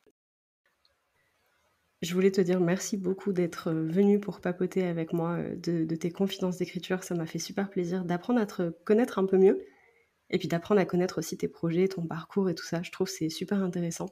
Je 2.01 2.15
voulais 2.15 2.31
te 2.31 2.41
dire 2.41 2.61
merci 2.61 2.97
beaucoup 2.97 3.33
d'être 3.33 3.71
euh, 3.71 3.89
venu 3.89 4.21
pour 4.21 4.41
papoter 4.41 4.85
avec 4.85 5.13
moi 5.13 5.43
de, 5.43 5.85
de 5.85 5.97
tes 5.97 6.13
confidences 6.13 6.59
d'écriture. 6.59 7.03
Ça 7.03 7.17
m'a 7.17 7.27
fait 7.27 7.41
super 7.41 7.71
plaisir 7.71 8.05
d'apprendre 8.05 8.41
à 8.41 8.47
te 8.47 8.71
connaître 8.85 9.19
un 9.19 9.27
peu 9.27 9.37
mieux 9.37 9.61
et 10.31 10.39
puis 10.39 10.47
d'apprendre 10.47 10.81
à 10.81 10.85
connaître 10.85 11.19
aussi 11.19 11.37
tes 11.37 11.49
projets, 11.49 11.89
ton 11.89 12.07
parcours 12.07 12.49
et 12.51 12.55
tout 12.55 12.67
ça. 12.67 12.83
Je 12.83 12.93
trouve 12.93 13.09
c'est 13.09 13.31
super 13.31 13.63
intéressant. 13.63 14.11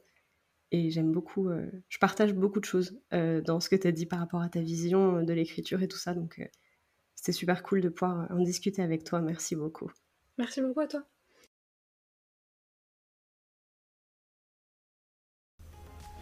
Et 0.72 0.90
j'aime 0.90 1.12
beaucoup, 1.12 1.48
je 1.88 1.98
partage 1.98 2.34
beaucoup 2.34 2.58
de 2.58 2.64
choses 2.64 2.98
dans 3.12 3.60
ce 3.60 3.68
que 3.68 3.76
tu 3.76 3.86
as 3.86 3.92
dit 3.92 4.04
par 4.04 4.18
rapport 4.18 4.42
à 4.42 4.48
ta 4.48 4.60
vision 4.60 5.22
de 5.22 5.32
l'écriture 5.32 5.80
et 5.80 5.86
tout 5.86 5.96
ça. 5.96 6.12
Donc, 6.12 6.40
c'était 7.26 7.38
super 7.38 7.64
cool 7.64 7.80
de 7.80 7.88
pouvoir 7.88 8.28
en 8.30 8.38
discuter 8.38 8.82
avec 8.82 9.02
toi. 9.02 9.20
Merci 9.20 9.56
beaucoup. 9.56 9.90
Merci 10.38 10.60
beaucoup 10.60 10.78
à 10.78 10.86
toi. 10.86 11.02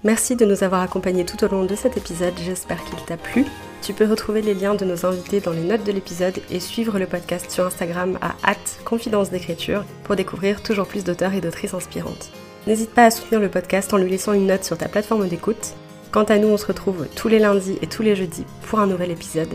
Merci 0.02 0.34
de 0.34 0.46
nous 0.46 0.64
avoir 0.64 0.80
accompagnés 0.80 1.26
tout 1.26 1.42
au 1.44 1.48
long 1.48 1.64
de 1.64 1.74
cet 1.74 1.98
épisode, 1.98 2.34
j'espère 2.38 2.82
qu'il 2.84 3.04
t'a 3.04 3.18
plu. 3.18 3.44
Tu 3.82 3.92
peux 3.92 4.06
retrouver 4.06 4.40
les 4.40 4.54
liens 4.54 4.74
de 4.74 4.84
nos 4.86 5.04
invités 5.04 5.40
dans 5.40 5.52
les 5.52 5.62
notes 5.62 5.84
de 5.84 5.92
l'épisode 5.92 6.40
et 6.50 6.60
suivre 6.60 6.98
le 6.98 7.06
podcast 7.06 7.50
sur 7.50 7.66
Instagram 7.66 8.18
à 8.22 8.54
confidence 8.86 9.30
d'écriture 9.30 9.84
pour 10.04 10.16
découvrir 10.16 10.62
toujours 10.62 10.86
plus 10.86 11.04
d'auteurs 11.04 11.34
et 11.34 11.42
d'autrices 11.42 11.74
inspirantes. 11.74 12.30
N'hésite 12.66 12.90
pas 12.90 13.04
à 13.04 13.10
soutenir 13.10 13.40
le 13.40 13.50
podcast 13.50 13.92
en 13.92 13.98
lui 13.98 14.10
laissant 14.10 14.32
une 14.32 14.46
note 14.46 14.64
sur 14.64 14.78
ta 14.78 14.88
plateforme 14.88 15.28
d'écoute. 15.28 15.74
Quant 16.12 16.24
à 16.24 16.38
nous, 16.38 16.48
on 16.48 16.56
se 16.56 16.66
retrouve 16.66 17.08
tous 17.14 17.28
les 17.28 17.38
lundis 17.38 17.78
et 17.82 17.86
tous 17.86 18.02
les 18.02 18.16
jeudis 18.16 18.46
pour 18.62 18.78
un 18.78 18.86
nouvel 18.86 19.10
épisode. 19.10 19.52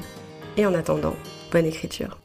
Et 0.58 0.66
en 0.66 0.74
attendant, 0.74 1.16
bonne 1.52 1.66
écriture. 1.66 2.18